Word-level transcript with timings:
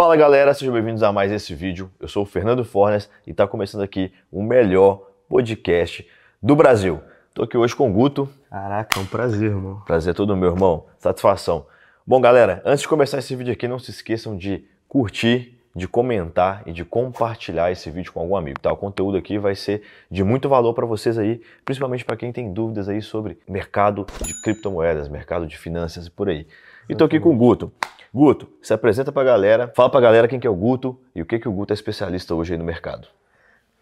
Fala 0.00 0.16
galera, 0.16 0.54
sejam 0.54 0.72
bem-vindos 0.72 1.02
a 1.02 1.12
mais 1.12 1.30
esse 1.30 1.54
vídeo. 1.54 1.90
Eu 2.00 2.08
sou 2.08 2.22
o 2.22 2.26
Fernando 2.26 2.64
Fornes 2.64 3.10
e 3.26 3.32
está 3.32 3.46
começando 3.46 3.82
aqui 3.82 4.10
o 4.32 4.42
melhor 4.42 5.10
podcast 5.28 6.08
do 6.42 6.56
Brasil. 6.56 7.02
Tô 7.34 7.42
aqui 7.42 7.54
hoje 7.54 7.76
com 7.76 7.90
o 7.90 7.92
Guto. 7.92 8.26
Caraca, 8.48 8.98
é 8.98 9.02
um 9.02 9.04
prazer, 9.04 9.50
irmão. 9.50 9.82
Prazer 9.84 10.14
todo 10.14 10.34
meu, 10.34 10.52
irmão. 10.52 10.86
Satisfação. 10.98 11.66
Bom, 12.06 12.18
galera, 12.18 12.62
antes 12.64 12.80
de 12.80 12.88
começar 12.88 13.18
esse 13.18 13.36
vídeo 13.36 13.52
aqui, 13.52 13.68
não 13.68 13.78
se 13.78 13.90
esqueçam 13.90 14.38
de 14.38 14.64
curtir, 14.88 15.60
de 15.76 15.86
comentar 15.86 16.62
e 16.64 16.72
de 16.72 16.82
compartilhar 16.82 17.70
esse 17.70 17.90
vídeo 17.90 18.10
com 18.10 18.20
algum 18.20 18.36
amigo, 18.36 18.58
tá? 18.58 18.72
O 18.72 18.78
conteúdo 18.78 19.18
aqui 19.18 19.36
vai 19.36 19.54
ser 19.54 19.82
de 20.10 20.24
muito 20.24 20.48
valor 20.48 20.72
para 20.72 20.86
vocês 20.86 21.18
aí, 21.18 21.42
principalmente 21.62 22.06
para 22.06 22.16
quem 22.16 22.32
tem 22.32 22.50
dúvidas 22.50 22.88
aí 22.88 23.02
sobre 23.02 23.38
mercado 23.46 24.06
de 24.24 24.40
criptomoedas, 24.40 25.10
mercado 25.10 25.46
de 25.46 25.58
finanças 25.58 26.06
e 26.06 26.10
por 26.10 26.30
aí. 26.30 26.46
E 26.88 26.96
tô 26.96 27.04
aqui 27.04 27.20
com 27.20 27.34
o 27.34 27.36
Guto. 27.36 27.70
Guto, 28.12 28.48
se 28.60 28.74
apresenta 28.74 29.12
pra 29.12 29.22
galera, 29.22 29.72
fala 29.74 29.88
pra 29.88 30.00
galera 30.00 30.26
quem 30.26 30.40
que 30.40 30.46
é 30.46 30.50
o 30.50 30.54
Guto 30.54 30.98
e 31.14 31.22
o 31.22 31.26
que 31.26 31.38
que 31.38 31.48
o 31.48 31.52
Guto 31.52 31.72
é 31.72 31.74
especialista 31.74 32.34
hoje 32.34 32.52
aí 32.52 32.58
no 32.58 32.64
mercado. 32.64 33.06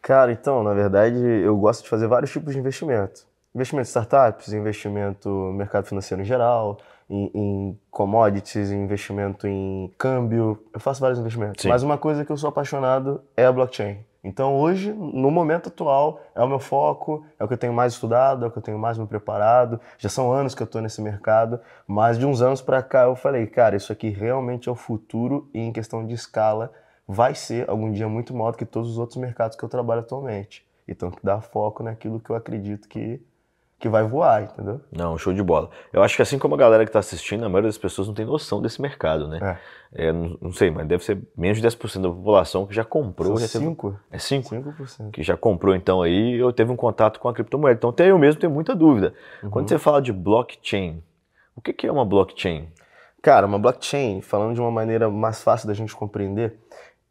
Cara, 0.03 0.30
então, 0.30 0.62
na 0.62 0.75
verdade, 0.75 1.19
eu 1.19 1.57
gosto 1.57 1.83
de 1.83 1.89
fazer 1.89 2.07
vários 2.07 2.30
tipos 2.30 2.53
de 2.53 2.59
investimento. 2.59 3.27
Investimento 3.55 3.87
em 3.87 3.91
startups, 3.91 4.53
investimento 4.53 5.29
no 5.29 5.53
mercado 5.53 5.87
financeiro 5.87 6.23
em 6.23 6.27
geral, 6.27 6.79
em, 7.09 7.30
em 7.34 7.80
commodities, 7.91 8.70
investimento 8.70 9.47
em 9.47 9.93
câmbio. 9.97 10.62
Eu 10.73 10.81
faço 10.81 11.01
vários 11.01 11.19
investimentos. 11.19 11.62
Sim. 11.62 11.69
Mas 11.69 11.83
uma 11.83 11.97
coisa 11.97 12.25
que 12.25 12.31
eu 12.31 12.37
sou 12.37 12.48
apaixonado 12.48 13.23
é 13.37 13.47
a 13.47 13.53
blockchain. 13.53 13.98
Então 14.23 14.57
hoje, 14.57 14.93
no 14.93 15.31
momento 15.31 15.69
atual, 15.69 16.21
é 16.35 16.43
o 16.43 16.49
meu 16.49 16.59
foco, 16.59 17.25
é 17.39 17.45
o 17.45 17.49
que 17.49 17.55
eu 17.55 17.59
tenho 17.59 17.73
mais 17.73 17.93
estudado, 17.93 18.45
é 18.45 18.49
o 18.49 18.51
que 18.51 18.59
eu 18.59 18.63
tenho 18.63 18.79
mais 18.79 18.99
me 18.99 19.07
preparado. 19.07 19.81
Já 19.97 20.09
são 20.09 20.33
anos 20.33 20.55
que 20.55 20.63
eu 20.63 20.67
estou 20.67 20.83
nesse 20.83 21.01
mercado, 21.01 21.61
mas 21.87 22.19
de 22.19 22.27
uns 22.27 22.43
anos 22.43 22.61
para 22.61 22.83
cá 22.83 23.05
eu 23.05 23.15
falei, 23.15 23.47
cara, 23.47 23.77
isso 23.77 23.93
aqui 23.93 24.09
realmente 24.09 24.69
é 24.69 24.73
o 24.73 24.75
futuro 24.75 25.49
e 25.55 25.61
em 25.61 25.73
questão 25.73 26.05
de 26.05 26.15
escala 26.15 26.73
vai 27.07 27.35
ser 27.35 27.69
algum 27.71 27.91
dia 27.91 28.09
muito 28.09 28.35
maior 28.35 28.51
do 28.51 28.59
que 28.59 28.67
todos 28.67 28.91
os 28.91 28.99
outros 28.99 29.17
mercados 29.19 29.57
que 29.57 29.65
eu 29.65 29.69
trabalho 29.69 30.01
atualmente. 30.01 30.67
Então, 30.87 31.11
que 31.11 31.20
dá 31.23 31.41
foco 31.41 31.83
naquilo 31.83 32.20
que 32.20 32.31
eu 32.31 32.37
acredito 32.37 32.89
que 32.89 33.20
que 33.79 33.89
vai 33.89 34.03
voar, 34.03 34.43
entendeu? 34.43 34.81
Não, 34.91 35.17
show 35.17 35.33
de 35.33 35.43
bola. 35.43 35.71
Eu 35.93 36.03
acho 36.03 36.17
que 36.17 36.23
assim 36.23 36.39
como 36.39 36.55
a 36.55 36.59
galera 36.59 36.84
que 36.84 36.89
está 36.89 36.98
assistindo, 36.98 37.45
a 37.45 37.48
maioria 37.48 37.69
das 37.69 37.79
pessoas 37.79 38.09
não 38.09 38.15
tem 38.15 38.27
noção 38.27 38.61
desse 38.61 38.83
mercado, 38.83 39.29
né? 39.29 39.59
É. 39.95 40.12
não, 40.12 40.37
não, 40.41 40.53
sei, 40.53 40.70
mas 40.70 40.87
deve 40.87 41.05
ser 41.05 41.19
menos 41.37 41.61
de 41.61 41.67
10% 41.67 42.03
da 42.03 42.09
população 42.09 42.67
que 42.67 42.75
já 42.75 42.85
comprou. 42.85 43.37
São 43.37 43.47
já 43.47 43.47
cinco. 43.47 43.91
Teve... 43.91 44.03
É 44.11 44.19
5? 44.19 44.55
5%. 44.55 45.11
Que 45.12 45.23
já 45.23 45.37
comprou 45.37 45.75
então 45.77 46.03
aí, 46.03 46.35
eu 46.35 46.53
teve 46.53 46.73
um 46.73 46.77
contato 46.77 47.20
com 47.20 47.29
a 47.29 47.35
criptomoeda. 47.35 47.79
Então 47.79 47.91
até 47.91 48.11
eu 48.11 48.19
mesmo 48.19 48.41
tenho 48.41 48.53
muita 48.53 48.75
dúvida. 48.75 49.15
Uhum. 49.43 49.51
Quando 49.51 49.69
você 49.69 49.79
fala 49.79 50.03
de 50.03 50.13
blockchain, 50.13 51.03
o 51.55 51.61
que, 51.61 51.73
que 51.73 51.87
é 51.87 51.92
uma 51.92 52.05
blockchain? 52.05 52.69
Cara, 53.23 53.47
uma 53.47 53.59
blockchain, 53.59 54.20
falando 54.23 54.55
de 54.55 54.61
uma 54.61 54.70
maneira 54.70 55.09
mais 55.09 55.41
fácil 55.42 55.69
da 55.69 55.75
gente 55.75 55.95
compreender, 55.95 56.59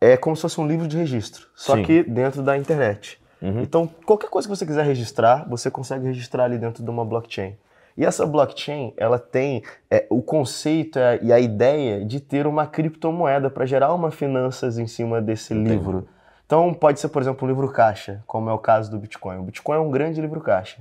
é 0.02 0.18
como 0.18 0.36
se 0.36 0.42
fosse 0.42 0.60
um 0.60 0.68
livro 0.68 0.88
de 0.88 0.98
registro, 0.98 1.48
só 1.56 1.76
Sim. 1.76 1.84
que 1.84 2.04
dentro 2.04 2.42
da 2.42 2.58
internet. 2.58 3.20
Uhum. 3.42 3.62
Então, 3.62 3.90
qualquer 4.06 4.30
coisa 4.30 4.48
que 4.48 4.56
você 4.56 4.66
quiser 4.66 4.86
registrar, 4.86 5.48
você 5.48 5.70
consegue 5.70 6.06
registrar 6.08 6.46
ali 6.46 6.58
dentro 6.58 6.84
de 6.84 6.90
uma 6.90 7.06
blockchain. 7.06 7.56
E 7.96 8.06
essa 8.06 8.26
blockchain, 8.26 8.94
ela 8.96 9.18
tem 9.18 9.64
é, 9.90 10.06
o 10.10 10.22
conceito 10.22 11.00
é, 11.00 11.20
e 11.22 11.34
a 11.34 11.40
ideia 11.40 12.06
de 12.06 12.20
ter 12.20 12.46
uma 12.46 12.68
criptomoeda 12.68 13.50
para 13.50 13.66
gerar 13.66 13.94
uma 13.94 14.12
finanças 14.12 14.78
em 14.78 14.86
cima 14.86 15.22
desse 15.22 15.54
Entendi. 15.54 15.72
livro. 15.72 16.08
Então, 16.46 16.74
pode 16.74 17.00
ser, 17.00 17.10
por 17.10 17.22
exemplo, 17.22 17.46
um 17.46 17.50
livro 17.50 17.68
caixa, 17.72 18.24
como 18.28 18.50
é 18.50 18.54
o 18.54 18.60
caso 18.60 18.90
do 18.90 18.98
Bitcoin. 18.98 19.38
O 19.38 19.44
Bitcoin 19.44 19.78
é 19.78 19.80
um 19.80 19.92
grande 19.92 20.22
livro 20.22 20.40
caixa. 20.42 20.78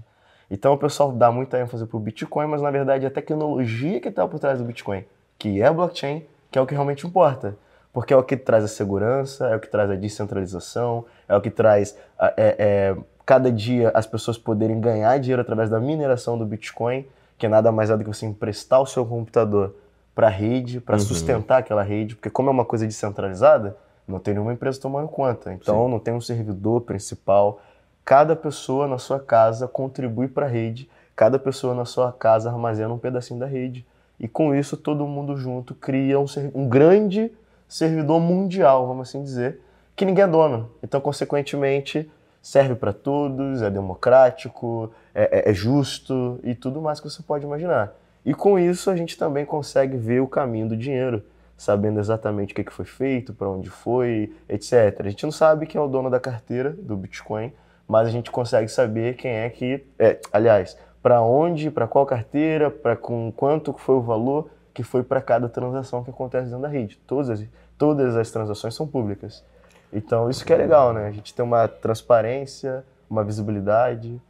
Então, 0.51 0.75
o 0.75 0.79
pessoal 0.79 1.11
dá 1.11 1.33
muita 1.33 1.59
ênfase 1.59 1.87
para 1.87 1.97
o 1.97 2.01
Bitcoin, 2.01 2.47
mas 2.47 2.63
na 2.63 2.71
verdade 2.71 3.05
é 3.05 3.09
a 3.09 3.11
tecnologia 3.11 4.01
que 4.01 4.09
está 4.09 4.29
por 4.29 4.39
trás 4.39 4.59
do 4.59 4.65
Bitcoin, 4.65 5.05
que 5.39 5.61
é 5.61 5.67
a 5.67 5.73
blockchain, 5.73 6.25
que 6.51 6.59
é 6.59 6.63
o 6.63 6.67
que 6.67 6.75
realmente 6.75 7.07
importa 7.07 7.57
porque 7.97 8.13
é 8.13 8.17
o 8.17 8.23
que 8.23 8.37
traz 8.37 8.63
a 8.63 8.69
segurança, 8.69 9.47
é 9.47 9.57
o 9.57 9.59
que 9.59 9.69
traz 9.69 9.91
a 9.91 9.95
descentralização, 9.95 11.07
é 11.27 11.35
o 11.35 11.41
que 11.41 11.49
traz 11.49 11.97
é, 12.21 12.35
é, 12.37 12.97
cada 13.25 13.51
dia 13.51 13.91
as 13.95 14.07
pessoas 14.07 14.37
poderem 14.37 14.79
ganhar 14.79 15.19
dinheiro 15.19 15.41
através 15.41 15.71
da 15.71 15.81
mineração 15.81 16.37
do 16.37 16.45
Bitcoin, 16.45 17.07
que 17.39 17.47
é 17.47 17.49
nada 17.49 17.73
mais 17.73 17.89
é 17.89 17.97
do 17.97 18.05
que 18.05 18.11
você 18.11 18.27
emprestar 18.27 18.83
o 18.83 18.87
seu 18.87 19.07
computador 19.07 19.75
para 20.15 20.27
a 20.27 20.31
rede, 20.31 20.79
para 20.79 20.97
uhum. 20.97 21.01
sustentar 21.01 21.61
aquela 21.61 21.83
rede, 21.83 22.17
porque 22.17 22.29
como 22.29 22.51
é 22.51 22.53
uma 22.53 22.67
coisa 22.67 22.87
descentralizada, 22.87 23.75
não 24.07 24.19
tem 24.19 24.35
nenhuma 24.35 24.53
empresa 24.53 24.79
tomando 24.79 25.09
conta. 25.09 25.51
Então 25.55 25.87
Sim. 25.87 25.91
não 25.91 25.99
tem 25.99 26.13
um 26.13 26.21
servidor 26.21 26.83
principal. 26.83 27.63
Cada 28.05 28.37
pessoa 28.37 28.87
na 28.87 28.99
sua 28.99 29.19
casa 29.19 29.67
contribui 29.67 30.29
para 30.29 30.45
a 30.45 30.49
rede, 30.51 30.87
cada 31.17 31.39
pessoa 31.39 31.75
na 31.75 31.87
sua 31.87 32.13
casa 32.13 32.51
armazena 32.51 32.93
um 32.93 32.99
pedacinho 32.99 33.41
da 33.41 33.47
rede. 33.47 33.87
E 34.21 34.29
com 34.29 34.55
isso 34.55 34.77
todo 34.77 35.07
mundo 35.07 35.35
junto 35.39 35.75
cria 35.75 36.21
um, 36.21 36.27
um 36.55 36.69
grande 36.69 37.33
servidor 37.69 38.21
mundial, 38.21 38.87
vamos 38.87 39.09
assim 39.09 39.23
dizer, 39.23 39.61
que 39.95 40.05
ninguém 40.05 40.25
é 40.25 40.27
dono. 40.27 40.71
Então, 40.83 41.01
consequentemente, 41.01 42.11
serve 42.43 42.75
para 42.75 42.93
todos, 42.93 43.63
é 43.63 43.71
democrático, 43.71 44.93
é, 45.15 45.49
é, 45.49 45.51
é, 45.51 45.55
justo 45.55 46.39
e 46.45 46.55
tudo 46.55 46.81
mais 46.81 47.01
que 47.01 47.11
você 47.11 47.23
pode 47.23 47.45
imaginar. 47.45 47.93
E 48.25 48.35
com 48.35 48.59
isso 48.59 48.91
a 48.91 48.97
gente 48.97 49.17
também 49.19 49.45
consegue 49.45 49.97
ver 49.97 50.21
o 50.21 50.29
caminho 50.29 50.69
do 50.69 50.77
dinheiro, 50.77 51.25
sabendo 51.57 51.99
exatamente 51.99 52.53
o 52.53 52.55
que 52.55 52.71
foi 52.71 52.85
feito, 52.85 53.33
para 53.33 53.49
onde 53.49 53.71
foi, 53.71 54.33
etc. 54.49 55.01
A 55.01 55.09
gente 55.09 55.25
não 55.25 55.33
sabe 55.33 55.67
quem 55.67 55.81
é 55.81 55.83
o 55.83 55.89
dono 55.89 56.11
da 56.11 56.21
carteira 56.21 56.71
do 56.71 56.97
Bitcoin, 56.97 57.53
mas 57.89 58.07
a 58.07 58.11
gente 58.11 58.31
consegue 58.31 58.69
saber 58.69 59.17
quem 59.17 59.31
é 59.31 59.49
que, 59.49 59.85
é, 59.99 60.19
aliás, 60.33 60.77
para 61.03 61.23
onde, 61.23 61.71
para 61.71 61.87
qual 61.87 62.05
carteira, 62.05 62.71
para 62.71 62.97
com 62.97 63.33
quanto 63.33 63.73
foi 63.73 63.95
o 63.95 64.03
valor 64.03 64.51
que 64.77 64.83
foi 64.83 65.03
para 65.03 65.23
cada 65.23 65.49
transação 65.49 66.05
que 66.05 66.11
acontece 66.11 66.51
dentro 66.51 66.61
da 66.61 66.69
rede. 66.69 67.01
Todas 67.07 67.31
as, 67.31 67.43
todas 67.79 68.15
as 68.15 68.31
transações 68.31 68.75
são 68.75 68.87
públicas. 68.87 69.43
Então, 69.91 70.29
isso 70.29 70.45
que 70.45 70.53
é 70.53 70.57
legal, 70.57 70.93
né? 70.93 71.07
A 71.07 71.11
gente 71.11 71.33
tem 71.33 71.43
uma 71.43 71.67
transparência, 71.67 72.85
uma 73.09 73.25
visibilidade 73.25 74.21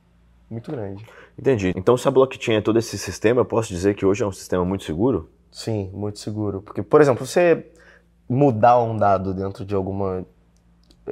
muito 0.48 0.70
grande. 0.70 1.04
Entendi. 1.36 1.72
Então, 1.74 1.96
se 1.96 2.06
a 2.06 2.12
blockchain 2.12 2.58
é 2.58 2.60
todo 2.60 2.78
esse 2.78 2.96
sistema, 2.96 3.40
eu 3.40 3.44
posso 3.44 3.70
dizer 3.70 3.96
que 3.96 4.06
hoje 4.06 4.22
é 4.22 4.26
um 4.26 4.30
sistema 4.30 4.64
muito 4.64 4.84
seguro? 4.84 5.28
Sim, 5.50 5.90
muito 5.92 6.20
seguro. 6.20 6.62
Porque, 6.62 6.80
por 6.80 7.00
exemplo, 7.00 7.26
você 7.26 7.68
mudar 8.28 8.78
um 8.78 8.96
dado 8.96 9.34
dentro 9.34 9.64
de 9.64 9.74
alguma 9.74 10.24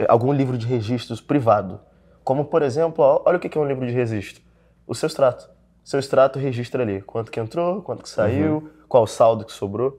algum 0.08 0.32
livro 0.32 0.56
de 0.56 0.66
registros 0.66 1.20
privado, 1.20 1.80
como, 2.22 2.44
por 2.44 2.62
exemplo, 2.62 3.20
olha 3.24 3.36
o 3.36 3.40
que 3.40 3.58
é 3.58 3.60
um 3.60 3.66
livro 3.66 3.84
de 3.84 3.92
registro. 3.92 4.40
O 4.86 4.94
seu 4.94 5.08
extrato. 5.08 5.50
Seu 5.82 5.98
extrato 5.98 6.38
registra 6.38 6.84
ali 6.84 7.02
quanto 7.02 7.32
que 7.32 7.40
entrou, 7.40 7.82
quanto 7.82 8.04
que 8.04 8.08
saiu, 8.08 8.58
uhum 8.58 8.73
qual 8.88 9.06
saldo 9.06 9.44
que 9.44 9.52
sobrou, 9.52 9.98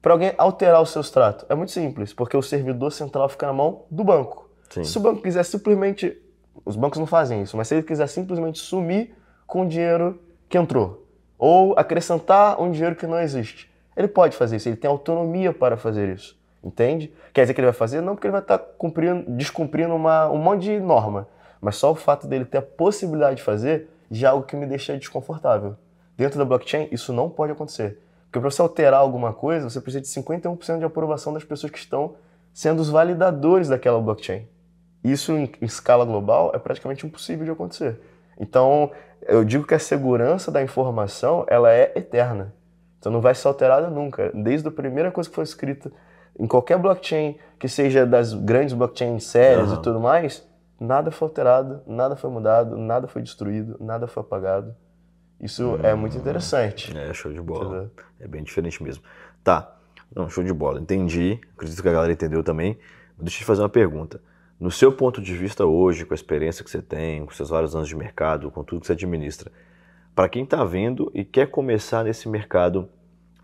para 0.00 0.12
alguém 0.12 0.32
alterar 0.38 0.80
o 0.80 0.86
seu 0.86 1.00
extrato? 1.00 1.44
É 1.48 1.54
muito 1.54 1.72
simples, 1.72 2.12
porque 2.12 2.36
o 2.36 2.42
servidor 2.42 2.92
central 2.92 3.28
fica 3.28 3.46
na 3.46 3.52
mão 3.52 3.84
do 3.90 4.04
banco. 4.04 4.48
Sim. 4.70 4.84
Se 4.84 4.98
o 4.98 5.00
banco 5.00 5.22
quiser 5.22 5.44
simplesmente. 5.44 6.16
Os 6.64 6.76
bancos 6.76 6.98
não 6.98 7.06
fazem 7.06 7.42
isso, 7.42 7.56
mas 7.56 7.68
se 7.68 7.74
ele 7.74 7.82
quiser 7.82 8.06
simplesmente 8.08 8.58
sumir 8.58 9.14
com 9.46 9.62
o 9.62 9.68
dinheiro 9.68 10.20
que 10.48 10.58
entrou, 10.58 11.06
ou 11.38 11.72
acrescentar 11.78 12.60
um 12.60 12.70
dinheiro 12.70 12.96
que 12.96 13.06
não 13.06 13.18
existe, 13.18 13.70
ele 13.96 14.08
pode 14.08 14.36
fazer 14.36 14.56
isso, 14.56 14.68
ele 14.68 14.76
tem 14.76 14.90
autonomia 14.90 15.52
para 15.52 15.76
fazer 15.76 16.14
isso. 16.14 16.38
Entende? 16.62 17.12
Quer 17.32 17.42
dizer 17.42 17.54
que 17.54 17.60
ele 17.60 17.66
vai 17.66 17.74
fazer? 17.74 18.00
Não, 18.00 18.14
porque 18.14 18.26
ele 18.26 18.32
vai 18.32 18.40
estar 18.40 18.58
cumprindo, 18.58 19.30
descumprindo 19.30 19.94
uma, 19.94 20.28
um 20.28 20.38
monte 20.38 20.64
de 20.64 20.80
norma. 20.80 21.28
Mas 21.60 21.76
só 21.76 21.92
o 21.92 21.94
fato 21.94 22.26
dele 22.26 22.44
ter 22.44 22.58
a 22.58 22.62
possibilidade 22.62 23.36
de 23.36 23.42
fazer 23.42 23.88
já 24.10 24.28
é 24.28 24.30
algo 24.30 24.44
que 24.44 24.56
me 24.56 24.66
deixa 24.66 24.96
desconfortável. 24.96 25.76
Dentro 26.16 26.38
da 26.38 26.44
blockchain, 26.44 26.88
isso 26.90 27.12
não 27.12 27.30
pode 27.30 27.52
acontecer. 27.52 27.98
Porque 28.28 28.40
para 28.40 28.50
você 28.50 28.60
alterar 28.60 29.00
alguma 29.00 29.32
coisa, 29.32 29.68
você 29.68 29.80
precisa 29.80 30.02
de 30.02 30.08
51% 30.08 30.78
de 30.78 30.84
aprovação 30.84 31.32
das 31.32 31.44
pessoas 31.44 31.72
que 31.72 31.78
estão 31.78 32.14
sendo 32.52 32.80
os 32.80 32.90
validadores 32.90 33.68
daquela 33.68 34.00
blockchain. 34.00 34.46
Isso 35.02 35.32
em, 35.32 35.50
em 35.60 35.64
escala 35.64 36.04
global 36.04 36.52
é 36.54 36.58
praticamente 36.58 37.06
impossível 37.06 37.44
de 37.44 37.50
acontecer. 37.50 38.00
Então, 38.38 38.90
eu 39.22 39.44
digo 39.44 39.66
que 39.66 39.74
a 39.74 39.78
segurança 39.78 40.50
da 40.50 40.62
informação, 40.62 41.44
ela 41.48 41.72
é 41.72 41.92
eterna. 41.96 42.54
Então 42.98 43.10
não 43.10 43.20
vai 43.20 43.34
ser 43.34 43.48
alterada 43.48 43.88
nunca. 43.88 44.30
Desde 44.34 44.68
a 44.68 44.70
primeira 44.70 45.10
coisa 45.10 45.28
que 45.28 45.34
foi 45.34 45.44
escrita 45.44 45.90
em 46.38 46.46
qualquer 46.46 46.78
blockchain, 46.78 47.38
que 47.58 47.68
seja 47.68 48.04
das 48.04 48.34
grandes 48.34 48.74
blockchains 48.74 49.24
sérias 49.24 49.70
uhum. 49.70 49.78
e 49.78 49.82
tudo 49.82 50.00
mais, 50.00 50.46
nada 50.78 51.10
foi 51.10 51.26
alterado, 51.28 51.80
nada 51.86 52.16
foi 52.16 52.30
mudado, 52.30 52.76
nada 52.76 53.08
foi 53.08 53.22
destruído, 53.22 53.76
nada 53.80 54.06
foi 54.06 54.22
apagado. 54.22 54.74
Isso 55.40 55.64
hum, 55.64 55.80
é 55.82 55.94
muito 55.94 56.16
interessante. 56.16 56.96
É, 56.96 57.12
show 57.12 57.32
de 57.32 57.40
bola. 57.40 57.64
Entendeu? 57.64 57.90
É 58.20 58.28
bem 58.28 58.42
diferente 58.42 58.82
mesmo. 58.82 59.02
Tá, 59.44 59.76
não, 60.14 60.28
show 60.28 60.42
de 60.42 60.52
bola. 60.52 60.80
Entendi, 60.80 61.40
acredito 61.54 61.82
que 61.82 61.88
a 61.88 61.92
galera 61.92 62.12
entendeu 62.12 62.42
também. 62.42 62.78
Deixa 63.18 63.36
eu 63.36 63.40
te 63.40 63.44
fazer 63.44 63.62
uma 63.62 63.68
pergunta. 63.68 64.20
No 64.58 64.70
seu 64.70 64.92
ponto 64.92 65.20
de 65.20 65.36
vista 65.36 65.64
hoje, 65.64 66.04
com 66.04 66.12
a 66.12 66.16
experiência 66.16 66.64
que 66.64 66.70
você 66.70 66.82
tem, 66.82 67.24
com 67.24 67.32
seus 67.32 67.50
vários 67.50 67.76
anos 67.76 67.88
de 67.88 67.96
mercado, 67.96 68.50
com 68.50 68.64
tudo 68.64 68.80
que 68.80 68.86
você 68.86 68.92
administra, 68.92 69.52
para 70.14 70.28
quem 70.28 70.42
está 70.42 70.64
vendo 70.64 71.10
e 71.14 71.24
quer 71.24 71.46
começar 71.46 72.02
nesse 72.02 72.28
mercado 72.28 72.88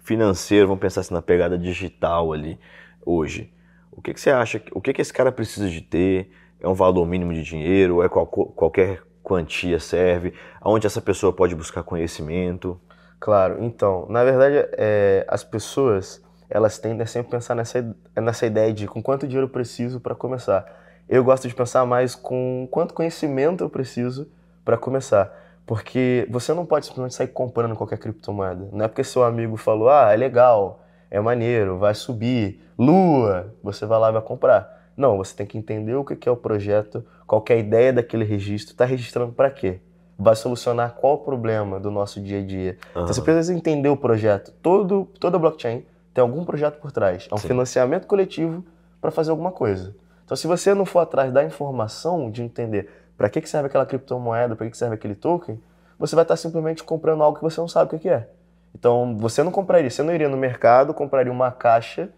financeiro, 0.03 0.67
vamos 0.67 0.81
pensar 0.81 1.03
assim 1.03 1.15
na 1.15 1.23
pegada 1.23 1.57
digital 1.57 2.33
ali 2.33 2.59
hoje, 3.07 3.53
o 3.93 4.03
que, 4.03 4.13
que 4.13 4.21
você 4.21 4.31
acha? 4.31 4.61
O 4.73 4.81
que, 4.81 4.93
que 4.93 5.01
esse 5.01 5.13
cara 5.13 5.31
precisa 5.31 5.71
de 5.71 5.81
ter? 5.81 6.31
É 6.59 6.69
um 6.69 6.75
valor 6.75 7.07
mínimo 7.07 7.33
de 7.33 7.43
dinheiro? 7.43 8.03
É 8.03 8.09
qual, 8.09 8.27
qualquer 8.27 9.03
quantia 9.25 9.81
serve? 9.81 10.35
Aonde 10.61 10.87
essa 10.87 11.01
pessoa 11.01 11.33
pode 11.33 11.55
buscar 11.57 11.83
conhecimento? 11.83 12.81
Claro, 13.19 13.65
então, 13.65 14.07
na 14.09 14.23
verdade, 14.23 14.69
é, 14.77 15.25
as 15.27 15.43
pessoas 15.43 16.23
elas 16.49 16.79
tendem 16.79 17.03
a 17.03 17.07
sempre 17.07 17.31
pensar 17.31 17.55
nessa, 17.55 17.97
nessa 18.15 18.47
ideia 18.47 18.73
de 18.73 18.87
com 18.87 19.03
quanto 19.03 19.27
dinheiro 19.27 19.47
eu 19.47 19.51
preciso 19.51 19.99
para 19.99 20.15
começar. 20.15 20.65
Eu 21.09 21.25
gosto 21.25 21.49
de 21.49 21.55
pensar 21.55 21.85
mais 21.85 22.15
com 22.15 22.69
quanto 22.71 22.95
conhecimento 22.95 23.65
eu 23.65 23.71
preciso 23.71 24.31
para 24.65 24.77
começar. 24.77 25.33
Porque 25.67 26.29
você 26.31 26.53
não 26.53 26.67
pode 26.67 26.87
simplesmente 26.87 27.15
sair 27.15 27.29
comprando 27.29 27.75
qualquer 27.75 27.99
criptomoeda. 27.99 28.69
Não 28.73 28.85
é 28.85 28.89
porque 28.89 29.03
seu 29.03 29.25
amigo 29.25 29.57
falou, 29.57 29.89
ah, 29.89 30.13
é 30.13 30.17
legal, 30.17 30.85
é 31.11 31.19
maneiro, 31.19 31.79
vai 31.79 31.95
subir, 31.95 32.61
lua, 32.79 33.55
você 33.63 33.87
vai 33.87 33.99
lá 33.99 34.11
e 34.11 34.13
vai 34.13 34.23
comprar. 34.23 34.84
Não, 34.97 35.17
você 35.17 35.35
tem 35.35 35.47
que 35.47 35.59
entender 35.59 35.95
o 35.95 36.05
que 36.05 36.29
é 36.29 36.33
o 36.33 36.37
projeto, 36.37 37.05
qual 37.27 37.45
é 37.49 37.55
a 37.55 37.57
ideia 37.57 37.93
daquele 37.93 38.25
registro, 38.25 38.73
está 38.73 38.85
registrando 38.85 39.33
para 39.33 39.51
quê? 39.51 39.81
Vai 40.17 40.37
solucionar 40.37 40.95
qual 40.95 41.15
o 41.15 41.19
problema 41.19 41.81
do 41.81 41.91
nosso 41.91 42.21
dia 42.21 42.39
a 42.39 42.43
dia. 42.43 42.79
Uhum. 42.95 43.03
Então 43.03 43.09
você 43.09 43.21
precisa 43.21 43.53
entender 43.53 43.89
o 43.89 43.97
projeto. 43.97 44.53
Todo, 44.63 45.09
toda 45.19 45.39
blockchain 45.39 45.85
tem 46.13 46.23
algum 46.23 46.45
projeto 46.45 46.81
por 46.81 46.93
trás. 46.93 47.27
É 47.31 47.35
um 47.35 47.39
Sim. 47.39 47.49
financiamento 47.49 48.07
coletivo 48.07 48.65
para 49.01 49.11
fazer 49.11 49.33
alguma 49.33 49.51
coisa. 49.51 49.97
Então 50.25 50.37
se 50.37 50.47
você 50.47 50.73
não 50.73 50.85
for 50.85 51.01
atrás 51.01 51.33
da 51.33 51.43
informação, 51.43 52.31
de 52.31 52.43
entender 52.43 52.89
para 53.17 53.29
que, 53.29 53.41
que 53.41 53.49
serve 53.49 53.67
aquela 53.67 53.85
criptomoeda, 53.85 54.55
para 54.55 54.67
que, 54.67 54.71
que 54.73 54.79
serve 54.79 54.95
aquele 54.95 55.15
token, 55.15 55.61
você 55.99 56.15
vai 56.15 56.25
estar 56.25 56.37
simplesmente 56.37 56.83
comprando 56.83 57.23
algo 57.23 57.37
que 57.37 57.43
você 57.43 57.61
não 57.61 57.69
sabe 57.69 57.95
o 57.95 57.99
que 57.99 58.09
é. 58.09 58.29
Então, 58.75 59.17
você 59.17 59.43
não 59.43 59.53
compraria, 59.53 59.89
você 59.89 60.03
não 60.03 60.13
iria 60.13 60.29
no 60.29 60.37
mercado, 60.37 60.93
compraria 60.93 61.33
uma 61.33 61.51
caixa 61.53 62.11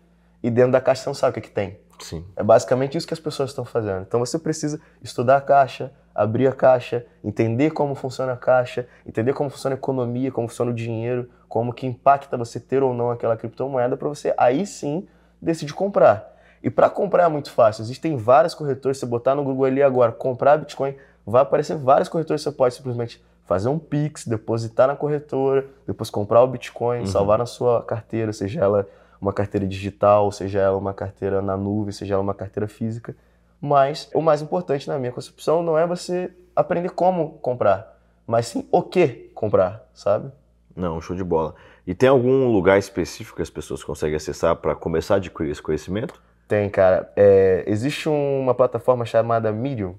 e 0.42 0.50
dentro 0.50 0.72
da 0.72 0.80
caixa 0.80 1.02
você 1.02 1.08
não 1.10 1.14
sabe 1.14 1.32
o 1.32 1.34
que, 1.34 1.48
que 1.48 1.50
tem. 1.50 1.78
Sim. 2.00 2.24
É 2.36 2.42
basicamente 2.42 2.96
isso 2.96 3.06
que 3.06 3.14
as 3.14 3.20
pessoas 3.20 3.50
estão 3.50 3.64
fazendo. 3.64 4.02
Então, 4.02 4.20
você 4.20 4.38
precisa 4.38 4.80
estudar 5.02 5.36
a 5.36 5.40
caixa, 5.40 5.92
abrir 6.14 6.46
a 6.46 6.52
caixa, 6.52 7.04
entender 7.22 7.70
como 7.70 7.94
funciona 7.94 8.32
a 8.32 8.36
caixa, 8.36 8.86
entender 9.06 9.32
como 9.32 9.50
funciona 9.50 9.76
a 9.76 9.78
economia, 9.78 10.30
como 10.30 10.48
funciona 10.48 10.70
o 10.70 10.74
dinheiro, 10.74 11.28
como 11.48 11.72
que 11.72 11.86
impacta 11.86 12.36
você 12.36 12.58
ter 12.58 12.82
ou 12.82 12.94
não 12.94 13.10
aquela 13.10 13.36
criptomoeda 13.36 13.96
para 13.96 14.08
você 14.08 14.34
aí 14.36 14.66
sim 14.66 15.06
decidir 15.40 15.74
comprar. 15.74 16.34
E 16.62 16.70
para 16.70 16.90
comprar 16.90 17.24
é 17.24 17.28
muito 17.28 17.50
fácil. 17.50 17.82
Existem 17.82 18.16
várias 18.16 18.54
corretoras. 18.54 18.98
Você 18.98 19.06
botar 19.06 19.34
no 19.34 19.44
Google 19.44 19.66
ali 19.66 19.82
agora, 19.82 20.10
comprar 20.10 20.56
Bitcoin, 20.58 20.96
vai 21.24 21.42
aparecer 21.42 21.76
várias 21.76 22.08
corretoras. 22.08 22.42
Você 22.42 22.50
pode 22.50 22.74
simplesmente 22.74 23.24
fazer 23.44 23.68
um 23.68 23.78
Pix, 23.78 24.26
depositar 24.26 24.88
na 24.88 24.96
corretora, 24.96 25.66
depois 25.86 26.10
comprar 26.10 26.42
o 26.42 26.46
Bitcoin, 26.48 27.00
uhum. 27.00 27.06
salvar 27.06 27.38
na 27.38 27.46
sua 27.46 27.82
carteira, 27.82 28.32
seja 28.32 28.60
ela 28.60 28.88
uma 29.20 29.32
carteira 29.32 29.66
digital, 29.66 30.30
seja 30.30 30.60
ela 30.60 30.76
uma 30.76 30.94
carteira 30.94 31.40
na 31.40 31.56
nuvem, 31.56 31.92
seja 31.92 32.14
ela 32.14 32.22
uma 32.22 32.34
carteira 32.34 32.68
física. 32.68 33.16
Mas 33.60 34.10
o 34.14 34.20
mais 34.20 34.42
importante 34.42 34.88
na 34.88 34.98
minha 34.98 35.12
concepção 35.12 35.62
não 35.62 35.78
é 35.78 35.86
você 35.86 36.30
aprender 36.54 36.90
como 36.90 37.38
comprar, 37.38 37.98
mas 38.26 38.46
sim 38.46 38.66
o 38.70 38.82
que 38.82 39.30
comprar, 39.34 39.88
sabe? 39.94 40.30
Não, 40.74 41.00
show 41.00 41.16
de 41.16 41.24
bola. 41.24 41.54
E 41.86 41.94
tem 41.94 42.08
algum 42.08 42.52
lugar 42.52 42.78
específico 42.78 43.36
que 43.36 43.42
as 43.42 43.50
pessoas 43.50 43.82
conseguem 43.82 44.16
acessar 44.16 44.56
para 44.56 44.74
começar 44.74 45.14
a 45.14 45.16
adquirir 45.16 45.50
esse 45.50 45.62
conhecimento? 45.62 46.20
Tem, 46.46 46.68
cara. 46.68 47.10
É, 47.16 47.64
existe 47.66 48.08
uma 48.08 48.54
plataforma 48.54 49.04
chamada 49.04 49.50
Medium, 49.52 49.94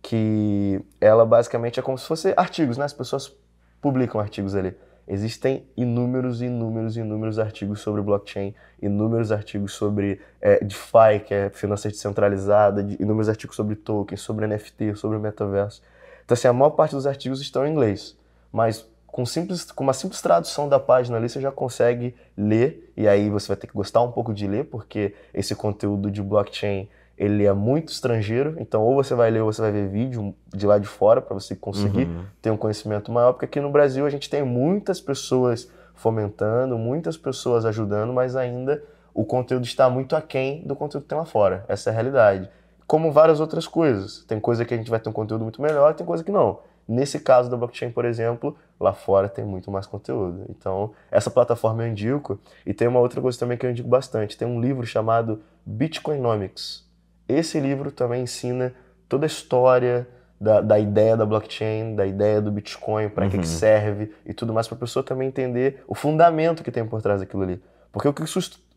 que 0.00 0.80
ela 1.00 1.26
basicamente 1.26 1.78
é 1.78 1.82
como 1.82 1.98
se 1.98 2.06
fosse 2.06 2.32
artigos, 2.36 2.78
né? 2.78 2.84
As 2.84 2.92
pessoas 2.92 3.34
publicam 3.80 4.20
artigos 4.20 4.54
ali. 4.54 4.74
Existem 5.08 5.64
inúmeros, 5.76 6.42
inúmeros, 6.42 6.96
inúmeros 6.96 7.38
artigos 7.38 7.80
sobre 7.80 8.02
blockchain, 8.02 8.54
inúmeros 8.82 9.30
artigos 9.30 9.72
sobre 9.72 10.20
é, 10.40 10.62
DeFi, 10.64 11.20
que 11.24 11.32
é 11.32 11.50
finança 11.50 11.88
descentralizada, 11.88 12.80
inúmeros 12.98 13.28
artigos 13.28 13.54
sobre 13.54 13.76
tokens, 13.76 14.20
sobre 14.20 14.46
NFT, 14.46 14.96
sobre 14.96 15.18
metaverso. 15.18 15.80
Então, 16.24 16.34
assim, 16.34 16.48
a 16.48 16.52
maior 16.52 16.70
parte 16.70 16.96
dos 16.96 17.06
artigos 17.06 17.40
estão 17.40 17.64
em 17.64 17.70
inglês, 17.70 18.16
mas 18.52 18.84
com, 19.06 19.24
simples, 19.24 19.70
com 19.70 19.84
uma 19.84 19.92
simples 19.92 20.20
tradução 20.20 20.68
da 20.68 20.80
página 20.80 21.16
ali, 21.16 21.28
você 21.28 21.40
já 21.40 21.52
consegue 21.52 22.14
ler, 22.36 22.92
e 22.96 23.06
aí 23.06 23.30
você 23.30 23.48
vai 23.48 23.56
ter 23.56 23.68
que 23.68 23.72
gostar 23.72 24.02
um 24.02 24.10
pouco 24.10 24.34
de 24.34 24.46
ler, 24.46 24.64
porque 24.64 25.14
esse 25.32 25.54
conteúdo 25.54 26.10
de 26.10 26.20
blockchain 26.20 26.88
ele 27.16 27.46
é 27.46 27.52
muito 27.52 27.88
estrangeiro, 27.88 28.56
então 28.58 28.82
ou 28.82 28.94
você 28.94 29.14
vai 29.14 29.30
ler 29.30 29.40
ou 29.40 29.52
você 29.52 29.62
vai 29.62 29.72
ver 29.72 29.88
vídeo 29.88 30.34
de 30.54 30.66
lá 30.66 30.78
de 30.78 30.86
fora 30.86 31.20
para 31.20 31.34
você 31.34 31.56
conseguir 31.56 32.06
uhum. 32.06 32.24
ter 32.42 32.50
um 32.50 32.56
conhecimento 32.56 33.10
maior, 33.10 33.32
porque 33.32 33.46
aqui 33.46 33.60
no 33.60 33.70
Brasil 33.70 34.04
a 34.04 34.10
gente 34.10 34.28
tem 34.28 34.42
muitas 34.42 35.00
pessoas 35.00 35.70
fomentando, 35.94 36.76
muitas 36.76 37.16
pessoas 37.16 37.64
ajudando, 37.64 38.12
mas 38.12 38.36
ainda 38.36 38.82
o 39.14 39.24
conteúdo 39.24 39.64
está 39.64 39.88
muito 39.88 40.14
aquém 40.14 40.62
do 40.66 40.76
conteúdo 40.76 41.04
que 41.04 41.08
tem 41.08 41.16
lá 41.16 41.24
fora. 41.24 41.64
Essa 41.68 41.88
é 41.88 41.90
a 41.90 41.94
realidade. 41.94 42.50
Como 42.86 43.10
várias 43.10 43.40
outras 43.40 43.66
coisas. 43.66 44.22
Tem 44.28 44.38
coisa 44.38 44.64
que 44.64 44.74
a 44.74 44.76
gente 44.76 44.90
vai 44.90 45.00
ter 45.00 45.08
um 45.08 45.12
conteúdo 45.12 45.42
muito 45.42 45.60
melhor, 45.62 45.94
tem 45.94 46.06
coisa 46.06 46.22
que 46.22 46.30
não. 46.30 46.60
Nesse 46.86 47.18
caso 47.18 47.50
da 47.50 47.56
blockchain, 47.56 47.90
por 47.90 48.04
exemplo, 48.04 48.56
lá 48.78 48.92
fora 48.92 49.28
tem 49.28 49.44
muito 49.44 49.70
mais 49.70 49.86
conteúdo. 49.86 50.44
Então, 50.50 50.92
essa 51.10 51.30
plataforma 51.30 51.82
eu 51.82 51.88
indico. 51.88 52.38
E 52.64 52.72
tem 52.72 52.86
uma 52.86 53.00
outra 53.00 53.20
coisa 53.20 53.36
também 53.38 53.58
que 53.58 53.66
eu 53.66 53.70
indico 53.70 53.88
bastante. 53.88 54.36
Tem 54.36 54.46
um 54.46 54.60
livro 54.60 54.86
chamado 54.86 55.42
Bitcoinomics. 55.64 56.85
Esse 57.28 57.58
livro 57.60 57.90
também 57.90 58.22
ensina 58.22 58.74
toda 59.08 59.26
a 59.26 59.28
história 59.28 60.06
da, 60.40 60.60
da 60.60 60.78
ideia 60.78 61.16
da 61.16 61.24
blockchain, 61.24 61.94
da 61.94 62.06
ideia 62.06 62.40
do 62.40 62.50
Bitcoin, 62.50 63.08
para 63.08 63.24
uhum. 63.24 63.30
que, 63.30 63.38
que 63.38 63.48
serve 63.48 64.12
e 64.24 64.32
tudo 64.32 64.52
mais, 64.52 64.68
para 64.68 64.76
a 64.76 64.80
pessoa 64.80 65.02
também 65.02 65.28
entender 65.28 65.82
o 65.86 65.94
fundamento 65.94 66.62
que 66.62 66.70
tem 66.70 66.86
por 66.86 67.00
trás 67.02 67.20
daquilo 67.20 67.42
ali. 67.42 67.62
Porque 67.90 68.08
o 68.08 68.12
que, 68.12 68.22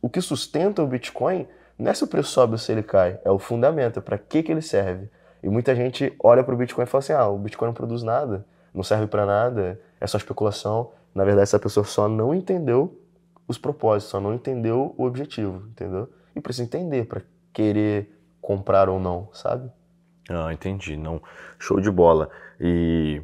o 0.02 0.10
que 0.10 0.22
sustenta 0.22 0.82
o 0.82 0.88
Bitcoin 0.88 1.48
não 1.78 1.92
é 1.92 1.94
se 1.94 2.04
o 2.04 2.08
preço 2.08 2.30
sobe 2.32 2.54
ou 2.54 2.58
se 2.58 2.72
ele 2.72 2.84
cai, 2.84 3.20
é 3.24 3.32
o 3.32 3.40
fundamento, 3.40 4.00
é 4.00 4.02
para 4.02 4.18
que, 4.18 4.44
que 4.44 4.52
ele 4.52 4.62
serve. 4.62 5.10
E 5.42 5.48
muita 5.48 5.74
gente 5.74 6.14
olha 6.22 6.44
para 6.44 6.54
o 6.54 6.58
Bitcoin 6.58 6.84
e 6.84 6.88
fala 6.88 7.00
assim: 7.00 7.14
ah, 7.14 7.28
o 7.28 7.38
Bitcoin 7.38 7.68
não 7.68 7.74
produz 7.74 8.04
nada, 8.04 8.46
não 8.74 8.84
serve 8.84 9.08
para 9.08 9.26
nada, 9.26 9.80
é 10.00 10.06
só 10.06 10.18
especulação. 10.18 10.92
Na 11.16 11.24
verdade, 11.24 11.44
essa 11.44 11.60
pessoa 11.60 11.86
só 11.86 12.08
não 12.10 12.36
entendeu 12.36 13.00
os 13.48 13.58
propósitos, 13.58 14.12
só 14.12 14.20
não 14.20 14.34
entendeu 14.34 14.94
o 14.98 15.06
objetivo, 15.06 15.64
entendeu? 15.70 16.10
E 16.36 16.42
precisa 16.42 16.66
entender 16.66 17.06
para 17.06 17.22
querer 17.54 18.19
comprar 18.42 18.90
ou 18.90 19.00
não, 19.00 19.30
sabe? 19.34 19.70
Ah, 20.30 20.54
entendi. 20.54 20.96
Não, 20.96 21.22
show 21.58 21.80
de 21.80 21.90
bola. 21.90 22.30
E 22.60 23.22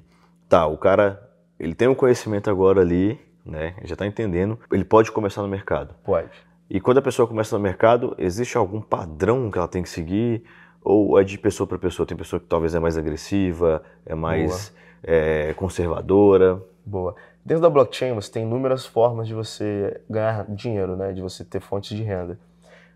tá, 0.50 0.65
o 0.65 0.77
cara, 0.77 1.29
ele 1.59 1.75
tem 1.75 1.88
um 1.88 1.95
conhecimento 1.95 2.50
agora 2.50 2.81
ali, 2.81 3.19
né? 3.45 3.75
Já 3.83 3.94
está 3.94 4.06
entendendo. 4.06 4.59
Ele 4.71 4.83
pode 4.83 5.12
começar 5.12 5.41
no 5.41 5.47
mercado. 5.47 5.94
Pode. 6.03 6.31
E 6.69 6.79
quando 6.79 6.97
a 6.97 7.01
pessoa 7.01 7.27
começa 7.27 7.56
no 7.56 7.62
mercado, 7.62 8.15
existe 8.17 8.57
algum 8.57 8.81
padrão 8.81 9.51
que 9.51 9.57
ela 9.57 9.67
tem 9.67 9.83
que 9.83 9.89
seguir? 9.89 10.44
Ou 10.81 11.19
é 11.19 11.23
de 11.23 11.38
pessoa 11.38 11.68
para 11.68 11.77
pessoa? 11.77 12.06
Tem 12.06 12.18
pessoa 12.18 12.39
que 12.39 12.47
talvez 12.47 12.73
é 12.73 12.79
mais 12.79 12.97
agressiva, 12.97 13.83
é 14.06 14.15
mais 14.15 14.73
é, 15.03 15.53
conservadora? 15.53 16.61
Boa. 16.85 17.15
Dentro 17.44 17.61
da 17.61 17.69
blockchain, 17.69 18.13
você 18.13 18.31
tem 18.31 18.44
inúmeras 18.44 18.85
formas 18.85 19.27
de 19.27 19.33
você 19.33 20.01
ganhar 20.09 20.45
dinheiro, 20.50 20.95
né? 20.95 21.13
de 21.13 21.21
você 21.21 21.44
ter 21.44 21.59
fontes 21.59 21.95
de 21.95 22.03
renda. 22.03 22.39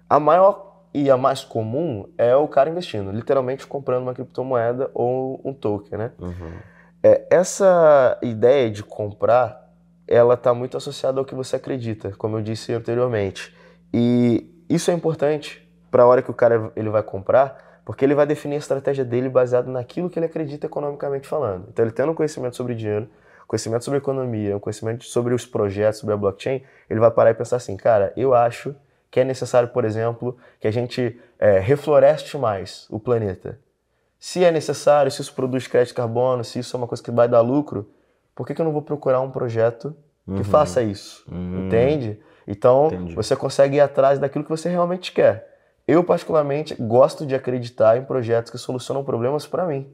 A 0.10 0.20
maior 0.20 0.69
e 0.94 1.10
a 1.10 1.18
mais 1.18 1.44
comum 1.44 2.08
é 2.18 2.36
o 2.36 2.48
cara 2.48 2.70
investindo, 2.70 3.12
literalmente 3.12 3.66
comprando 3.68 4.04
uma 4.04 4.14
criptomoeda 4.14 4.90
ou 4.94 5.40
um 5.44 5.54
token. 5.54 5.98
Né? 5.98 6.12
Uhum. 6.20 6.52
É, 7.04 7.28
essa 7.30 8.18
ideia 8.22 8.70
de 8.70 8.84
comprar, 8.84 9.70
ela 10.08 10.34
está 10.34 10.54
muito 10.54 10.76
associada 10.76 11.20
ao 11.20 11.26
que 11.26 11.36
você 11.36 11.56
acredita, 11.56 12.12
como 12.18 12.38
eu 12.38 12.42
disse 12.42 12.74
anteriormente. 12.74 13.56
E 13.94 14.50
isso 14.68 14.90
é 14.92 14.94
importante 14.94 15.68
para 15.92 16.04
a 16.04 16.06
hora 16.06 16.22
que 16.22 16.32
o 16.32 16.34
cara 16.34 16.72
ele 16.76 16.90
vai 16.90 17.04
comprar, 17.04 17.82
porque 17.86 18.04
ele 18.04 18.14
vai 18.14 18.26
definir 18.26 18.56
a 18.56 18.60
estratégia 18.60 19.06
dele 19.06 19.30
baseado 19.30 19.68
naquilo 19.68 20.10
que 20.10 20.20
ele 20.20 20.26
acredita 20.26 20.68
economicamente 20.68 21.28
falando. 21.28 21.68
Então, 21.70 21.86
ele 21.86 21.92
tendo 21.92 22.14
conhecimento 22.14 22.56
sobre 22.56 22.76
dinheiro, 22.76 23.10
conhecimento 23.48 23.84
sobre 23.84 23.98
economia, 23.98 24.60
conhecimento 24.60 25.06
sobre 25.06 25.34
os 25.34 25.46
projetos, 25.46 26.00
sobre 26.00 26.14
a 26.14 26.18
blockchain, 26.18 26.62
ele 26.88 27.00
vai 27.00 27.10
parar 27.10 27.32
e 27.32 27.34
pensar 27.34 27.56
assim, 27.56 27.76
cara, 27.76 28.14
eu 28.16 28.36
acho 28.36 28.76
que 29.12 29.20
é 29.20 29.24
necessário, 29.24 29.70
por 29.70 29.86
exemplo, 29.86 30.38
que 30.60 30.68
a 30.68 30.72
gente 30.72 31.20
é, 31.40 31.60
refloreste 31.60 32.38
mais 32.38 32.86
o 32.90 33.00
planeta. 33.00 33.60
Se 34.20 34.44
é 34.44 34.52
necessário, 34.52 35.12
se 35.12 35.22
isso 35.22 35.34
produz 35.34 35.68
crédito 35.68 35.90
de 35.90 35.96
carbono, 35.96 36.44
se 36.44 36.60
isso 36.60 36.76
é 36.76 36.78
uma 36.78 36.88
coisa 36.88 37.02
que 37.02 37.12
vai 37.12 37.28
dar 37.28 37.42
lucro, 37.42 37.90
por 38.36 38.46
que, 38.46 38.54
que 38.54 38.62
eu 38.62 38.66
não 38.66 38.74
vou 38.74 38.82
procurar 38.82 39.22
um 39.22 39.32
projeto 39.32 39.96
que 40.26 40.32
uhum. 40.32 40.44
faça 40.44 40.82
isso? 40.82 41.26
Uhum. 41.32 41.68
Entende? 41.68 42.20
Então, 42.48 42.88
Entendi. 42.88 43.16
você 43.16 43.36
consegue 43.36 43.78
ir 43.78 43.80
atrás 43.80 44.20
daquilo 44.20 44.44
que 44.44 44.50
você 44.50 44.70
realmente 44.70 45.12
quer. 45.12 45.48
Eu, 45.88 46.04
particularmente, 46.04 46.76
gosto 46.76 47.26
de 47.26 47.34
acreditar 47.34 47.98
em 47.98 48.04
projetos 48.04 48.52
que 48.52 48.58
solucionam 48.58 49.04
problemas 49.04 49.48
para 49.48 49.66
mim. 49.66 49.92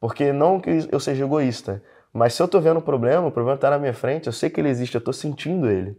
Porque 0.00 0.32
não 0.32 0.60
que 0.60 0.88
eu 0.90 1.00
seja 1.00 1.24
egoísta, 1.24 1.82
mas 2.12 2.34
se 2.34 2.42
eu 2.42 2.46
estou 2.46 2.60
vendo 2.60 2.78
um 2.78 2.82
problema, 2.82 3.26
o 3.26 3.32
problema 3.32 3.56
está 3.56 3.70
na 3.70 3.78
minha 3.78 3.92
frente, 3.92 4.26
eu 4.26 4.32
sei 4.32 4.48
que 4.48 4.60
ele 4.60 4.68
existe, 4.68 4.94
eu 4.94 5.00
estou 5.00 5.12
sentindo 5.12 5.68
ele. 5.68 5.96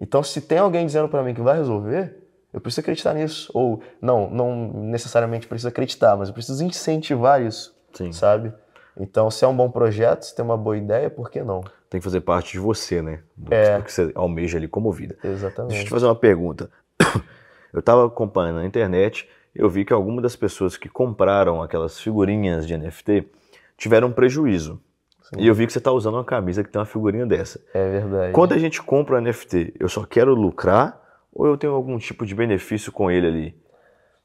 Então, 0.00 0.22
se 0.22 0.40
tem 0.40 0.58
alguém 0.58 0.86
dizendo 0.86 1.08
para 1.08 1.22
mim 1.22 1.34
que 1.34 1.40
vai 1.40 1.56
resolver, 1.56 2.16
eu 2.52 2.60
preciso 2.60 2.80
acreditar 2.80 3.14
nisso. 3.14 3.50
Ou, 3.54 3.80
não, 4.00 4.30
não 4.30 4.72
necessariamente 4.84 5.46
preciso 5.46 5.68
acreditar, 5.68 6.16
mas 6.16 6.28
eu 6.28 6.34
preciso 6.34 6.62
incentivar 6.64 7.42
isso, 7.42 7.76
Sim. 7.92 8.12
sabe? 8.12 8.52
Então, 8.96 9.30
se 9.30 9.44
é 9.44 9.48
um 9.48 9.56
bom 9.56 9.70
projeto, 9.70 10.22
se 10.22 10.34
tem 10.34 10.44
uma 10.44 10.56
boa 10.56 10.76
ideia, 10.76 11.10
por 11.10 11.30
que 11.30 11.42
não? 11.42 11.62
Tem 11.90 12.00
que 12.00 12.04
fazer 12.04 12.20
parte 12.20 12.52
de 12.52 12.58
você, 12.58 13.02
né? 13.02 13.20
Do 13.36 13.52
é. 13.52 13.80
que 13.82 13.92
você 13.92 14.12
almeja 14.14 14.56
ali 14.56 14.68
como 14.68 14.92
vida. 14.92 15.16
Exatamente. 15.22 15.70
Deixa 15.70 15.82
eu 15.82 15.86
te 15.86 15.90
fazer 15.90 16.06
uma 16.06 16.14
pergunta. 16.14 16.70
Eu 17.72 17.80
estava 17.80 18.06
acompanhando 18.06 18.58
na 18.58 18.66
internet, 18.66 19.28
eu 19.52 19.68
vi 19.68 19.84
que 19.84 19.92
algumas 19.92 20.22
das 20.22 20.36
pessoas 20.36 20.76
que 20.76 20.88
compraram 20.88 21.60
aquelas 21.60 21.98
figurinhas 21.98 22.68
de 22.68 22.76
NFT 22.76 23.28
tiveram 23.76 24.08
um 24.08 24.12
prejuízo. 24.12 24.80
Sim. 25.24 25.40
E 25.40 25.46
eu 25.46 25.54
vi 25.54 25.66
que 25.66 25.72
você 25.72 25.78
está 25.78 25.90
usando 25.90 26.14
uma 26.14 26.24
camisa 26.24 26.62
que 26.62 26.70
tem 26.70 26.78
uma 26.78 26.86
figurinha 26.86 27.26
dessa. 27.26 27.60
É 27.72 27.90
verdade. 27.90 28.32
Quando 28.32 28.52
a 28.52 28.58
gente 28.58 28.82
compra 28.82 29.16
um 29.16 29.20
NFT, 29.20 29.74
eu 29.80 29.88
só 29.88 30.04
quero 30.04 30.34
lucrar 30.34 31.00
ou 31.32 31.46
eu 31.46 31.56
tenho 31.56 31.72
algum 31.72 31.98
tipo 31.98 32.26
de 32.26 32.34
benefício 32.34 32.92
com 32.92 33.10
ele 33.10 33.26
ali? 33.26 33.64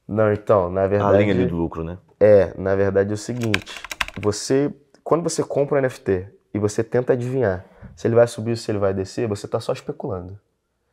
Não, 0.07 0.31
então, 0.31 0.69
na 0.69 0.87
verdade. 0.87 1.15
A 1.15 1.19
linha 1.19 1.33
ali 1.33 1.45
do 1.45 1.55
lucro, 1.55 1.83
né? 1.83 1.97
É, 2.19 2.53
na 2.57 2.75
verdade 2.75 3.11
é 3.11 3.13
o 3.13 3.17
seguinte: 3.17 3.81
você, 4.19 4.73
quando 5.03 5.23
você 5.23 5.41
compra 5.43 5.79
um 5.79 5.81
NFT 5.81 6.27
e 6.53 6.59
você 6.59 6.83
tenta 6.83 7.13
adivinhar 7.13 7.65
se 7.95 8.07
ele 8.07 8.15
vai 8.15 8.27
subir 8.27 8.51
ou 8.51 8.57
se 8.57 8.69
ele 8.69 8.79
vai 8.79 8.93
descer, 8.93 9.27
você 9.27 9.45
está 9.45 9.59
só 9.59 9.71
especulando. 9.71 10.39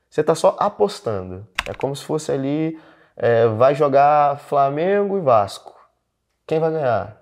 Você 0.09 0.21
está 0.21 0.35
só 0.35 0.57
apostando. 0.59 1.47
É 1.69 1.75
como 1.75 1.97
se 1.97 2.05
fosse 2.05 2.31
ali, 2.31 2.79
é, 3.17 3.47
vai 3.49 3.75
jogar 3.75 4.39
Flamengo 4.39 5.19
e 5.19 5.21
Vasco. 5.21 5.75
Quem 6.47 6.61
vai 6.61 6.71
ganhar? 6.71 7.21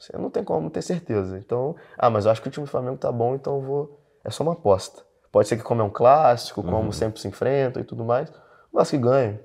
Você 0.00 0.16
não 0.16 0.30
tem 0.30 0.42
como 0.42 0.70
ter 0.70 0.80
certeza. 0.80 1.38
Então, 1.38 1.76
ah, 1.98 2.08
mas 2.08 2.24
eu 2.24 2.32
acho 2.32 2.40
que 2.40 2.48
o 2.48 2.50
time 2.50 2.64
do 2.64 2.70
Flamengo 2.70 2.96
tá 2.96 3.12
bom, 3.12 3.34
então 3.34 3.56
eu 3.56 3.62
vou. 3.62 4.00
É 4.24 4.30
só 4.30 4.42
uma 4.42 4.54
aposta. 4.54 5.02
Pode 5.30 5.46
ser 5.46 5.56
que 5.56 5.62
como 5.62 5.82
é 5.82 5.84
um 5.84 5.90
clássico, 5.90 6.62
como 6.62 6.78
uhum. 6.78 6.92
sempre 6.92 7.20
se 7.20 7.28
enfrentam 7.28 7.82
e 7.82 7.84
tudo 7.84 8.04
mais, 8.04 8.32
mas 8.72 8.90
que 8.90 8.96
ganhe. 8.96 9.38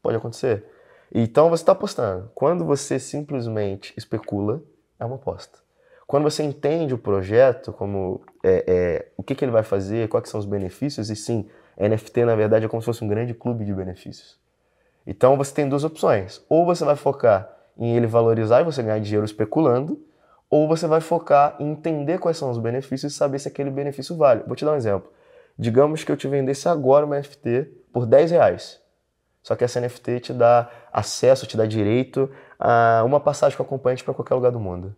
Pode 0.00 0.16
acontecer. 0.16 0.64
Então 1.12 1.50
você 1.50 1.62
está 1.62 1.72
apostando. 1.72 2.30
Quando 2.34 2.64
você 2.64 2.98
simplesmente 2.98 3.92
especula, 3.96 4.62
é 4.98 5.04
uma 5.04 5.16
aposta. 5.16 5.58
Quando 6.06 6.22
você 6.22 6.44
entende 6.44 6.94
o 6.94 6.98
projeto, 6.98 7.72
como 7.72 8.22
é, 8.42 8.64
é, 8.66 9.08
o 9.16 9.22
que, 9.22 9.34
que 9.34 9.44
ele 9.44 9.52
vai 9.52 9.64
fazer, 9.64 10.08
quais 10.08 10.28
são 10.28 10.38
os 10.38 10.46
benefícios, 10.46 11.10
e 11.10 11.16
sim, 11.16 11.48
NFT 11.76 12.24
na 12.24 12.36
verdade 12.36 12.64
é 12.64 12.68
como 12.68 12.80
se 12.80 12.86
fosse 12.86 13.04
um 13.04 13.08
grande 13.08 13.34
clube 13.34 13.64
de 13.64 13.74
benefícios. 13.74 14.38
Então 15.04 15.36
você 15.36 15.52
tem 15.52 15.68
duas 15.68 15.82
opções. 15.82 16.40
Ou 16.48 16.64
você 16.64 16.84
vai 16.84 16.96
focar 16.96 17.55
em 17.78 17.96
ele 17.96 18.06
valorizar 18.06 18.60
e 18.60 18.64
você 18.64 18.82
ganhar 18.82 18.98
dinheiro 19.00 19.24
especulando, 19.24 20.00
ou 20.48 20.68
você 20.68 20.86
vai 20.86 21.00
focar 21.00 21.56
em 21.58 21.72
entender 21.72 22.18
quais 22.18 22.36
são 22.36 22.50
os 22.50 22.58
benefícios 22.58 23.12
e 23.12 23.16
saber 23.16 23.38
se 23.38 23.48
aquele 23.48 23.70
benefício 23.70 24.16
vale. 24.16 24.42
Vou 24.46 24.56
te 24.56 24.64
dar 24.64 24.72
um 24.72 24.76
exemplo. 24.76 25.10
Digamos 25.58 26.04
que 26.04 26.12
eu 26.12 26.16
te 26.16 26.28
vendesse 26.28 26.68
agora 26.68 27.04
uma 27.04 27.18
NFT 27.18 27.68
por 27.92 28.06
10 28.06 28.30
reais. 28.30 28.80
Só 29.42 29.54
que 29.54 29.64
essa 29.64 29.80
NFT 29.80 30.20
te 30.20 30.32
dá 30.32 30.68
acesso, 30.92 31.46
te 31.46 31.56
dá 31.56 31.66
direito 31.66 32.30
a 32.58 33.02
uma 33.04 33.20
passagem 33.20 33.56
com 33.56 33.62
acompanhante 33.62 34.04
para 34.04 34.12
qualquer 34.12 34.34
lugar 34.34 34.52
do 34.52 34.60
mundo. 34.60 34.94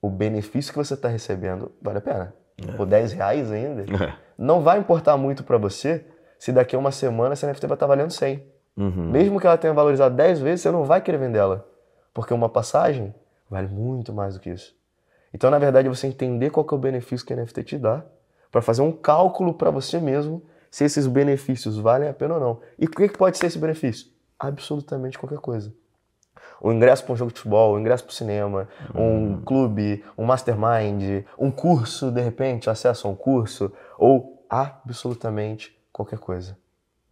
O 0.00 0.08
benefício 0.08 0.72
que 0.72 0.78
você 0.78 0.94
está 0.94 1.08
recebendo 1.08 1.72
vale 1.82 1.98
a 1.98 2.00
pena. 2.00 2.34
É. 2.66 2.72
Por 2.72 2.86
10 2.86 3.12
reais 3.12 3.50
ainda, 3.50 3.82
é. 3.82 4.14
não 4.36 4.60
vai 4.60 4.78
importar 4.78 5.16
muito 5.16 5.42
para 5.42 5.58
você 5.58 6.04
se 6.38 6.52
daqui 6.52 6.76
a 6.76 6.78
uma 6.78 6.92
semana 6.92 7.32
essa 7.32 7.46
NFT 7.46 7.66
vai 7.66 7.76
estar 7.76 7.86
tá 7.86 7.94
valendo 7.94 8.12
100. 8.12 8.42
Uhum. 8.76 9.10
Mesmo 9.10 9.40
que 9.40 9.46
ela 9.46 9.58
tenha 9.58 9.72
valorizado 9.72 10.14
10 10.14 10.40
vezes, 10.40 10.60
você 10.60 10.70
não 10.70 10.84
vai 10.84 11.00
querer 11.00 11.18
vender 11.18 11.38
ela. 11.38 11.66
Porque 12.18 12.34
uma 12.34 12.48
passagem 12.48 13.14
vale 13.48 13.68
muito 13.68 14.12
mais 14.12 14.34
do 14.34 14.40
que 14.40 14.50
isso. 14.50 14.74
Então, 15.32 15.52
na 15.52 15.58
verdade, 15.60 15.88
você 15.88 16.08
entender 16.08 16.50
qual 16.50 16.66
é 16.68 16.74
o 16.74 16.76
benefício 16.76 17.24
que 17.24 17.32
a 17.32 17.36
NFT 17.36 17.62
te 17.62 17.78
dá, 17.78 18.04
para 18.50 18.60
fazer 18.60 18.82
um 18.82 18.90
cálculo 18.90 19.54
para 19.54 19.70
você 19.70 20.00
mesmo 20.00 20.42
se 20.68 20.82
esses 20.82 21.06
benefícios 21.06 21.78
valem 21.78 22.08
a 22.08 22.12
pena 22.12 22.34
ou 22.34 22.40
não. 22.40 22.60
E 22.76 22.86
o 22.86 22.90
que 22.90 23.08
pode 23.10 23.38
ser 23.38 23.46
esse 23.46 23.56
benefício? 23.56 24.08
Absolutamente 24.36 25.16
qualquer 25.16 25.38
coisa. 25.38 25.72
O 26.60 26.72
ingresso 26.72 27.04
para 27.04 27.12
um 27.12 27.16
jogo 27.16 27.30
de 27.30 27.38
futebol, 27.38 27.74
o 27.74 27.78
ingresso 27.78 28.02
para 28.02 28.10
o 28.10 28.14
cinema, 28.14 28.68
hum. 28.92 29.36
um 29.36 29.42
clube, 29.42 30.04
um 30.18 30.24
mastermind, 30.24 31.24
um 31.38 31.52
curso, 31.52 32.10
de 32.10 32.20
repente, 32.20 32.68
acesso 32.68 33.06
a 33.06 33.10
um 33.12 33.14
curso, 33.14 33.72
ou 33.96 34.44
absolutamente 34.50 35.80
qualquer 35.92 36.18
coisa. 36.18 36.58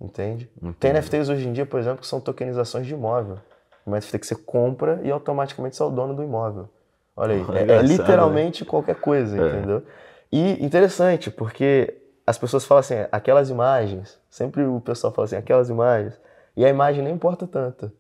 Entende? 0.01 0.51
Entendi. 0.57 0.77
Tem 0.81 0.93
NFTs 0.93 1.29
hoje 1.29 1.47
em 1.47 1.53
dia, 1.53 1.65
por 1.65 1.79
exemplo, 1.79 2.01
que 2.01 2.09
são 2.09 2.21
tokenizações 2.21 2.89
de 2.89 2.93
imóvel. 2.93 3.39
Uma 3.87 3.99
NFT 3.99 4.19
que 4.19 4.27
você 4.27 4.35
compra 4.35 5.01
e 5.05 5.11
automaticamente 5.11 5.77
você 5.77 5.83
é 5.83 5.87
o 5.87 5.91
dono 5.91 6.15
do 6.15 6.23
imóvel. 6.23 6.69
Olha 7.17 7.35
aí, 7.35 7.45
é, 7.71 7.77
é, 7.77 7.83
literalmente 7.83 8.65
né? 8.65 8.71
qualquer 8.71 8.97
coisa, 8.97 9.41
é. 9.41 9.49
entendeu? 9.49 9.83
E 10.31 10.65
interessante, 10.65 11.31
porque 11.31 11.97
as 12.27 12.37
pessoas 12.37 12.65
falam 12.65 12.81
assim, 12.81 12.97
aquelas 13.13 13.49
imagens, 13.49 14.19
sempre 14.29 14.65
o 14.65 14.81
pessoal 14.81 15.13
fala 15.13 15.27
assim, 15.27 15.37
aquelas 15.37 15.71
imagens, 15.71 16.19
e 16.57 16.65
a 16.65 16.69
imagem 16.69 17.05
nem 17.05 17.15
importa 17.15 17.47
tanto. 17.47 17.93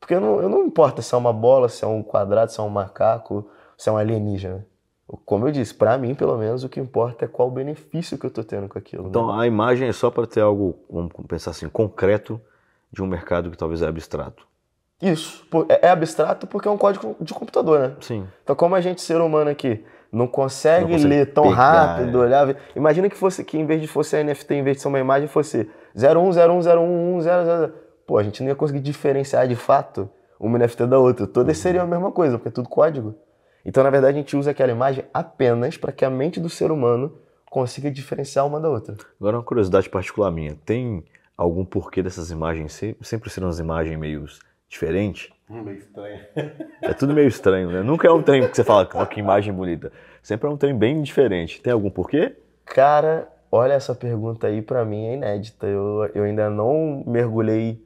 Porque 0.00 0.14
eu 0.14 0.20
não, 0.20 0.40
eu 0.40 0.48
não 0.48 0.64
importa 0.64 1.02
se 1.02 1.14
é 1.14 1.18
uma 1.18 1.32
bola, 1.32 1.68
se 1.68 1.84
é 1.84 1.86
um 1.86 2.02
quadrado, 2.02 2.50
se 2.50 2.58
é 2.58 2.62
um 2.62 2.68
macaco, 2.68 3.48
se 3.76 3.88
é 3.88 3.92
um 3.92 3.96
alienígena. 3.96 4.66
Como 5.24 5.46
eu 5.48 5.52
disse, 5.52 5.74
para 5.74 5.96
mim, 5.96 6.14
pelo 6.14 6.36
menos, 6.36 6.64
o 6.64 6.68
que 6.68 6.78
importa 6.78 7.24
é 7.24 7.28
qual 7.28 7.48
o 7.48 7.50
benefício 7.50 8.18
que 8.18 8.26
eu 8.26 8.28
estou 8.28 8.44
tendo 8.44 8.68
com 8.68 8.78
aquilo. 8.78 9.08
Então, 9.08 9.28
né? 9.28 9.42
a 9.42 9.46
imagem 9.46 9.88
é 9.88 9.92
só 9.92 10.10
para 10.10 10.26
ter 10.26 10.40
algo, 10.40 10.78
vamos 10.90 11.12
pensar 11.26 11.52
assim, 11.52 11.68
concreto 11.68 12.40
de 12.92 13.02
um 13.02 13.06
mercado 13.06 13.50
que 13.50 13.56
talvez 13.56 13.80
é 13.80 13.86
abstrato. 13.86 14.46
Isso. 15.00 15.46
É, 15.68 15.86
é 15.86 15.90
abstrato 15.90 16.46
porque 16.46 16.66
é 16.68 16.70
um 16.70 16.76
código 16.76 17.16
de 17.20 17.32
computador, 17.32 17.80
né? 17.80 17.92
Sim. 18.00 18.26
Então, 18.42 18.56
como 18.56 18.74
a 18.74 18.80
gente, 18.80 19.00
ser 19.00 19.20
humano 19.20 19.50
aqui, 19.50 19.84
não 20.10 20.26
consegue, 20.26 20.86
não 20.86 20.92
consegue 20.92 21.08
ler 21.08 21.32
tão 21.32 21.44
pegar, 21.44 21.54
rápido, 21.54 22.18
é. 22.18 22.26
olhar. 22.26 22.56
Imagina 22.74 23.08
que 23.08 23.16
fosse 23.16 23.44
que 23.44 23.58
em 23.58 23.64
vez 23.64 23.80
de 23.80 23.86
fosse 23.86 24.16
a 24.16 24.24
NFT, 24.24 24.54
em 24.54 24.62
vez 24.62 24.78
de 24.78 24.82
ser 24.82 24.88
uma 24.88 24.98
imagem, 24.98 25.28
fosse 25.28 25.70
0101011000. 25.96 27.72
Pô, 28.06 28.18
a 28.18 28.22
gente 28.22 28.42
não 28.42 28.48
ia 28.48 28.54
conseguir 28.54 28.80
diferenciar 28.80 29.46
de 29.46 29.54
fato 29.54 30.10
uma 30.40 30.58
NFT 30.58 30.86
da 30.86 30.98
outra. 30.98 31.26
Todas 31.26 31.56
uhum. 31.56 31.62
seriam 31.62 31.84
a 31.84 31.86
mesma 31.86 32.10
coisa, 32.10 32.38
porque 32.38 32.48
é 32.48 32.52
tudo 32.52 32.68
código. 32.68 33.14
Então, 33.64 33.84
na 33.84 33.90
verdade, 33.90 34.16
a 34.16 34.20
gente 34.20 34.36
usa 34.36 34.50
aquela 34.50 34.72
imagem 34.72 35.04
apenas 35.12 35.76
para 35.76 35.92
que 35.92 36.04
a 36.04 36.10
mente 36.10 36.40
do 36.40 36.48
ser 36.48 36.70
humano 36.70 37.18
consiga 37.50 37.90
diferenciar 37.90 38.46
uma 38.46 38.58
da 38.60 38.68
outra. 38.68 38.96
Agora, 39.20 39.36
uma 39.36 39.42
curiosidade 39.42 39.88
particular 39.90 40.30
minha: 40.30 40.56
tem 40.64 41.04
algum 41.36 41.64
porquê 41.64 42.02
dessas 42.02 42.30
imagens 42.30 42.80
sempre 43.02 43.30
serem 43.30 43.48
as 43.48 43.58
imagens 43.58 43.98
meio 43.98 44.24
diferente. 44.68 45.32
Hum, 45.50 45.62
meio 45.62 45.78
estranho. 45.78 46.20
É 46.82 46.92
tudo 46.92 47.14
meio 47.14 47.28
estranho, 47.28 47.70
né? 47.70 47.82
Nunca 47.82 48.06
é 48.06 48.10
um 48.10 48.22
trem 48.22 48.46
que 48.46 48.54
você 48.54 48.62
fala, 48.62 48.86
que 49.06 49.18
imagem 49.18 49.52
bonita. 49.52 49.90
Sempre 50.22 50.46
é 50.46 50.50
um 50.50 50.56
trem 50.56 50.76
bem 50.76 51.00
diferente. 51.02 51.60
Tem 51.62 51.72
algum 51.72 51.90
porquê? 51.90 52.36
Cara, 52.64 53.28
olha 53.50 53.72
essa 53.72 53.94
pergunta 53.94 54.46
aí 54.46 54.60
para 54.60 54.84
mim 54.84 55.06
é 55.06 55.14
inédita. 55.14 55.66
Eu, 55.66 56.10
eu 56.14 56.24
ainda 56.24 56.50
não 56.50 57.02
mergulhei 57.06 57.82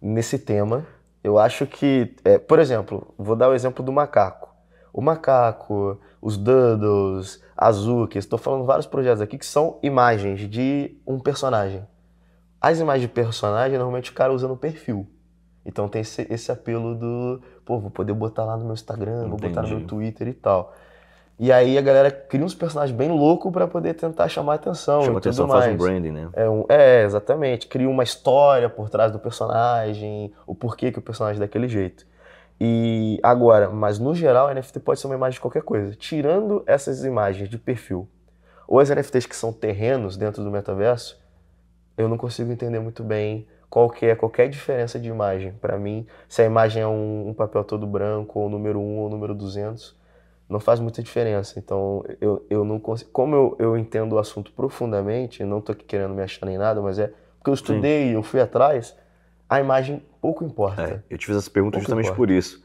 nesse 0.00 0.38
tema. 0.38 0.86
Eu 1.22 1.38
acho 1.38 1.66
que, 1.66 2.14
é, 2.24 2.38
por 2.38 2.58
exemplo, 2.58 3.12
vou 3.18 3.34
dar 3.34 3.48
o 3.48 3.54
exemplo 3.54 3.84
do 3.84 3.92
macaco. 3.92 4.48
O 4.92 5.00
macaco, 5.00 6.00
os 6.20 6.36
doodles, 6.36 7.42
Azuki, 7.56 8.18
estou 8.18 8.38
falando 8.38 8.64
vários 8.64 8.86
projetos 8.86 9.20
aqui 9.20 9.36
que 9.36 9.46
são 9.46 9.78
imagens 9.82 10.48
de 10.48 10.96
um 11.06 11.18
personagem. 11.18 11.86
As 12.60 12.78
imagens 12.78 13.02
de 13.02 13.08
personagem, 13.08 13.78
normalmente 13.78 14.10
o 14.10 14.14
cara 14.14 14.32
usa 14.32 14.48
no 14.48 14.56
perfil. 14.56 15.06
Então 15.64 15.88
tem 15.88 16.02
esse, 16.02 16.26
esse 16.30 16.50
apelo 16.50 16.94
do, 16.94 17.40
pô, 17.64 17.78
vou 17.78 17.90
poder 17.90 18.12
botar 18.12 18.44
lá 18.44 18.56
no 18.56 18.64
meu 18.64 18.74
Instagram, 18.74 19.26
Entendi. 19.26 19.28
vou 19.28 19.38
botar 19.38 19.62
no 19.62 19.68
meu 19.68 19.86
Twitter 19.86 20.28
e 20.28 20.32
tal. 20.32 20.74
E 21.38 21.50
aí 21.50 21.78
a 21.78 21.80
galera 21.80 22.10
cria 22.10 22.44
uns 22.44 22.54
personagens 22.54 22.94
bem 22.94 23.08
loucos 23.08 23.50
para 23.50 23.66
poder 23.66 23.94
tentar 23.94 24.28
chamar 24.28 24.54
atenção. 24.54 25.02
Chama 25.02 25.18
atenção, 25.18 25.46
mais. 25.46 25.64
faz 25.64 25.74
um 25.74 25.78
branding, 25.78 26.10
né? 26.10 26.28
É, 26.34 26.48
um, 26.48 26.66
é, 26.68 27.02
exatamente. 27.02 27.66
Cria 27.66 27.88
uma 27.88 28.02
história 28.02 28.68
por 28.68 28.90
trás 28.90 29.10
do 29.10 29.18
personagem, 29.18 30.34
o 30.46 30.54
porquê 30.54 30.92
que 30.92 30.98
o 30.98 31.02
personagem 31.02 31.38
é 31.38 31.40
daquele 31.40 31.66
jeito. 31.66 32.06
E 32.60 33.18
agora, 33.22 33.70
mas 33.70 33.98
no 33.98 34.14
geral, 34.14 34.48
a 34.48 34.54
NFT 34.54 34.80
pode 34.80 35.00
ser 35.00 35.06
uma 35.06 35.16
imagem 35.16 35.36
de 35.36 35.40
qualquer 35.40 35.62
coisa. 35.62 35.94
Tirando 35.94 36.62
essas 36.66 37.04
imagens 37.04 37.48
de 37.48 37.56
perfil, 37.56 38.06
ou 38.68 38.78
as 38.78 38.90
NFTs 38.90 39.24
que 39.24 39.34
são 39.34 39.50
terrenos 39.50 40.18
dentro 40.18 40.44
do 40.44 40.50
metaverso, 40.50 41.18
eu 41.96 42.06
não 42.06 42.18
consigo 42.18 42.52
entender 42.52 42.80
muito 42.80 43.02
bem 43.02 43.48
qual 43.70 43.88
que 43.88 44.04
é 44.04 44.16
qualquer 44.16 44.48
diferença 44.48 44.98
de 44.98 45.08
imagem. 45.08 45.52
Para 45.52 45.78
mim, 45.78 46.04
se 46.28 46.42
a 46.42 46.44
imagem 46.44 46.82
é 46.82 46.86
um, 46.86 47.28
um, 47.28 47.32
papel 47.32 47.62
todo 47.62 47.86
branco, 47.86 48.40
ou 48.40 48.50
número 48.50 48.80
1 48.80 48.98
ou 48.98 49.08
número 49.08 49.32
200, 49.32 49.96
não 50.48 50.58
faz 50.58 50.80
muita 50.80 51.00
diferença. 51.00 51.58
Então, 51.58 52.04
eu, 52.20 52.44
eu 52.50 52.64
não 52.64 52.80
consigo. 52.80 53.10
Como 53.12 53.36
eu, 53.36 53.56
eu 53.60 53.78
entendo 53.78 54.14
o 54.14 54.18
assunto 54.18 54.50
profundamente, 54.52 55.44
não 55.44 55.60
estou 55.60 55.72
aqui 55.72 55.84
querendo 55.84 56.12
me 56.12 56.22
achar 56.22 56.44
nem 56.44 56.58
nada, 56.58 56.82
mas 56.82 56.98
é 56.98 57.12
porque 57.38 57.48
eu 57.48 57.54
estudei, 57.54 58.08
Sim. 58.08 58.14
eu 58.14 58.22
fui 58.22 58.40
atrás, 58.40 58.94
a 59.48 59.60
imagem 59.60 60.02
pouco 60.20 60.44
importa. 60.44 60.82
É, 60.82 61.02
eu 61.08 61.16
te 61.16 61.26
fiz 61.26 61.36
essa 61.36 61.50
pergunta 61.50 61.74
pouco 61.74 61.84
justamente 61.84 62.06
importa. 62.06 62.16
por 62.16 62.30
isso. 62.30 62.62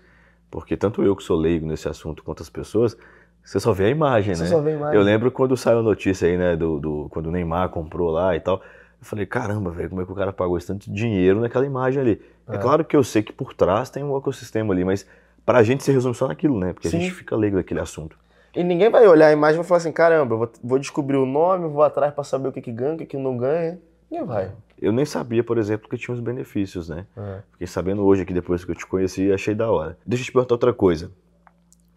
Porque 0.51 0.75
tanto 0.75 1.03
eu 1.03 1.15
que 1.15 1.23
sou 1.23 1.37
leigo 1.37 1.65
nesse 1.65 1.87
assunto 1.87 2.23
quanto 2.23 2.43
as 2.43 2.49
pessoas, 2.49 2.97
você 3.43 3.59
só 3.59 3.71
vê 3.71 3.85
a 3.85 3.89
imagem, 3.89 4.35
você 4.35 4.43
né? 4.43 4.49
Só 4.49 4.59
vê 4.59 4.71
a 4.71 4.73
imagem. 4.73 4.99
Eu 4.99 5.03
lembro 5.03 5.31
quando 5.31 5.55
saiu 5.55 5.79
a 5.79 5.83
notícia 5.83 6.27
aí, 6.27 6.35
né, 6.35 6.55
do, 6.55 6.79
do 6.79 7.07
quando 7.09 7.27
o 7.27 7.31
Neymar 7.31 7.69
comprou 7.69 8.09
lá 8.09 8.35
e 8.35 8.39
tal. 8.39 8.61
Eu 8.99 9.05
falei, 9.05 9.25
caramba, 9.25 9.71
velho, 9.71 9.89
como 9.89 10.01
é 10.01 10.05
que 10.05 10.11
o 10.11 10.15
cara 10.15 10.33
pagou 10.33 10.57
esse 10.57 10.67
tanto 10.67 10.91
dinheiro 10.91 11.39
naquela 11.39 11.65
imagem 11.65 12.01
ali? 12.01 12.21
É. 12.47 12.55
é. 12.55 12.57
claro 12.57 12.83
que 12.83 12.95
eu 12.95 13.03
sei 13.03 13.21
que 13.23 13.33
por 13.33 13.53
trás 13.53 13.89
tem 13.89 14.03
um 14.03 14.17
ecossistema 14.17 14.73
ali, 14.73 14.83
mas 14.83 15.05
pra 15.45 15.63
gente 15.63 15.83
se 15.83 15.91
resume 15.91 16.15
só 16.15 16.27
naquilo, 16.27 16.59
né? 16.59 16.73
Porque 16.73 16.89
Sim. 16.89 16.97
a 16.97 16.99
gente 17.01 17.13
fica 17.13 17.35
leigo 17.35 17.57
daquele 17.57 17.79
assunto. 17.79 18.17
E 18.55 18.63
ninguém 18.63 18.89
vai 18.89 19.05
olhar 19.05 19.27
a 19.27 19.31
imagem 19.33 19.55
e 19.55 19.57
vai 19.57 19.67
falar 19.67 19.79
assim, 19.79 19.91
caramba, 19.91 20.49
vou 20.63 20.79
descobrir 20.79 21.17
o 21.17 21.25
nome, 21.25 21.67
vou 21.67 21.83
atrás 21.83 22.13
para 22.13 22.23
saber 22.23 22.47
o 22.47 22.51
que, 22.51 22.61
que 22.61 22.71
ganha, 22.71 22.95
o 22.95 22.97
que, 22.97 23.05
que 23.05 23.17
não 23.17 23.37
ganha. 23.37 23.77
Ninguém 24.09 24.25
vai. 24.25 24.51
Eu 24.81 24.91
nem 24.91 25.05
sabia, 25.05 25.43
por 25.43 25.57
exemplo, 25.57 25.89
que 25.89 25.97
tinha 25.97 26.13
os 26.13 26.21
benefícios, 26.21 26.87
né? 26.87 27.05
É. 27.17 27.39
Fiquei 27.51 27.67
sabendo 27.67 28.03
hoje 28.03 28.21
aqui, 28.21 28.33
depois 28.33 28.63
que 28.63 28.71
eu 28.71 28.75
te 28.75 28.85
conheci, 28.85 29.31
achei 29.31 29.53
da 29.53 29.69
hora. 29.69 29.97
Deixa 30.05 30.23
eu 30.23 30.25
te 30.25 30.31
perguntar 30.31 30.53
outra 30.53 30.73
coisa. 30.73 31.11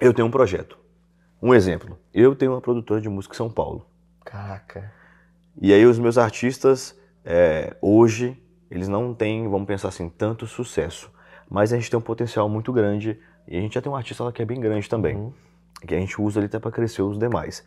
Eu 0.00 0.12
tenho 0.12 0.26
um 0.26 0.30
projeto. 0.30 0.78
Um 1.40 1.54
exemplo. 1.54 1.98
Eu 2.12 2.34
tenho 2.34 2.52
uma 2.52 2.60
produtora 2.60 3.00
de 3.00 3.08
música 3.08 3.34
em 3.34 3.36
São 3.36 3.50
Paulo. 3.50 3.86
Caraca. 4.24 4.92
E 5.60 5.72
aí 5.72 5.84
os 5.84 5.98
meus 5.98 6.16
artistas 6.16 6.98
é, 7.24 7.76
hoje 7.80 8.40
eles 8.70 8.88
não 8.88 9.14
têm, 9.14 9.48
vamos 9.48 9.66
pensar 9.66 9.88
assim, 9.88 10.08
tanto 10.08 10.46
sucesso. 10.46 11.10
Mas 11.48 11.72
a 11.72 11.76
gente 11.76 11.90
tem 11.90 11.98
um 11.98 12.02
potencial 12.02 12.48
muito 12.48 12.72
grande 12.72 13.18
e 13.46 13.56
a 13.56 13.60
gente 13.60 13.74
já 13.74 13.82
tem 13.82 13.90
um 13.90 13.96
artista 13.96 14.22
lá 14.22 14.32
que 14.32 14.42
é 14.42 14.44
bem 14.44 14.60
grande 14.60 14.88
também, 14.88 15.16
uhum. 15.16 15.32
que 15.86 15.94
a 15.94 15.98
gente 15.98 16.20
usa 16.20 16.38
ali 16.38 16.46
até 16.46 16.58
para 16.58 16.70
crescer 16.70 17.02
os 17.02 17.18
demais. 17.18 17.66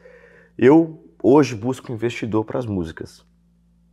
Eu 0.57 1.03
hoje 1.21 1.55
busco 1.55 1.91
investidor 1.91 2.45
para 2.45 2.59
as 2.59 2.65
músicas. 2.65 3.25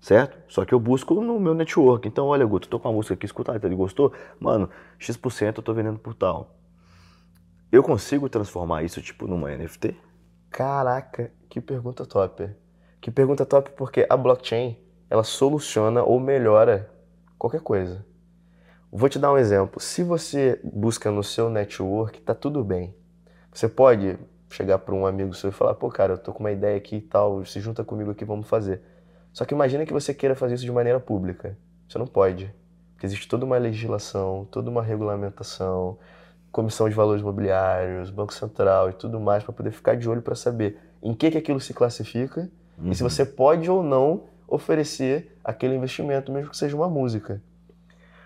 certo? 0.01 0.39
Só 0.49 0.65
que 0.65 0.73
eu 0.73 0.79
busco 0.79 1.15
no 1.15 1.41
meu 1.41 1.55
network. 1.55 2.07
Então, 2.07 2.27
olha, 2.27 2.47
Guto, 2.47 2.69
tô 2.69 2.79
com 2.79 2.89
uma 2.89 2.95
música 2.95 3.15
aqui, 3.15 3.27
escuta, 3.27 3.59
ele 3.63 3.75
gostou? 3.75 4.13
Mano, 4.39 4.71
X% 4.99 5.57
eu 5.57 5.63
tô 5.63 5.75
vendendo 5.75 5.99
por 5.99 6.15
tal. 6.15 6.55
Eu 7.73 7.83
consigo 7.83 8.29
transformar 8.29 8.83
isso, 8.83 9.03
tipo, 9.03 9.27
numa 9.27 9.51
NFT? 9.51 9.97
Caraca, 10.51 11.33
que 11.49 11.61
pergunta 11.61 12.07
top. 12.07 12.49
Que 13.01 13.11
pergunta 13.11 13.47
top 13.47 13.71
porque 13.77 14.07
a 14.09 14.17
blockchain, 14.17 14.77
ela 15.09 15.23
soluciona 15.23 16.03
ou 16.03 16.19
melhora 16.19 16.91
qualquer 17.39 17.61
coisa. 17.61 18.05
Vou 18.91 19.09
te 19.09 19.19
dar 19.19 19.33
um 19.33 19.39
exemplo. 19.39 19.81
Se 19.81 20.03
você 20.03 20.61
busca 20.65 21.11
no 21.11 21.23
seu 21.23 21.49
network, 21.49 22.21
tá 22.21 22.35
tudo 22.35 22.65
bem. 22.65 22.95
Você 23.53 23.69
pode 23.69 24.19
chegar 24.51 24.79
para 24.79 24.95
um 24.95 25.07
amigo 25.07 25.35
seu 25.35 25.51
e 25.51 25.53
falar: 25.53 25.75
pô, 25.75 25.89
cara, 25.91 26.15
eu 26.15 26.19
tô 26.19 26.33
com 26.33 26.41
uma 26.41 26.51
ideia 26.51 26.77
aqui 26.77 26.97
e 26.97 27.01
tal, 27.01 27.45
se 27.45 27.61
junta 27.61 27.85
comigo 27.85 28.11
aqui, 28.11 28.25
vamos 28.25 28.49
fazer. 28.49 28.83
Só 29.33 29.45
que 29.45 29.55
imagina 29.55 29.85
que 29.85 29.93
você 29.93 30.13
queira 30.13 30.35
fazer 30.35 30.55
isso 30.55 30.65
de 30.65 30.73
maneira 30.73 30.99
pública. 30.99 31.57
Você 31.89 31.99
não 31.99 32.07
pode. 32.07 32.53
Porque 32.95 33.07
existe 33.07 33.29
toda 33.29 33.45
uma 33.45 33.59
legislação, 33.59 34.49
toda 34.51 34.69
uma 34.69 34.83
regulamentação, 34.83 35.99
Comissão 36.51 36.89
de 36.89 36.95
Valores 36.95 37.23
Imobiliários, 37.23 38.11
Banco 38.11 38.35
Central 38.35 38.91
e 38.91 38.93
tudo 38.95 39.21
mais 39.21 39.45
para 39.45 39.53
poder 39.53 39.71
ficar 39.71 39.97
de 39.97 40.09
olho 40.09 40.23
para 40.23 40.35
saber 40.35 40.79
em 41.03 41.15
que, 41.15 41.31
que 41.31 41.39
aquilo 41.39 41.61
se 41.61 41.73
classifica 41.73 42.51
uhum. 42.79 42.91
e 42.91 42.95
se 42.95 43.03
você 43.03 43.25
pode 43.25 43.71
ou 43.71 43.83
não 43.83 44.25
oferecer 44.47 45.37
aquele 45.45 45.75
investimento, 45.75 46.33
mesmo 46.33 46.51
que 46.51 46.57
seja 46.57 46.75
uma 46.75 46.89
música. 46.89 47.43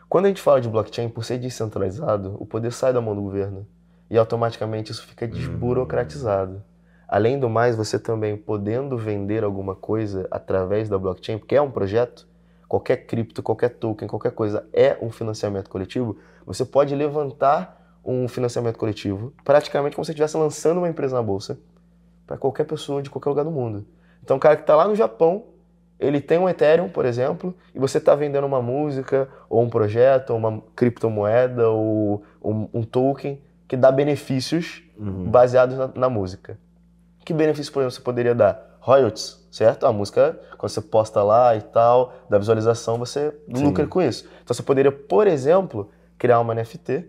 Quando 0.09 0.27
a 0.27 0.29
gente 0.29 0.43
fala 0.43 0.61
de 0.61 0.69
blockchain, 0.69 1.09
por 1.09 1.25
ser 1.25 1.39
descentralizado, 1.39 2.37
o 2.39 2.47
poder 2.47 2.73
sai 2.73 2.93
da 2.93 3.01
mão 3.01 3.15
do 3.15 3.23
governo 3.23 3.67
e 4.11 4.19
automaticamente 4.19 4.93
isso 4.93 5.07
fica 5.07 5.27
desburocratizado. 5.27 6.63
Além 7.09 7.39
do 7.39 7.49
mais, 7.49 7.77
você 7.77 7.99
também 7.99 8.37
podendo 8.37 8.97
vender 8.97 9.43
alguma 9.43 9.75
coisa 9.75 10.29
através 10.31 10.89
da 10.89 10.99
blockchain, 10.99 11.39
porque 11.39 11.57
é 11.57 11.63
um 11.63 11.71
projeto, 11.71 12.29
qualquer 12.69 13.07
cripto, 13.07 13.43
qualquer 13.43 13.71
token, 13.71 14.07
qualquer 14.09 14.33
coisa 14.33 14.67
é 14.73 14.97
um 15.01 15.11
financiamento 15.11 15.69
coletivo, 15.69 16.17
você 16.47 16.65
pode 16.65 16.95
levantar 16.95 17.99
um 18.05 18.27
financiamento 18.29 18.79
coletivo, 18.79 19.33
praticamente 19.45 19.95
como 19.97 20.05
se 20.05 20.11
estivesse 20.13 20.37
lançando 20.37 20.79
uma 20.79 20.89
empresa 20.89 21.17
na 21.17 21.23
bolsa, 21.23 21.59
para 22.27 22.37
qualquer 22.37 22.65
pessoa 22.65 23.03
de 23.03 23.11
qualquer 23.11 23.31
lugar 23.31 23.45
do 23.45 23.51
mundo. 23.51 23.87
Então, 24.23 24.37
o 24.37 24.41
cara 24.41 24.57
que 24.57 24.63
está 24.63 24.77
lá 24.77 24.87
no 24.87 24.95
Japão 24.95 25.45
ele 26.03 26.21
tem 26.21 26.37
um 26.37 26.49
Ethereum, 26.49 26.89
por 26.89 27.05
exemplo, 27.05 27.55
e 27.73 27.79
você 27.79 27.99
está 27.99 28.15
vendendo 28.15 28.45
uma 28.45 28.61
música, 28.61 29.29
ou 29.49 29.63
um 29.63 29.71
projeto, 29.71 30.31
ou 30.31 30.37
uma 30.37 30.61
criptomoeda, 30.75 31.69
ou 31.71 32.25
um, 32.43 32.69
um 32.75 32.83
token 32.83 33.41
que 33.69 33.77
dá 33.77 33.93
benefícios 33.93 34.83
uhum. 34.99 35.31
baseados 35.31 35.79
na, 35.79 35.91
na, 35.95 36.11
música. 36.11 36.59
Que 37.25 37.33
benefício, 37.33 37.73
por 37.73 37.81
exemplo, 37.81 37.95
você 37.95 38.01
poderia 38.01 38.35
dar? 38.35 38.79
Royalties, 38.81 39.47
certo? 39.53 39.87
A 39.87 39.93
música, 39.93 40.39
quando 40.59 40.71
você 40.73 40.81
posta 40.81 41.23
lá 41.23 41.55
e 41.55 41.63
tal, 41.63 42.13
da 42.29 42.37
visualização, 42.37 42.99
você 42.99 43.33
Sim. 43.55 43.65
lucra 43.65 43.87
com 43.87 44.03
isso. 44.03 44.29
Então 44.43 44.53
você 44.53 44.63
poderia, 44.63 44.91
por 44.91 45.29
exemplo, 45.29 45.89
criar 46.19 46.41
uma 46.41 46.53
NFT 46.53 47.07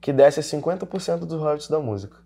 que 0.00 0.12
desse 0.12 0.40
50% 0.40 1.26
dos 1.26 1.40
royalties 1.40 1.68
da 1.68 1.80
música. 1.80 2.16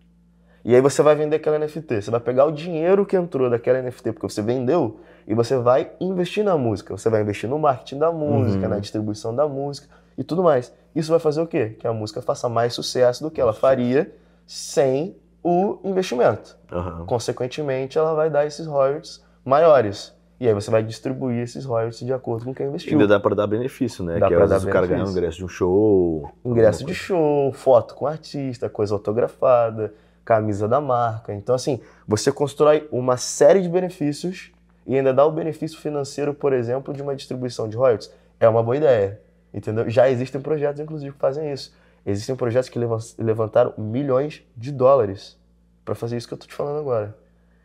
E 0.64 0.74
aí 0.74 0.80
você 0.80 1.02
vai 1.02 1.14
vender 1.14 1.36
aquela 1.36 1.58
NFT. 1.58 2.02
Você 2.02 2.10
vai 2.10 2.20
pegar 2.20 2.44
o 2.44 2.52
dinheiro 2.52 3.06
que 3.06 3.16
entrou 3.16 3.48
daquela 3.48 3.80
NFT, 3.80 4.12
porque 4.12 4.28
você 4.28 4.42
vendeu, 4.42 5.00
e 5.26 5.34
você 5.34 5.56
vai 5.56 5.90
investir 6.00 6.44
na 6.44 6.56
música. 6.56 6.96
Você 6.96 7.08
vai 7.08 7.22
investir 7.22 7.48
no 7.48 7.58
marketing 7.58 7.98
da 7.98 8.12
música, 8.12 8.64
uhum. 8.64 8.70
na 8.70 8.78
distribuição 8.78 9.34
da 9.34 9.48
música 9.48 9.88
e 10.18 10.24
tudo 10.24 10.42
mais. 10.42 10.72
Isso 10.94 11.10
vai 11.10 11.20
fazer 11.20 11.40
o 11.40 11.46
quê? 11.46 11.76
Que 11.78 11.86
a 11.86 11.92
música 11.92 12.20
faça 12.20 12.48
mais 12.48 12.74
sucesso 12.74 13.22
do 13.22 13.30
que 13.30 13.40
ela 13.40 13.52
faria 13.52 14.12
sem 14.46 15.16
o 15.42 15.78
investimento. 15.84 16.56
Uhum. 16.70 17.06
Consequentemente, 17.06 17.96
ela 17.96 18.14
vai 18.14 18.28
dar 18.28 18.46
esses 18.46 18.66
royalties 18.66 19.24
maiores. 19.44 20.14
E 20.38 20.48
aí 20.48 20.54
você 20.54 20.70
vai 20.70 20.82
distribuir 20.82 21.42
esses 21.42 21.64
royalties 21.64 22.00
de 22.00 22.12
acordo 22.12 22.46
com 22.46 22.54
quem 22.54 22.66
investiu. 22.66 22.92
Ainda 22.92 23.06
dá 23.06 23.20
para 23.20 23.34
dar 23.34 23.46
benefício, 23.46 24.02
né? 24.02 24.18
Dá 24.18 24.28
que 24.28 24.34
às 24.34 24.50
vezes 24.50 24.64
o 24.64 24.70
cara 24.70 24.86
ganha 24.86 25.04
um 25.04 25.10
ingresso 25.10 25.36
de 25.36 25.44
um 25.44 25.48
show. 25.48 26.30
Ingresso 26.44 26.84
de 26.84 26.94
show, 26.94 27.52
foto 27.52 27.94
com 27.94 28.06
artista, 28.06 28.68
coisa 28.68 28.94
autografada, 28.94 29.92
camisa 30.24 30.68
da 30.68 30.80
marca. 30.80 31.32
Então, 31.32 31.54
assim, 31.54 31.80
você 32.06 32.30
constrói 32.30 32.88
uma 32.90 33.16
série 33.16 33.60
de 33.60 33.68
benefícios 33.68 34.52
e 34.86 34.96
ainda 34.96 35.12
dá 35.12 35.24
o 35.24 35.30
benefício 35.30 35.78
financeiro, 35.78 36.34
por 36.34 36.52
exemplo, 36.52 36.92
de 36.92 37.02
uma 37.02 37.14
distribuição 37.14 37.68
de 37.68 37.76
royalties. 37.76 38.12
É 38.38 38.48
uma 38.48 38.62
boa 38.62 38.76
ideia, 38.76 39.20
entendeu? 39.52 39.88
Já 39.88 40.08
existem 40.08 40.40
projetos, 40.40 40.80
inclusive, 40.80 41.12
que 41.12 41.18
fazem 41.18 41.52
isso. 41.52 41.74
Existem 42.04 42.34
projetos 42.34 42.68
que 42.68 42.78
levantaram 43.18 43.74
milhões 43.76 44.42
de 44.56 44.72
dólares 44.72 45.38
para 45.84 45.94
fazer 45.94 46.16
isso 46.16 46.26
que 46.26 46.34
eu 46.34 46.36
estou 46.36 46.48
te 46.48 46.54
falando 46.54 46.78
agora. 46.78 47.16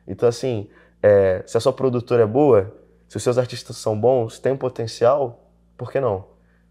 Então, 0.07 0.27
assim, 0.27 0.69
é, 1.01 1.43
se 1.45 1.57
a 1.57 1.59
sua 1.59 1.71
produtora 1.73 2.23
é 2.23 2.25
boa, 2.25 2.73
se 3.07 3.17
os 3.17 3.23
seus 3.23 3.37
artistas 3.37 3.77
são 3.77 3.99
bons, 3.99 4.39
têm 4.39 4.55
potencial, 4.55 5.49
por 5.77 5.91
que 5.91 5.99
não? 5.99 6.25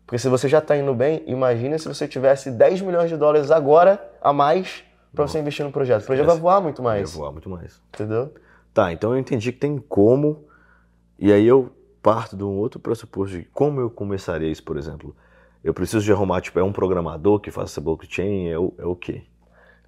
Porque 0.06 0.18
se 0.18 0.28
você 0.28 0.48
já 0.48 0.58
está 0.58 0.76
indo 0.76 0.94
bem, 0.94 1.22
imagine 1.26 1.78
se 1.78 1.88
você 1.88 2.06
tivesse 2.06 2.50
10 2.50 2.82
milhões 2.82 3.08
de 3.08 3.16
dólares 3.16 3.50
agora 3.50 3.98
a 4.20 4.32
mais 4.32 4.84
para 5.14 5.26
você 5.26 5.38
investir 5.38 5.64
no 5.64 5.72
projeto. 5.72 6.02
O 6.02 6.06
projeto 6.06 6.26
vai 6.26 6.38
voar 6.38 6.60
muito 6.60 6.82
mais. 6.82 7.12
Vai 7.12 7.20
voar 7.20 7.32
muito 7.32 7.48
mais. 7.48 7.80
Entendeu? 7.94 8.32
Tá, 8.72 8.92
então 8.92 9.12
eu 9.12 9.18
entendi 9.18 9.52
que 9.52 9.58
tem 9.58 9.78
como. 9.78 10.44
E 11.18 11.32
aí 11.32 11.46
eu 11.46 11.70
parto 12.02 12.36
de 12.36 12.44
um 12.44 12.56
outro 12.58 12.80
pressuposto 12.80 13.38
de 13.38 13.44
como 13.44 13.80
eu 13.80 13.88
começaria 13.88 14.50
isso, 14.50 14.62
por 14.62 14.76
exemplo. 14.76 15.14
Eu 15.62 15.72
preciso 15.72 16.04
de 16.04 16.12
arrumar, 16.12 16.42
tipo, 16.42 16.58
é 16.58 16.62
um 16.62 16.72
programador 16.72 17.40
que 17.40 17.50
faça 17.50 17.80
blockchain, 17.80 18.48
é 18.48 18.58
o, 18.58 18.74
é 18.76 18.84
o 18.84 18.94
quê? 18.94 19.22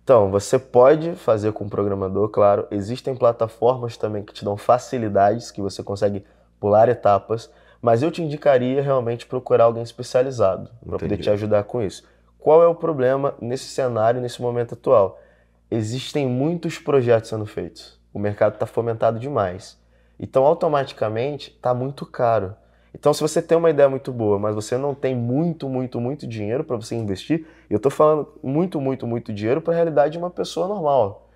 Então, 0.02 0.30
você 0.30 0.58
pode 0.58 1.14
fazer 1.16 1.52
com 1.52 1.64
um 1.64 1.68
programador, 1.68 2.28
claro. 2.30 2.66
Existem 2.70 3.14
plataformas 3.14 3.96
também 3.96 4.22
que 4.22 4.32
te 4.32 4.44
dão 4.44 4.56
facilidades, 4.56 5.50
que 5.50 5.60
você 5.60 5.82
consegue 5.82 6.24
pular 6.58 6.88
etapas, 6.88 7.50
mas 7.82 8.02
eu 8.02 8.10
te 8.10 8.22
indicaria 8.22 8.80
realmente 8.80 9.26
procurar 9.26 9.64
alguém 9.64 9.82
especializado 9.82 10.70
para 10.86 10.98
poder 10.98 11.18
te 11.18 11.28
ajudar 11.28 11.64
com 11.64 11.82
isso. 11.82 12.04
Qual 12.46 12.62
é 12.62 12.66
o 12.68 12.76
problema 12.76 13.35
nesse 13.40 13.64
cenário, 13.64 14.20
nesse 14.20 14.40
momento 14.40 14.74
atual? 14.74 15.20
Existem 15.68 16.28
muitos 16.28 16.78
projetos 16.78 17.28
sendo 17.28 17.44
feitos. 17.44 17.98
O 18.14 18.20
mercado 18.20 18.54
está 18.54 18.64
fomentado 18.64 19.18
demais. 19.18 19.76
Então, 20.16 20.46
automaticamente, 20.46 21.50
está 21.50 21.74
muito 21.74 22.06
caro. 22.06 22.54
Então, 22.94 23.12
se 23.12 23.20
você 23.20 23.42
tem 23.42 23.59
uma 23.59 23.68
ideia 23.68 23.88
muito 23.88 24.12
boa, 24.12 24.38
mas 24.38 24.54
você 24.54 24.78
não 24.78 24.94
tem 24.94 25.12
muito, 25.12 25.68
muito, 25.68 26.00
muito 26.00 26.24
dinheiro 26.24 26.62
para 26.62 26.76
você 26.76 26.94
investir, 26.94 27.48
eu 27.68 27.78
estou 27.78 27.90
falando 27.90 28.28
muito, 28.40 28.80
muito, 28.80 29.09
muito 29.09 29.32
dinheiro 29.32 29.61
para 29.61 29.72
a 29.72 29.74
realidade 29.74 30.12
de 30.12 30.18
uma 30.18 30.30
pessoa 30.30 30.68
normal. 30.68 31.28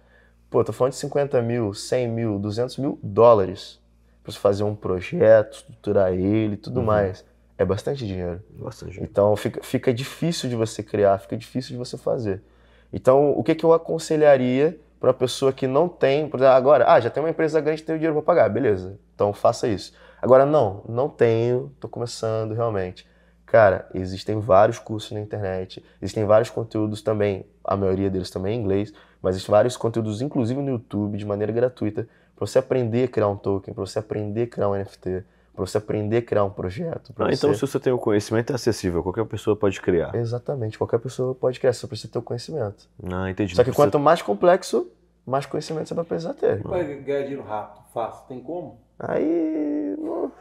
Pô, 0.49 0.61
estou 0.61 0.73
falando 0.73 0.93
de 0.93 0.99
50 1.01 1.43
mil, 1.43 1.75
100 1.75 2.07
mil, 2.09 2.39
200 2.39 2.77
mil 2.77 3.01
dólares 3.03 3.81
para 4.23 4.31
você 4.31 4.39
fazer 4.39 4.63
um 4.63 4.77
projeto, 4.77 5.55
estruturar 5.55 6.13
ele 6.13 6.55
e 6.55 6.57
tudo 6.57 6.79
uhum. 6.79 6.87
mais 6.87 7.29
é 7.61 7.65
bastante 7.65 8.07
dinheiro. 8.07 8.43
Bastante 8.59 8.93
dinheiro. 8.93 9.11
Então 9.11 9.37
fica, 9.37 9.63
fica 9.63 9.93
difícil 9.93 10.49
de 10.49 10.57
você 10.57 10.83
criar, 10.83 11.19
fica 11.19 11.37
difícil 11.37 11.73
de 11.73 11.77
você 11.77 11.99
fazer. 11.99 12.43
Então, 12.91 13.33
o 13.33 13.45
que, 13.45 13.55
que 13.55 13.63
eu 13.63 13.75
aconselharia 13.75 14.81
para 14.99 15.11
a 15.11 15.15
pessoa 15.15 15.53
que 15.53 15.67
não 15.67 15.87
tem, 15.87 16.27
por 16.27 16.41
exemplo, 16.41 16.57
agora, 16.57 16.91
ah, 16.91 16.99
já 16.99 17.11
tem 17.11 17.23
uma 17.23 17.29
empresa 17.29 17.61
grande, 17.61 17.83
tem 17.83 17.95
o 17.95 17.99
dinheiro 17.99 18.15
para 18.15 18.23
pagar, 18.23 18.49
beleza. 18.49 18.99
Então 19.15 19.35
faça 19.35 19.69
isso. 19.69 19.93
Agora, 20.23 20.47
não, 20.47 20.83
não 20.89 21.07
tenho, 21.07 21.71
estou 21.75 21.91
começando 21.91 22.55
realmente. 22.55 23.07
Cara, 23.45 23.87
existem 23.93 24.41
vários 24.41 24.79
cursos 24.79 25.13
na 25.13 25.21
internet, 25.21 25.85
existem 26.01 26.25
vários 26.25 26.49
conteúdos 26.49 27.03
também, 27.03 27.45
a 27.63 27.77
maioria 27.77 28.09
deles 28.09 28.31
também 28.31 28.57
em 28.57 28.63
inglês, 28.63 28.91
mas 29.21 29.35
existem 29.35 29.53
vários 29.53 29.77
conteúdos, 29.77 30.23
inclusive 30.23 30.63
no 30.63 30.71
YouTube, 30.71 31.19
de 31.19 31.27
maneira 31.27 31.53
gratuita, 31.53 32.09
para 32.35 32.47
você 32.47 32.59
aprender 32.59 33.05
a 33.05 33.09
criar 33.09 33.29
um 33.29 33.37
token, 33.37 33.75
para 33.75 33.85
você 33.85 33.99
aprender 33.99 34.45
a 34.45 34.47
criar 34.47 34.71
um 34.71 34.75
NFT, 34.75 35.25
para 35.61 35.67
você 35.67 35.79
aprender 35.79 36.17
a 36.19 36.23
criar 36.23 36.45
um 36.45 36.51
projeto. 36.51 37.13
Ah, 37.19 37.27
você... 37.27 37.35
então 37.35 37.55
se 37.55 37.61
você 37.61 37.79
tem 37.79 37.93
o 37.93 37.99
conhecimento 37.99 38.51
é 38.51 38.55
acessível, 38.55 39.03
qualquer 39.03 39.25
pessoa 39.27 39.55
pode 39.55 39.81
criar. 39.81 40.15
Exatamente, 40.15 40.79
qualquer 40.79 40.99
pessoa 40.99 41.35
pode 41.35 41.61
criar, 41.61 41.73
só 41.75 41.87
precisa 41.87 42.11
ter 42.11 42.19
o 42.19 42.23
conhecimento. 42.23 42.89
Ah, 43.13 43.31
entendi. 43.31 43.55
Só 43.55 43.63
que 43.63 43.73
quanto 43.73 43.99
mais 43.99 44.23
complexo, 44.23 44.91
mais 45.27 45.45
conhecimento 45.45 45.89
você 45.89 45.95
vai 45.95 46.05
precisar 46.05 46.33
ter. 46.35 46.63
Vai 46.63 46.85
ganhar 46.85 47.23
dinheiro 47.23 47.43
rápido, 47.43 47.85
fácil, 47.93 48.27
tem 48.27 48.41
como? 48.41 48.81
Aí, 48.99 49.97
no... 49.99 50.33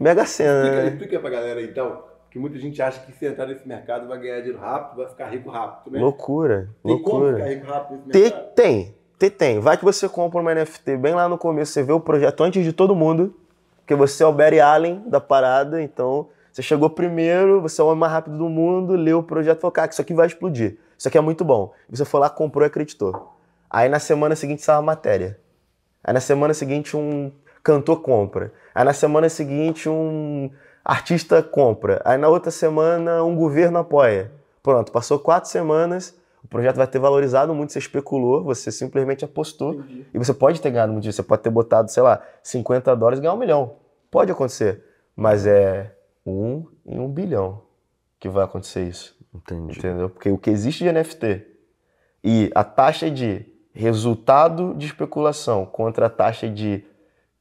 mega 0.00 0.26
cena, 0.26 0.64
explica, 0.64 0.82
né? 0.82 0.88
Explica 0.88 1.20
pra 1.20 1.30
galera 1.30 1.62
então, 1.62 2.02
que 2.30 2.38
muita 2.38 2.58
gente 2.58 2.82
acha 2.82 3.00
que 3.00 3.12
se 3.12 3.26
entrar 3.26 3.46
nesse 3.46 3.66
mercado 3.68 4.08
vai 4.08 4.18
ganhar 4.18 4.38
dinheiro 4.38 4.58
rápido, 4.58 4.96
vai 4.96 5.08
ficar 5.08 5.28
rico 5.28 5.48
rápido. 5.48 5.92
Né? 5.92 6.00
Loucura, 6.00 6.70
tem 6.82 6.92
loucura. 6.92 7.18
como 7.18 7.36
ficar 7.36 7.48
rico 7.48 7.66
rápido 7.66 8.02
nesse 8.06 8.18
mercado? 8.20 8.54
Tem, 8.54 8.94
tem, 9.16 9.30
tem. 9.30 9.60
Vai 9.60 9.76
que 9.76 9.84
você 9.84 10.08
compra 10.08 10.40
uma 10.40 10.52
NFT 10.52 10.96
bem 10.96 11.14
lá 11.14 11.28
no 11.28 11.38
começo, 11.38 11.72
você 11.72 11.84
vê 11.84 11.92
o 11.92 12.00
projeto 12.00 12.42
antes 12.42 12.64
de 12.64 12.72
todo 12.72 12.96
mundo, 12.96 13.32
porque 13.86 13.94
você 13.94 14.24
é 14.24 14.26
o 14.26 14.32
Barry 14.32 14.58
Allen 14.58 15.04
da 15.06 15.20
parada, 15.20 15.80
então 15.80 16.26
você 16.52 16.60
chegou 16.60 16.90
primeiro, 16.90 17.60
você 17.60 17.80
é 17.80 17.84
o 17.84 17.86
homem 17.86 18.00
mais 18.00 18.12
rápido 18.12 18.36
do 18.36 18.48
mundo, 18.48 18.96
leu 18.96 19.20
o 19.20 19.22
projeto 19.22 19.58
e 19.58 19.60
falou, 19.60 19.70
cara, 19.70 19.88
isso 19.92 20.00
aqui 20.00 20.12
vai 20.12 20.26
explodir. 20.26 20.76
Isso 20.98 21.06
aqui 21.06 21.16
é 21.16 21.20
muito 21.20 21.44
bom. 21.44 21.72
Você 21.88 22.04
foi 22.04 22.18
lá, 22.18 22.28
comprou 22.28 22.64
e 22.64 22.66
acreditou. 22.66 23.36
Aí 23.70 23.88
na 23.88 24.00
semana 24.00 24.34
seguinte 24.34 24.62
saiu 24.62 24.80
a 24.80 24.82
matéria. 24.82 25.38
Aí 26.02 26.12
na 26.12 26.18
semana 26.18 26.52
seguinte 26.52 26.96
um 26.96 27.30
cantor 27.62 28.02
compra. 28.02 28.52
Aí 28.74 28.82
na 28.82 28.92
semana 28.92 29.28
seguinte 29.28 29.88
um 29.88 30.50
artista 30.84 31.40
compra. 31.40 32.02
Aí 32.04 32.18
na 32.18 32.26
outra 32.26 32.50
semana 32.50 33.22
um 33.22 33.36
governo 33.36 33.78
apoia. 33.78 34.32
Pronto, 34.64 34.90
passou 34.90 35.20
quatro 35.20 35.48
semanas, 35.48 36.12
o 36.46 36.48
projeto 36.48 36.76
vai 36.76 36.86
ter 36.86 37.00
valorizado 37.00 37.52
muito, 37.52 37.72
você 37.72 37.80
especulou, 37.80 38.44
você 38.44 38.70
simplesmente 38.70 39.24
apostou. 39.24 39.74
Entendi. 39.74 40.06
E 40.14 40.18
você 40.18 40.32
pode 40.32 40.60
ter 40.60 40.70
ganhado 40.70 40.92
muito 40.92 41.02
dinheiro, 41.02 41.16
você 41.16 41.22
pode 41.24 41.42
ter 41.42 41.50
botado, 41.50 41.90
sei 41.90 42.04
lá, 42.04 42.22
50 42.40 42.94
dólares 42.94 43.18
e 43.18 43.22
ganhar 43.22 43.34
um 43.34 43.36
milhão. 43.36 43.74
Pode 44.08 44.30
acontecer. 44.30 44.84
Mas 45.16 45.44
é 45.44 45.92
um 46.24 46.64
em 46.86 47.00
um 47.00 47.08
bilhão 47.08 47.62
que 48.20 48.28
vai 48.28 48.44
acontecer 48.44 48.84
isso. 48.84 49.16
Entendi. 49.34 49.76
Entendeu? 49.76 50.08
Porque 50.08 50.30
o 50.30 50.38
que 50.38 50.48
existe 50.48 50.84
de 50.84 50.92
NFT 50.92 51.44
e 52.22 52.48
a 52.54 52.62
taxa 52.62 53.10
de 53.10 53.44
resultado 53.74 54.72
de 54.74 54.86
especulação 54.86 55.66
contra 55.66 56.06
a 56.06 56.10
taxa 56.10 56.48
de 56.48 56.84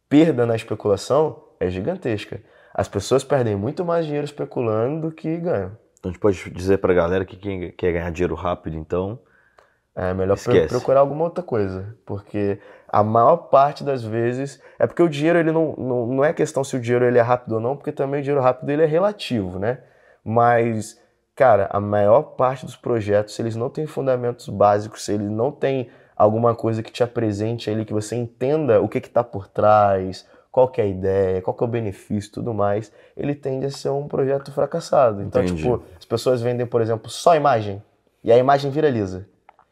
perda 0.10 0.48
na 0.48 0.56
especulação 0.56 1.44
é 1.60 1.70
gigantesca. 1.70 2.42
As 2.74 2.88
pessoas 2.88 3.24
perdem 3.24 3.56
muito 3.56 3.86
mais 3.86 4.06
dinheiro 4.06 4.26
especulando 4.26 5.10
do 5.10 5.12
que 5.16 5.38
ganham. 5.38 5.78
Então 6.06 6.10
a 6.10 6.14
gente 6.14 6.20
pode 6.20 6.50
dizer 6.52 6.78
pra 6.78 6.94
galera 6.94 7.26
que 7.26 7.36
quem 7.36 7.72
quer 7.72 7.94
ganhar 7.94 8.12
dinheiro 8.12 8.36
rápido, 8.36 8.78
então. 8.78 9.18
É 9.96 10.14
melhor 10.14 10.36
Esquece. 10.36 10.68
procurar 10.68 11.00
alguma 11.00 11.24
outra 11.24 11.44
coisa, 11.44 11.96
porque 12.06 12.60
a 12.88 13.02
maior 13.02 13.38
parte 13.38 13.84
das 13.84 14.04
vezes 14.04 14.62
é 14.78 14.86
porque 14.86 15.02
o 15.02 15.08
dinheiro 15.08 15.40
ele 15.40 15.54
não, 15.54 15.74
não, 15.78 16.06
não 16.06 16.26
é 16.26 16.34
questão 16.34 16.64
se 16.66 16.76
o 16.76 16.82
dinheiro 16.82 17.06
ele 17.06 17.18
é 17.18 17.22
rápido 17.22 17.54
ou 17.54 17.62
não, 17.62 17.78
porque 17.78 17.94
também 17.94 18.20
o 18.20 18.24
dinheiro 18.24 18.44
rápido 18.44 18.70
ele 18.70 18.84
é 18.84 18.86
relativo, 18.86 19.58
né? 19.58 19.80
Mas 20.24 21.02
cara, 21.34 21.68
a 21.72 21.80
maior 21.80 22.22
parte 22.22 22.66
dos 22.66 22.76
projetos, 22.76 23.36
se 23.36 23.42
eles 23.42 23.56
não 23.56 23.70
têm 23.70 23.88
fundamentos 23.88 24.50
básicos, 24.50 25.06
se 25.06 25.14
eles 25.14 25.30
não 25.30 25.52
têm 25.52 25.90
alguma 26.16 26.54
coisa 26.54 26.84
que 26.84 26.92
te 26.92 27.04
apresente 27.04 27.70
ali, 27.70 27.86
que 27.86 27.94
você 27.94 28.16
entenda 28.16 28.82
o 28.82 28.90
que 28.90 28.98
está 28.98 29.24
por 29.24 29.48
trás, 29.48 30.28
qual 30.56 30.70
que 30.70 30.80
é 30.80 30.86
a 30.86 30.88
ideia, 30.88 31.42
qual 31.42 31.54
que 31.54 31.62
é 31.62 31.68
o 31.68 31.70
benefício 31.70 32.30
e 32.30 32.32
tudo 32.32 32.54
mais, 32.54 32.90
ele 33.18 33.36
tende 33.36 33.66
a 33.66 33.70
ser 33.70 33.90
um 33.90 34.08
projeto 34.08 34.54
fracassado. 34.54 35.22
Então, 35.22 35.44
Entendi. 35.44 35.62
tipo, 35.62 35.84
as 36.00 36.06
pessoas 36.06 36.42
vendem, 36.42 36.66
por 36.66 36.80
exemplo, 36.80 37.10
só 37.10 37.36
imagem, 37.36 37.84
e 38.24 38.32
a 38.32 38.38
imagem 38.38 38.72
viraliza. 38.72 39.28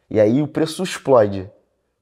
E 0.09 0.19
aí 0.19 0.41
o 0.41 0.47
preço 0.47 0.83
explode, 0.83 1.49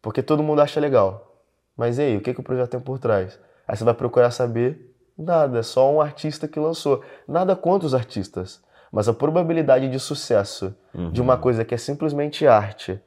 porque 0.02 0.24
todo 0.24 0.42
mundo 0.42 0.64
acha 0.64 0.80
legal. 0.80 1.32
Mas 1.78 2.00
e 2.00 2.02
aí, 2.02 2.18
o 2.18 2.22
que, 2.22 2.34
que 2.34 2.40
o 2.40 2.44
projeto 2.44 2.72
tem 2.72 2.80
por 2.80 2.98
trás? 2.98 3.40
Aí 3.68 3.78
você 3.78 3.84
vai 3.84 3.94
procurar 3.94 4.32
saber 4.32 4.92
nada, 5.16 5.60
é 5.60 5.64
só 5.64 5.94
um 5.94 6.02
artista 6.02 6.48
que 6.48 6.60
lançou. 6.60 7.04
Nada 7.28 7.56
contra 7.56 7.86
os 7.86 7.94
artistas, 7.94 8.64
mas 8.92 9.08
a 9.08 9.14
probabilidade 9.14 9.90
de 9.90 10.00
sucesso 10.00 10.76
de 11.12 11.22
uma 11.22 11.38
coisa 11.38 11.64
que 11.64 11.76
é 11.76 11.78
simplesmente 11.78 12.48
arte 12.48 13.00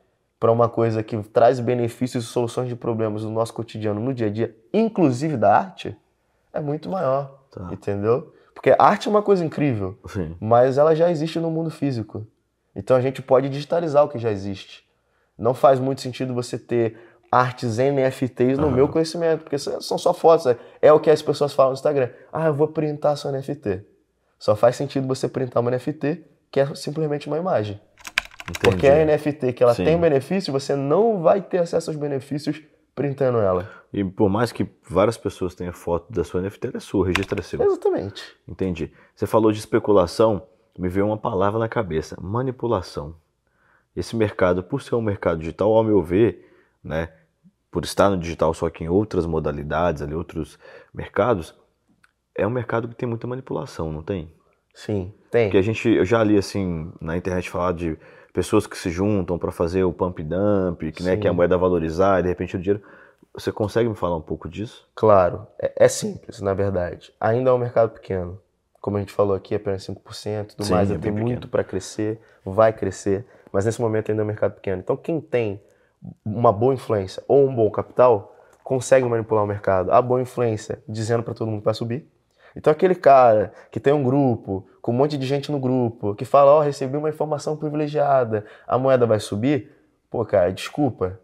para 0.44 0.52
uma 0.52 0.68
coisa 0.68 1.02
que 1.02 1.16
traz 1.22 1.59
benefícios 1.59 2.22
e 2.24 2.26
soluções 2.26 2.68
de 2.68 2.76
problemas 2.76 3.22
no 3.22 3.30
nosso 3.30 3.54
cotidiano, 3.54 3.98
no 3.98 4.12
dia 4.12 4.26
a 4.26 4.30
dia, 4.30 4.54
inclusive 4.74 5.38
da 5.38 5.57
arte, 5.57 5.96
é 6.52 6.61
muito 6.61 6.87
maior. 6.90 7.40
Tá. 7.50 7.66
Entendeu? 7.72 8.30
Porque 8.52 8.68
a 8.68 8.76
arte 8.78 9.09
é 9.09 9.11
uma 9.11 9.22
coisa 9.22 9.42
incrível, 9.42 9.98
Sim. 10.07 10.37
mas 10.38 10.76
ela 10.76 10.94
já 10.94 11.11
existe 11.11 11.40
no 11.40 11.50
mundo 11.50 11.70
físico. 11.70 12.26
Então 12.76 12.94
a 12.94 13.00
gente 13.00 13.22
pode 13.22 13.48
digitalizar 13.48 14.04
o 14.04 14.09
que 14.11 14.18
já 14.18 14.30
existe. 14.30 14.85
Não 15.38 15.54
faz 15.54 15.80
muito 15.80 16.02
sentido 16.02 16.35
você 16.35 16.59
ter 16.59 16.98
artes 17.33 17.78
NFTs 17.78 18.59
no 18.59 18.70
meu 18.70 18.87
conhecimento, 18.87 19.44
porque 19.44 19.57
são 19.57 19.96
só 19.96 20.12
fotos. 20.12 20.44
é- 20.44 20.59
É 20.83 20.92
o 20.92 21.00
que 21.00 21.09
as 21.09 21.22
pessoas 21.22 21.54
falam 21.54 21.70
no 21.70 21.74
Instagram. 21.74 22.11
Ah, 22.30 22.48
eu 22.48 22.54
vou 22.54 22.68
printar 22.68 23.16
sua 23.16 23.33
NFT. 23.33 23.80
Só 24.38 24.54
faz 24.54 24.76
sentido 24.76 25.09
você 25.09 25.26
printar 25.26 25.62
uma 25.62 25.70
NFT 25.70 26.22
que 26.50 26.61
é 26.61 26.74
simplesmente 26.74 27.28
uma 27.28 27.38
imagem. 27.38 27.80
Porque 28.61 28.87
a 28.87 29.04
NFT 29.04 29.52
que 29.52 29.62
ela 29.62 29.74
Sim. 29.74 29.85
tem 29.85 29.98
benefício, 29.98 30.52
você 30.52 30.76
não 30.76 31.22
vai 31.22 31.40
ter 31.40 31.59
acesso 31.59 31.90
aos 31.90 31.98
benefícios 31.98 32.62
printando 32.94 33.38
ela. 33.38 33.70
E 33.92 34.04
por 34.04 34.28
mais 34.28 34.52
que 34.52 34.66
várias 34.88 35.16
pessoas 35.16 35.54
tenham 35.54 35.72
foto 35.72 36.12
da 36.12 36.22
sua 36.24 36.40
NFT, 36.42 36.66
ela 36.68 36.76
é 36.76 36.80
sua, 36.80 37.00
o 37.00 37.04
registro 37.04 37.38
é 37.38 37.42
seu. 37.42 37.62
Exatamente. 37.62 38.22
Entendi. 38.46 38.92
Você 39.14 39.26
falou 39.26 39.50
de 39.50 39.59
especulação, 39.59 40.46
me 40.78 40.88
veio 40.88 41.07
uma 41.07 41.16
palavra 41.16 41.59
na 41.59 41.68
cabeça: 41.68 42.16
manipulação. 42.20 43.16
Esse 43.96 44.16
mercado, 44.16 44.62
por 44.62 44.83
ser 44.83 44.94
um 44.94 45.00
mercado 45.00 45.38
digital, 45.38 45.72
ao 45.72 45.85
meu 45.85 46.02
ver, 46.02 46.52
né, 46.83 47.11
por 47.70 47.85
estar 47.85 48.11
no 48.11 48.18
digital 48.18 48.52
só 48.52 48.68
que 48.68 48.85
em 48.85 48.88
outras 48.88 49.24
modalidades, 49.24 50.02
ali, 50.02 50.14
outros 50.14 50.59
mercados, 50.92 51.54
é 52.35 52.46
um 52.46 52.50
mercado 52.50 52.88
que 52.88 52.94
tem 52.94 53.09
muita 53.09 53.26
manipulação, 53.26 53.92
não 53.92 54.02
tem? 54.02 54.33
Sim, 54.74 55.14
tem. 55.30 55.46
Porque 55.46 55.59
a 55.59 55.62
gente, 55.62 55.88
eu 55.88 56.04
já 56.04 56.22
li 56.24 56.37
assim 56.37 56.92
na 57.00 57.16
internet 57.16 57.48
falar 57.48 57.72
de 57.72 57.96
pessoas 58.35 58.66
que 58.66 58.77
se 58.77 58.90
juntam 58.90 59.38
para 59.38 59.53
fazer 59.53 59.85
o 59.85 59.92
pump 59.92 60.20
dump, 60.23 60.92
que, 60.92 61.03
né, 61.05 61.16
que 61.16 61.29
a 61.29 61.33
moeda 61.33 61.57
valorizar 61.57 62.18
e 62.18 62.25
de 62.25 62.29
repente 62.29 62.57
o 62.57 62.61
dinheiro. 62.61 62.83
Você 63.33 63.51
consegue 63.51 63.88
me 63.88 63.94
falar 63.94 64.16
um 64.16 64.20
pouco 64.20 64.49
disso? 64.49 64.87
Claro, 64.94 65.47
é, 65.59 65.73
é 65.77 65.88
simples, 65.88 66.40
na 66.40 66.53
verdade. 66.53 67.14
Ainda 67.20 67.51
é 67.51 67.53
um 67.53 67.59
mercado 67.59 67.90
pequeno. 67.90 68.40
Como 68.81 68.97
a 68.97 69.01
gente 69.01 69.12
falou 69.12 69.35
aqui, 69.35 69.55
apenas 69.55 69.87
5%, 69.87 70.49
tudo 70.49 70.64
Sim, 70.64 70.73
mais, 70.73 70.90
é 70.90 70.99
tem 70.99 71.11
muito 71.11 71.49
para 71.49 71.64
crescer, 71.64 72.20
vai 72.44 72.73
crescer, 72.73 73.25
mas 73.51 73.64
nesse 73.64 73.81
momento 73.81 74.11
ainda 74.11 74.23
é 74.23 74.25
um 74.25 74.27
mercado 74.27 74.55
pequeno. 74.55 74.83
Então, 74.83 74.97
quem 74.97 75.20
tem 75.20 75.62
uma 76.25 76.53
boa 76.53 76.75
influência 76.75 77.23
ou 77.27 77.49
um 77.49 77.55
bom 77.55 77.70
capital, 77.70 78.37
consegue 78.62 79.07
manipular 79.07 79.44
o 79.44 79.47
mercado. 79.47 79.90
A 79.92 80.03
boa 80.03 80.20
influência 80.20 80.83
dizendo 80.88 81.23
para 81.23 81.35
todo 81.35 81.51
mundo 81.51 81.62
para 81.62 81.73
subir. 81.73 82.07
Então, 82.57 82.71
aquele 82.71 82.95
cara 82.95 83.53
que 83.71 83.81
tem 83.81 83.93
um 83.93 84.03
grupo, 84.03 84.67
com 84.81 84.93
um 84.93 84.95
monte 84.95 85.17
de 85.17 85.27
gente 85.27 85.51
no 85.51 85.59
grupo, 85.59 86.14
que 86.14 86.25
fala: 86.25 86.53
Ó, 86.53 86.61
recebi 86.61 86.97
uma 86.97 87.09
informação 87.09 87.57
privilegiada, 87.57 88.45
a 88.67 88.79
moeda 88.79 89.07
vai 89.07 89.19
subir. 89.19 89.73
Pô, 90.11 90.25
cara, 90.25 90.53
desculpa. 90.53 91.19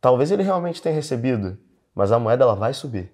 Talvez 0.00 0.30
ele 0.30 0.42
realmente 0.42 0.80
tenha 0.80 0.94
recebido, 0.94 1.58
mas 1.94 2.10
a 2.10 2.18
moeda 2.18 2.44
ela 2.44 2.54
vai 2.54 2.72
subir. 2.72 3.12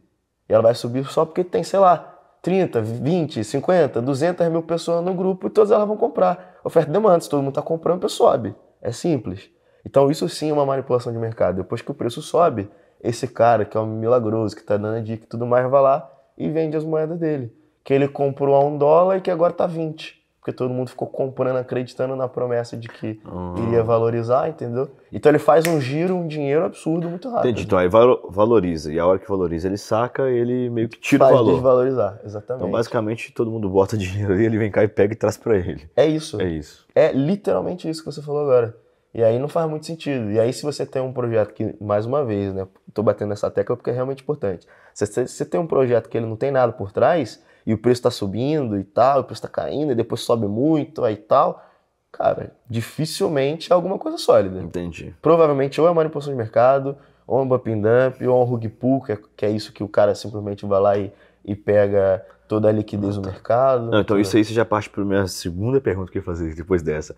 E 0.49 0.53
ela 0.53 0.63
vai 0.63 0.75
subir 0.75 1.05
só 1.07 1.25
porque 1.25 1.45
tem, 1.45 1.63
sei 1.63 1.79
lá, 1.79 2.19
30, 2.41 2.81
20, 2.81 3.45
50, 3.45 4.01
200 4.01 4.49
mil 4.49 4.63
pessoas 4.63 5.05
no 5.05 5.13
grupo 5.13 5.49
e 5.49 5.51
todas 5.51 5.71
elas 5.71 5.87
vão 5.87 5.97
comprar. 5.97 6.59
Oferta 6.65 6.89
e 6.89 6.93
demanda, 6.93 7.21
se 7.21 7.29
todo 7.29 7.41
mundo 7.41 7.51
está 7.51 7.63
comprando, 7.63 7.97
o 7.97 8.01
preço 8.01 8.17
sobe. 8.17 8.55
É 8.81 8.93
simples. 8.93 9.51
Então 9.85 10.11
isso 10.11 10.29
sim 10.29 10.51
é 10.51 10.53
uma 10.53 10.65
manipulação 10.65 11.13
de 11.13 11.19
mercado. 11.19 11.57
Depois 11.57 11.83
que 11.83 11.91
o 11.91 11.95
preço 11.95 12.23
sobe, 12.23 12.71
esse 13.03 13.27
cara 13.27 13.65
que 13.65 13.77
é 13.77 13.81
um 13.81 13.87
milagroso, 13.87 14.55
que 14.55 14.63
está 14.63 14.77
dando 14.77 14.97
a 14.97 15.01
dica 15.01 15.25
e 15.25 15.29
tudo 15.29 15.47
mais, 15.47 15.69
vai 15.69 15.83
lá 15.83 16.18
e 16.39 16.49
vende 16.49 16.77
as 16.77 16.85
moedas 16.85 17.19
dele. 17.19 17.53
Que 17.85 17.93
ele 17.93 18.07
comprou 18.09 18.55
a 18.55 18.61
um 18.65 18.79
dólar 18.79 19.17
e 19.19 19.21
que 19.21 19.31
agora 19.31 19.53
está 19.53 19.67
20. 19.67 20.17
Porque 20.41 20.53
todo 20.57 20.73
mundo 20.73 20.89
ficou 20.89 21.07
comprando, 21.09 21.57
acreditando 21.57 22.17
na 22.17 22.27
promessa 22.27 22.75
de 22.75 22.89
que 22.89 23.21
iria 23.67 23.83
valorizar, 23.83 24.49
entendeu? 24.49 24.89
Então 25.13 25.31
ele 25.31 25.39
faz 25.39 25.67
um 25.67 25.79
giro, 25.79 26.15
um 26.15 26.27
dinheiro 26.27 26.65
absurdo 26.65 27.07
muito 27.09 27.29
rápido. 27.29 27.51
Entendi. 27.51 27.67
Então 27.67 27.79
aí 27.79 27.89
valo- 27.89 28.29
valoriza. 28.31 28.91
E 28.91 28.99
a 28.99 29.07
hora 29.07 29.19
que 29.19 29.29
valoriza, 29.29 29.69
ele 29.69 29.77
saca, 29.77 30.23
ele 30.31 30.71
meio 30.71 30.89
que 30.89 30.99
tira 30.99 31.25
o 31.25 31.27
Faz 31.27 31.37
valor. 31.39 31.53
desvalorizar, 31.55 32.21
exatamente. 32.25 32.63
Então, 32.63 32.71
basicamente, 32.71 33.33
todo 33.33 33.51
mundo 33.51 33.69
bota 33.69 33.97
dinheiro 33.99 34.33
ali, 34.33 34.47
ele 34.47 34.57
vem 34.59 34.71
cá 34.71 34.83
e 34.85 34.89
pega 34.89 35.13
e 35.13 35.17
traz 35.17 35.37
pra 35.37 35.57
ele. 35.57 35.87
É 35.95 36.07
isso. 36.07 36.41
É 36.41 36.49
isso. 36.49 36.87
É 36.95 37.13
literalmente 37.13 37.89
isso 37.89 38.01
que 38.03 38.07
você 38.11 38.23
falou 38.23 38.41
agora. 38.43 38.75
E 39.19 39.25
aí 39.25 39.37
não 39.37 39.49
faz 39.49 39.69
muito 39.69 39.85
sentido. 39.85 40.31
E 40.31 40.39
aí 40.39 40.53
se 40.53 40.63
você 40.63 40.87
tem 40.87 41.03
um 41.03 41.13
projeto 41.13 41.53
que, 41.53 41.75
mais 41.81 42.07
uma 42.07 42.25
vez, 42.25 42.55
né, 42.55 42.69
tô 42.95 43.03
batendo 43.03 43.31
nessa 43.31 43.51
tecla 43.51 43.77
porque 43.77 43.91
é 43.91 43.93
realmente 43.93 44.23
importante. 44.23 44.65
Se 44.95 45.05
você, 45.27 45.45
tem 45.45 45.59
um 45.59 45.67
projeto 45.67 46.09
que 46.09 46.17
ele 46.17 46.27
não 46.27 46.37
tem 46.37 46.53
nada 46.53 46.73
por 46.73 46.93
trás, 46.93 47.43
e 47.67 47.75
o 47.75 47.79
preço 47.79 47.99
está 47.99 48.13
subindo 48.13 48.79
e 48.79 48.85
tal, 48.85 49.23
o 49.23 49.25
preço 49.25 49.45
está 49.45 49.49
caindo, 49.49 49.91
e 49.91 49.95
depois 49.97 50.21
sobe 50.21 50.47
muito 50.47 51.05
aí 51.05 51.17
tal, 51.17 51.67
cara, 52.13 52.53
dificilmente 52.71 53.73
é 53.73 53.75
alguma 53.75 53.99
coisa 53.99 54.19
sólida. 54.19 54.61
Entendi. 54.61 55.13
Provavelmente 55.21 55.81
ou 55.81 55.89
é 55.89 55.93
manipulação 55.93 56.33
de 56.33 56.39
mercado, 56.39 56.97
ou 57.27 57.41
é 57.41 57.43
um 57.43 57.49
bumping 57.49 57.83
dump, 57.83 58.25
ou 58.25 58.41
é 58.41 58.41
um 58.41 58.45
rug 58.45 58.69
pull, 58.69 59.03
que 59.03 59.11
é, 59.11 59.19
que 59.37 59.45
é 59.45 59.51
isso 59.51 59.73
que 59.73 59.83
o 59.83 59.89
cara 59.89 60.15
simplesmente 60.15 60.65
vai 60.65 60.81
lá 60.81 60.97
e, 60.97 61.13
e 61.45 61.57
pega 61.57 62.25
toda 62.47 62.69
a 62.69 62.73
liquidez 62.73 63.17
do 63.17 63.23
mercado. 63.23 63.91
Não, 63.91 64.01
então 64.01 64.17
isso 64.17 64.37
aí 64.37 64.45
você 64.45 64.55
já 64.55 64.65
parte 64.65 64.89
para 64.89 65.05
minha 65.05 65.27
segunda 65.27 65.81
pergunta 65.81 66.13
que 66.13 66.19
eu 66.19 66.21
ia 66.21 66.25
fazer 66.25 66.55
depois 66.55 66.83
dessa. 66.83 67.17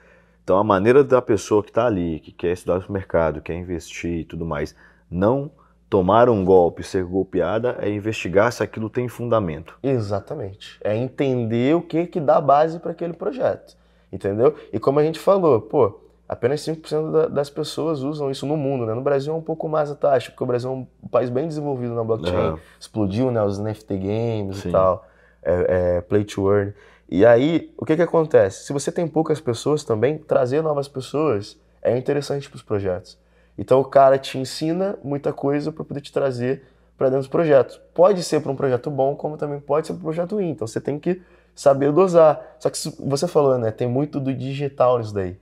Então 0.50 0.58
a 0.58 0.64
maneira 0.64 1.04
da 1.04 1.22
pessoa 1.22 1.62
que 1.62 1.70
está 1.70 1.86
ali, 1.86 2.18
que 2.18 2.32
quer 2.32 2.50
estudar 2.50 2.84
o 2.84 2.92
mercado, 2.92 3.40
quer 3.40 3.54
investir 3.54 4.10
e 4.10 4.24
tudo 4.24 4.44
mais, 4.44 4.74
não 5.08 5.48
tomar 5.88 6.28
um 6.28 6.44
golpe, 6.44 6.82
ser 6.82 7.04
golpeada, 7.04 7.76
é 7.78 7.88
investigar 7.88 8.50
se 8.52 8.60
aquilo 8.60 8.90
tem 8.90 9.06
fundamento. 9.06 9.78
Exatamente. 9.80 10.76
É 10.82 10.96
entender 10.96 11.76
o 11.76 11.80
que 11.80 12.04
que 12.04 12.18
dá 12.18 12.40
base 12.40 12.80
para 12.80 12.90
aquele 12.90 13.12
projeto. 13.12 13.76
Entendeu? 14.12 14.56
E 14.72 14.80
como 14.80 14.98
a 14.98 15.04
gente 15.04 15.20
falou, 15.20 15.60
pô, 15.60 16.00
apenas 16.28 16.62
5% 16.62 17.12
da- 17.12 17.28
das 17.28 17.48
pessoas 17.48 18.02
usam 18.02 18.28
isso 18.28 18.44
no 18.44 18.56
mundo, 18.56 18.84
né? 18.86 18.92
No 18.92 19.02
Brasil 19.02 19.32
é 19.32 19.36
um 19.36 19.42
pouco 19.42 19.68
mais 19.68 19.88
a 19.88 19.94
taxa, 19.94 20.32
porque 20.32 20.42
o 20.42 20.46
Brasil 20.48 20.68
é 20.68 20.72
um 20.72 21.08
país 21.10 21.30
bem 21.30 21.46
desenvolvido 21.46 21.94
na 21.94 22.02
blockchain. 22.02 22.34
Aham. 22.34 22.58
Explodiu, 22.80 23.30
né? 23.30 23.40
Os 23.40 23.56
NFT 23.60 23.96
games 23.98 24.56
Sim. 24.56 24.70
e 24.70 24.72
tal, 24.72 25.06
é, 25.44 25.98
é, 25.98 26.00
play 26.00 26.24
to 26.24 26.52
earn. 26.52 26.72
E 27.10 27.26
aí, 27.26 27.74
o 27.76 27.84
que 27.84 27.96
que 27.96 28.02
acontece? 28.02 28.64
Se 28.64 28.72
você 28.72 28.92
tem 28.92 29.08
poucas 29.08 29.40
pessoas 29.40 29.82
também, 29.82 30.16
trazer 30.16 30.62
novas 30.62 30.86
pessoas 30.86 31.58
é 31.82 31.98
interessante 31.98 32.48
para 32.48 32.56
os 32.56 32.62
projetos. 32.62 33.18
Então 33.58 33.80
o 33.80 33.84
cara 33.84 34.16
te 34.16 34.38
ensina 34.38 34.96
muita 35.02 35.32
coisa 35.32 35.72
para 35.72 35.82
poder 35.82 36.00
te 36.00 36.12
trazer 36.12 36.62
para 36.96 37.08
dentro 37.08 37.22
dos 37.22 37.28
projetos. 37.28 37.80
Pode 37.92 38.22
ser 38.22 38.40
para 38.40 38.52
um 38.52 38.54
projeto 38.54 38.90
bom, 38.92 39.16
como 39.16 39.36
também 39.36 39.58
pode 39.58 39.88
ser 39.88 39.94
para 39.94 40.00
um 40.00 40.04
projeto 40.04 40.36
ruim. 40.36 40.50
Então 40.50 40.68
você 40.68 40.80
tem 40.80 41.00
que 41.00 41.20
saber 41.52 41.90
dosar. 41.90 42.40
Só 42.60 42.70
que 42.70 42.78
você 43.00 43.26
falou, 43.26 43.58
né? 43.58 43.72
Tem 43.72 43.88
muito 43.88 44.20
do 44.20 44.32
digital 44.32 44.98
nisso 44.98 45.12
daí. 45.12 45.36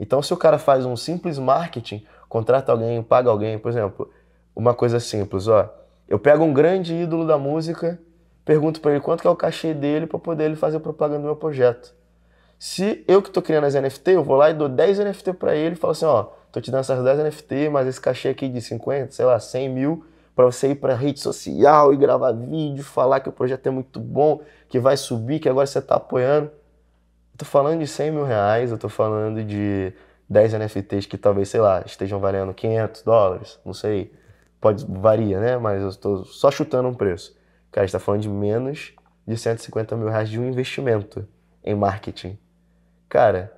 Então 0.00 0.20
se 0.20 0.34
o 0.34 0.36
cara 0.36 0.58
faz 0.58 0.84
um 0.84 0.96
simples 0.96 1.38
marketing, 1.38 2.04
contrata 2.28 2.72
alguém, 2.72 3.00
paga 3.00 3.30
alguém, 3.30 3.60
por 3.60 3.68
exemplo, 3.70 4.10
uma 4.56 4.74
coisa 4.74 4.98
simples, 4.98 5.46
ó. 5.46 5.72
Eu 6.08 6.18
pego 6.18 6.42
um 6.42 6.52
grande 6.52 6.92
ídolo 6.94 7.24
da 7.24 7.38
música, 7.38 8.00
pergunto 8.44 8.80
para 8.80 8.92
ele 8.92 9.00
quanto 9.00 9.26
é 9.26 9.30
o 9.30 9.36
cachê 9.36 9.74
dele 9.74 10.06
para 10.06 10.18
poder 10.18 10.44
ele 10.44 10.56
fazer 10.56 10.80
propaganda 10.80 11.20
do 11.20 11.24
meu 11.24 11.36
projeto. 11.36 11.94
Se 12.58 13.04
eu 13.08 13.20
que 13.20 13.30
tô 13.30 13.42
criando 13.42 13.64
as 13.64 13.74
NFT, 13.74 14.12
eu 14.12 14.22
vou 14.22 14.36
lá 14.36 14.50
e 14.50 14.54
dou 14.54 14.68
10 14.68 15.00
NFT 15.00 15.32
para 15.32 15.54
ele 15.54 15.74
e 15.74 15.78
falo 15.78 15.90
assim, 15.92 16.04
ó, 16.04 16.28
tô 16.52 16.60
te 16.60 16.70
dando 16.70 16.80
essas 16.80 17.02
10 17.02 17.18
NFT, 17.18 17.68
mas 17.70 17.88
esse 17.88 18.00
cachê 18.00 18.28
aqui 18.28 18.48
de 18.48 18.60
50, 18.60 19.10
sei 19.10 19.24
lá, 19.24 19.40
100 19.40 19.68
mil, 19.68 20.04
para 20.34 20.44
você 20.44 20.68
ir 20.68 20.76
para 20.76 20.94
rede 20.94 21.20
social 21.20 21.92
e 21.92 21.96
gravar 21.96 22.32
vídeo, 22.32 22.84
falar 22.84 23.20
que 23.20 23.28
o 23.28 23.32
projeto 23.32 23.66
é 23.66 23.70
muito 23.70 23.98
bom, 23.98 24.40
que 24.68 24.78
vai 24.78 24.96
subir, 24.96 25.40
que 25.40 25.48
agora 25.48 25.66
você 25.66 25.80
está 25.80 25.96
apoiando. 25.96 26.50
Tô 27.36 27.44
falando 27.44 27.80
de 27.80 27.86
100 27.86 28.10
mil 28.12 28.24
reais, 28.24 28.70
eu 28.70 28.88
falando 28.88 29.42
de 29.42 29.92
10 30.28 30.54
NFTs 30.54 31.06
que 31.06 31.18
talvez, 31.18 31.48
sei 31.48 31.60
lá, 31.60 31.82
estejam 31.84 32.20
valendo 32.20 32.54
500 32.54 33.02
dólares, 33.02 33.58
não 33.64 33.74
sei. 33.74 34.12
Pode, 34.60 34.86
varia, 34.88 35.40
né? 35.40 35.56
Mas 35.56 35.82
eu 35.82 35.88
estou 35.88 36.24
só 36.24 36.50
chutando 36.50 36.88
um 36.88 36.94
preço. 36.94 37.36
Cara, 37.72 37.84
a 37.84 37.86
gente 37.86 37.92
tá 37.92 37.98
falando 37.98 38.20
de 38.20 38.28
menos 38.28 38.92
de 39.26 39.36
150 39.36 39.96
mil 39.96 40.08
reais 40.08 40.28
de 40.28 40.38
um 40.38 40.46
investimento 40.46 41.26
em 41.64 41.74
marketing. 41.74 42.38
Cara, 43.08 43.52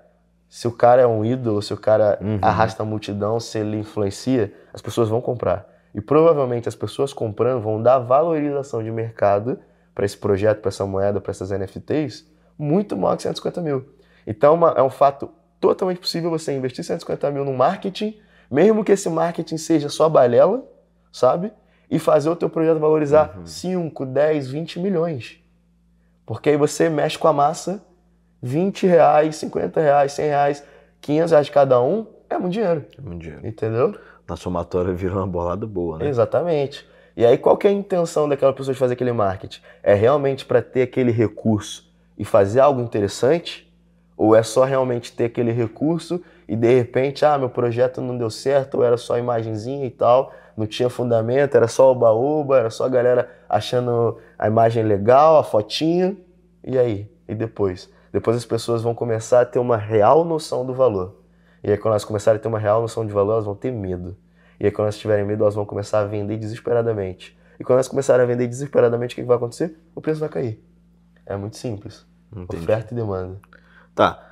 se 0.49 0.69
o 0.69 0.73
cara 0.73 1.03
é 1.03 1.07
um 1.07 1.25
ídolo, 1.25 1.61
se 1.61 1.75
o 1.75 1.77
cara 1.77 2.17
uhum. 2.21 2.39
arrasta 2.41 2.85
a 2.85 2.87
multidão, 2.87 3.41
se 3.41 3.59
ele 3.59 3.77
influencia, 3.77 4.55
as 4.73 4.81
pessoas 4.81 5.09
vão 5.09 5.21
comprar. 5.21 5.69
E 5.93 6.01
provavelmente 6.01 6.69
as 6.69 6.77
pessoas 6.77 7.13
comprando 7.13 7.61
vão 7.61 7.83
dar 7.83 7.99
valorização 7.99 8.83
de 8.83 8.91
mercado 8.91 9.59
para 9.95 10.05
esse 10.05 10.17
projeto, 10.17 10.61
para 10.61 10.69
essa 10.69 10.87
moeda, 10.87 11.21
para 11.21 11.31
essas 11.31 11.51
NFTs, 11.51 12.25
muito 12.57 12.97
maior 12.97 13.17
que 13.17 13.23
150 13.23 13.61
mil. 13.63 13.85
Então 14.27 14.55
uma, 14.55 14.71
é 14.77 14.83
um 14.83 14.91
fato 14.91 15.29
totalmente 15.61 15.99
possível 15.99 16.31
você 16.31 16.53
investir 16.53 16.85
150 16.85 17.31
mil 17.31 17.45
no 17.45 17.53
marketing, 17.53 18.17
mesmo 18.51 18.85
que 18.85 18.93
esse 18.93 19.09
marketing 19.09 19.57
seja 19.57 19.89
só 19.89 20.09
balela, 20.09 20.65
sabe? 21.13 21.53
E 21.91 21.99
fazer 21.99 22.29
o 22.29 22.37
teu 22.37 22.49
projeto 22.49 22.79
valorizar 22.79 23.37
uhum. 23.37 23.47
5, 23.47 24.07
10, 24.07 24.49
20 24.49 24.81
milhões. 24.81 25.39
Porque 26.27 26.51
aí 26.51 26.57
você 26.57 26.89
mexe 26.89 27.19
com 27.19 27.29
a 27.29 27.33
massa, 27.33 27.85
20 28.43 28.87
reais, 28.87 29.37
50 29.37 29.81
reais, 29.81 30.13
100 30.13 30.27
reais, 30.27 30.65
500 31.01 31.31
reais 31.33 31.49
cada 31.51 31.81
um, 31.83 32.07
é 32.29 32.39
muito 32.39 32.53
dinheiro. 32.53 32.85
É 32.97 33.01
muito 33.01 33.21
dinheiro. 33.21 33.47
Entendeu? 33.47 33.95
Na 34.27 34.37
somatória 34.37 34.93
virou 34.93 35.19
uma 35.19 35.27
bolada 35.27 35.67
boa, 35.67 35.99
né? 35.99 36.09
Exatamente. 36.09 36.87
E 37.17 37.25
aí 37.25 37.39
qual 37.39 37.57
que 37.57 37.67
é 37.67 37.71
a 37.71 37.73
intenção 37.73 38.29
daquela 38.29 38.53
pessoa 38.53 38.73
de 38.73 38.79
fazer 38.79 38.95
aquele 38.95 39.13
marketing? 39.13 39.61
É 39.83 39.95
realmente 39.95 40.45
para 40.45 40.61
ter 40.63 40.83
aquele 40.83 41.13
recurso 41.13 41.93
e 42.19 42.25
fazer 42.25 42.61
algo 42.61 42.81
interessante? 42.81 43.71
Ou 44.17 44.35
é 44.35 44.43
só 44.43 44.65
realmente 44.65 45.13
ter 45.13 45.25
aquele 45.25 45.53
recurso 45.53 46.23
e 46.49 46.57
de 46.57 46.73
repente, 46.75 47.25
ah, 47.25 47.37
meu 47.39 47.49
projeto 47.49 48.01
não 48.01 48.17
deu 48.17 48.31
certo, 48.31 48.77
ou 48.77 48.85
era 48.85 48.97
só 48.97 49.19
imagenzinha 49.19 49.87
e 49.87 49.91
tal, 49.91 50.33
não 50.57 50.67
tinha 50.67 50.89
fundamento, 50.89 51.57
era 51.57 51.69
só 51.69 51.91
oba-oba, 51.91 52.59
era 52.59 52.71
só 52.71 52.85
a 52.85 52.89
galera 52.89 53.31
achando 53.49 54.19
a 54.39 54.47
imagem 54.47 54.85
legal, 54.85 55.39
a 55.39 55.45
fotinha, 55.45 56.17
e 56.63 56.79
aí? 56.79 57.11
E 57.29 57.35
depois? 57.35 57.91
Depois 58.13 58.37
as 58.37 58.45
pessoas 58.45 58.83
vão 58.83 58.95
começar 58.95 59.41
a 59.41 59.45
ter 59.45 59.59
uma 59.59 59.77
real 59.77 60.25
noção 60.25 60.65
do 60.65 60.73
valor. 60.73 61.21
E 61.63 61.71
aí 61.71 61.77
quando 61.77 61.93
elas 61.93 62.05
começarem 62.05 62.39
a 62.39 62.41
ter 62.41 62.49
uma 62.49 62.59
real 62.59 62.81
noção 62.81 63.05
de 63.05 63.13
valor, 63.13 63.33
elas 63.33 63.45
vão 63.45 63.55
ter 63.55 63.73
medo. 63.73 64.17
E 64.61 64.67
aí 64.67 64.71
quando 64.71 64.87
elas 64.87 64.99
tiverem 64.99 65.25
medo, 65.25 65.43
elas 65.43 65.55
vão 65.55 65.67
começar 65.67 66.01
a 66.01 66.05
vender 66.05 66.37
desesperadamente. 66.37 67.37
E 67.59 67.65
quando 67.65 67.79
elas 67.79 67.89
começarem 67.89 68.23
a 68.23 68.27
vender 68.27 68.47
desesperadamente, 68.47 69.15
o 69.15 69.17
que 69.17 69.23
vai 69.23 69.37
acontecer? 69.37 69.77
O 69.95 70.01
preço 70.01 70.21
vai 70.21 70.29
cair. 70.29 70.63
É 71.27 71.37
muito 71.37 71.57
simples. 71.57 72.07
Entendi. 72.31 72.63
Oferta 72.63 72.93
e 72.93 72.97
demanda. 72.97 73.41
Tá. 73.95 74.23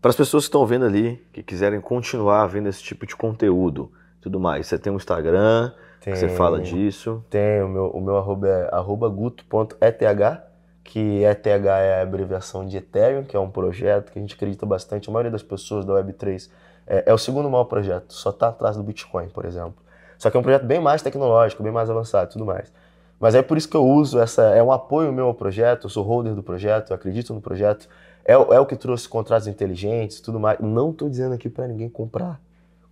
Para 0.00 0.10
as 0.10 0.16
pessoas 0.16 0.44
que 0.44 0.48
estão 0.48 0.64
vendo 0.66 0.84
ali, 0.84 1.24
que 1.32 1.42
quiserem 1.42 1.80
continuar 1.80 2.46
vendo 2.46 2.68
esse 2.68 2.82
tipo 2.82 3.06
de 3.06 3.16
conteúdo, 3.16 3.92
tudo 4.26 4.40
mais, 4.40 4.66
você 4.66 4.76
tem 4.76 4.92
um 4.92 4.96
Instagram, 4.96 5.70
tem, 6.00 6.14
você 6.14 6.28
fala 6.28 6.60
disso? 6.60 7.24
Tem, 7.30 7.62
o 7.62 7.68
meu, 7.68 7.86
o 7.90 8.00
meu 8.00 8.16
arroba 8.16 8.48
é 8.48 8.74
arroba 8.74 9.08
guto.eth, 9.08 10.42
que 10.82 11.22
ETH 11.22 11.46
é 11.46 12.00
a 12.00 12.02
abreviação 12.02 12.66
de 12.66 12.76
Ethereum, 12.76 13.22
que 13.22 13.36
é 13.36 13.40
um 13.40 13.48
projeto 13.48 14.10
que 14.10 14.18
a 14.18 14.22
gente 14.22 14.34
acredita 14.34 14.66
bastante, 14.66 15.08
a 15.08 15.12
maioria 15.12 15.30
das 15.30 15.44
pessoas 15.44 15.84
da 15.84 15.92
Web3 15.92 16.50
é, 16.88 17.04
é 17.06 17.14
o 17.14 17.18
segundo 17.18 17.48
maior 17.48 17.64
projeto, 17.64 18.12
só 18.12 18.30
está 18.30 18.48
atrás 18.48 18.76
do 18.76 18.82
Bitcoin, 18.82 19.28
por 19.28 19.44
exemplo. 19.44 19.76
Só 20.18 20.28
que 20.28 20.36
é 20.36 20.40
um 20.40 20.42
projeto 20.42 20.64
bem 20.64 20.80
mais 20.80 21.02
tecnológico, 21.02 21.62
bem 21.62 21.70
mais 21.70 21.88
avançado 21.88 22.30
e 22.30 22.32
tudo 22.32 22.44
mais. 22.44 22.72
Mas 23.20 23.36
é 23.36 23.42
por 23.42 23.56
isso 23.56 23.68
que 23.68 23.76
eu 23.76 23.84
uso 23.84 24.18
essa. 24.18 24.42
É 24.42 24.62
um 24.62 24.72
apoio 24.72 25.12
meu 25.12 25.26
ao 25.26 25.34
projeto, 25.34 25.84
eu 25.84 25.90
sou 25.90 26.04
holder 26.04 26.34
do 26.34 26.42
projeto, 26.42 26.90
eu 26.90 26.96
acredito 26.96 27.32
no 27.32 27.40
projeto. 27.40 27.88
É, 28.24 28.32
é 28.32 28.60
o 28.60 28.66
que 28.66 28.74
trouxe 28.74 29.08
contratos 29.08 29.46
inteligentes 29.46 30.18
e 30.18 30.22
tudo 30.22 30.40
mais. 30.40 30.58
Não 30.58 30.90
estou 30.90 31.08
dizendo 31.08 31.34
aqui 31.34 31.48
para 31.48 31.68
ninguém 31.68 31.88
comprar. 31.88 32.40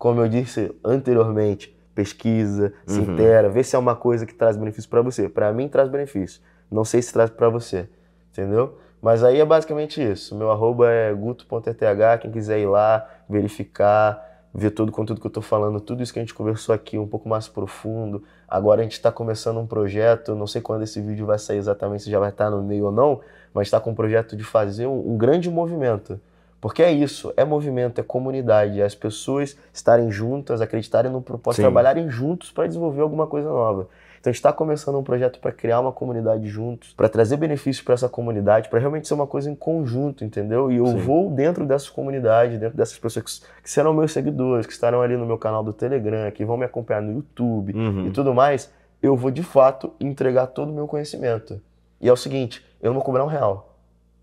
Como 0.05 0.21
eu 0.21 0.29
disse 0.29 0.71
anteriormente, 0.85 1.75
pesquisa, 1.95 2.75
se 2.87 2.99
uhum. 2.99 3.15
intera, 3.15 3.49
vê 3.49 3.65
se 3.65 3.75
é 3.75 3.79
uma 3.79 3.97
coisa 3.97 4.27
que 4.27 4.35
traz 4.35 4.55
benefício 4.55 4.91
para 4.91 5.01
você. 5.01 5.31
Para 5.31 5.51
mim, 5.51 5.67
traz 5.67 5.89
benefício. 5.89 6.43
Não 6.71 6.85
sei 6.85 7.01
se 7.01 7.11
traz 7.11 7.31
para 7.31 7.49
você. 7.49 7.89
Entendeu? 8.31 8.77
Mas 9.01 9.25
aí 9.25 9.41
é 9.41 9.45
basicamente 9.47 10.03
isso. 10.03 10.35
Meu 10.37 10.51
arroba 10.51 10.91
é 10.91 11.11
guto.eth. 11.15 12.21
Quem 12.21 12.31
quiser 12.31 12.59
ir 12.59 12.67
lá, 12.67 13.09
verificar 13.27 14.23
ver 14.53 14.73
todo 14.73 14.91
o 14.91 14.93
conteúdo 14.93 15.23
que 15.23 15.27
eu 15.27 15.31
estou 15.31 15.43
falando, 15.43 15.81
tudo 15.81 16.03
isso 16.03 16.13
que 16.13 16.19
a 16.19 16.23
gente 16.23 16.35
conversou 16.35 16.75
aqui 16.75 16.99
um 16.99 17.09
pouco 17.09 17.27
mais 17.27 17.49
profundo. 17.49 18.23
Agora 18.47 18.83
a 18.83 18.85
gente 18.85 18.93
está 18.93 19.11
começando 19.11 19.59
um 19.59 19.67
projeto, 19.67 20.35
não 20.35 20.47
sei 20.47 20.61
quando 20.61 20.83
esse 20.83 21.01
vídeo 21.01 21.25
vai 21.25 21.39
sair 21.39 21.57
exatamente, 21.57 22.03
se 22.03 22.11
já 22.11 22.19
vai 22.19 22.29
estar 22.29 22.51
no 22.51 22.63
meio 22.63 22.85
ou 22.85 22.93
não, 22.93 23.23
mas 23.55 23.69
está 23.69 23.81
com 23.81 23.93
um 23.93 23.95
projeto 23.95 24.37
de 24.37 24.45
fazer 24.45 24.87
um, 24.87 25.15
um 25.15 25.17
grande 25.17 25.51
movimento. 25.51 26.21
Porque 26.65 26.83
é 26.83 26.91
isso, 26.91 27.31
é 27.37 27.45
movimento, 27.45 28.01
é 28.01 28.03
comunidade, 28.03 28.81
é 28.81 28.85
as 28.87 28.95
pessoas 28.95 29.55
estarem 29.71 30.11
juntas, 30.11 30.63
acreditarem 30.63 31.13
no 31.13 31.21
propósito, 31.21 31.57
Sim. 31.57 31.63
trabalharem 31.65 32.09
juntos 32.09 32.51
para 32.51 32.67
desenvolver 32.67 33.03
alguma 33.03 33.27
coisa 33.27 33.51
nova. 33.51 33.87
Então 34.19 34.31
a 34.31 34.33
gente 34.33 34.37
está 34.37 34.51
começando 34.51 34.99
um 34.99 35.03
projeto 35.03 35.41
para 35.41 35.53
criar 35.53 35.81
uma 35.81 35.93
comunidade 35.93 36.49
juntos, 36.49 36.95
para 36.95 37.07
trazer 37.07 37.37
benefícios 37.37 37.85
para 37.85 37.93
essa 37.93 38.09
comunidade, 38.09 38.71
para 38.71 38.79
realmente 38.79 39.07
ser 39.07 39.13
uma 39.13 39.27
coisa 39.27 39.51
em 39.51 39.55
conjunto, 39.55 40.25
entendeu? 40.25 40.73
E 40.73 40.79
eu 40.79 40.87
Sim. 40.87 40.97
vou 40.97 41.31
dentro 41.31 41.67
dessa 41.67 41.91
comunidade, 41.91 42.57
dentro 42.57 42.79
dessas 42.79 42.99
pessoas 42.99 43.43
que, 43.43 43.63
que, 43.63 43.71
serão 43.71 43.93
meus 43.93 44.13
seguidores, 44.13 44.65
que 44.65 44.73
estarão 44.73 45.03
ali 45.03 45.19
no 45.19 45.27
meu 45.27 45.37
canal 45.37 45.63
do 45.63 45.75
Telegram, 45.75 46.31
que 46.31 46.47
vão 46.47 46.57
me 46.57 46.65
acompanhar 46.65 47.03
no 47.03 47.13
YouTube 47.13 47.75
uhum. 47.75 48.07
e 48.07 48.11
tudo 48.11 48.33
mais, 48.33 48.73
eu 49.03 49.15
vou 49.15 49.31
de 49.31 49.43
fato 49.43 49.93
entregar 50.01 50.47
todo 50.47 50.71
o 50.71 50.75
meu 50.75 50.87
conhecimento. 50.87 51.61
E 52.01 52.09
é 52.09 52.13
o 52.13 52.17
seguinte, 52.17 52.65
eu 52.81 52.87
não 52.87 52.95
vou 52.95 53.03
cobrar 53.03 53.23
um 53.23 53.29
real. 53.29 53.77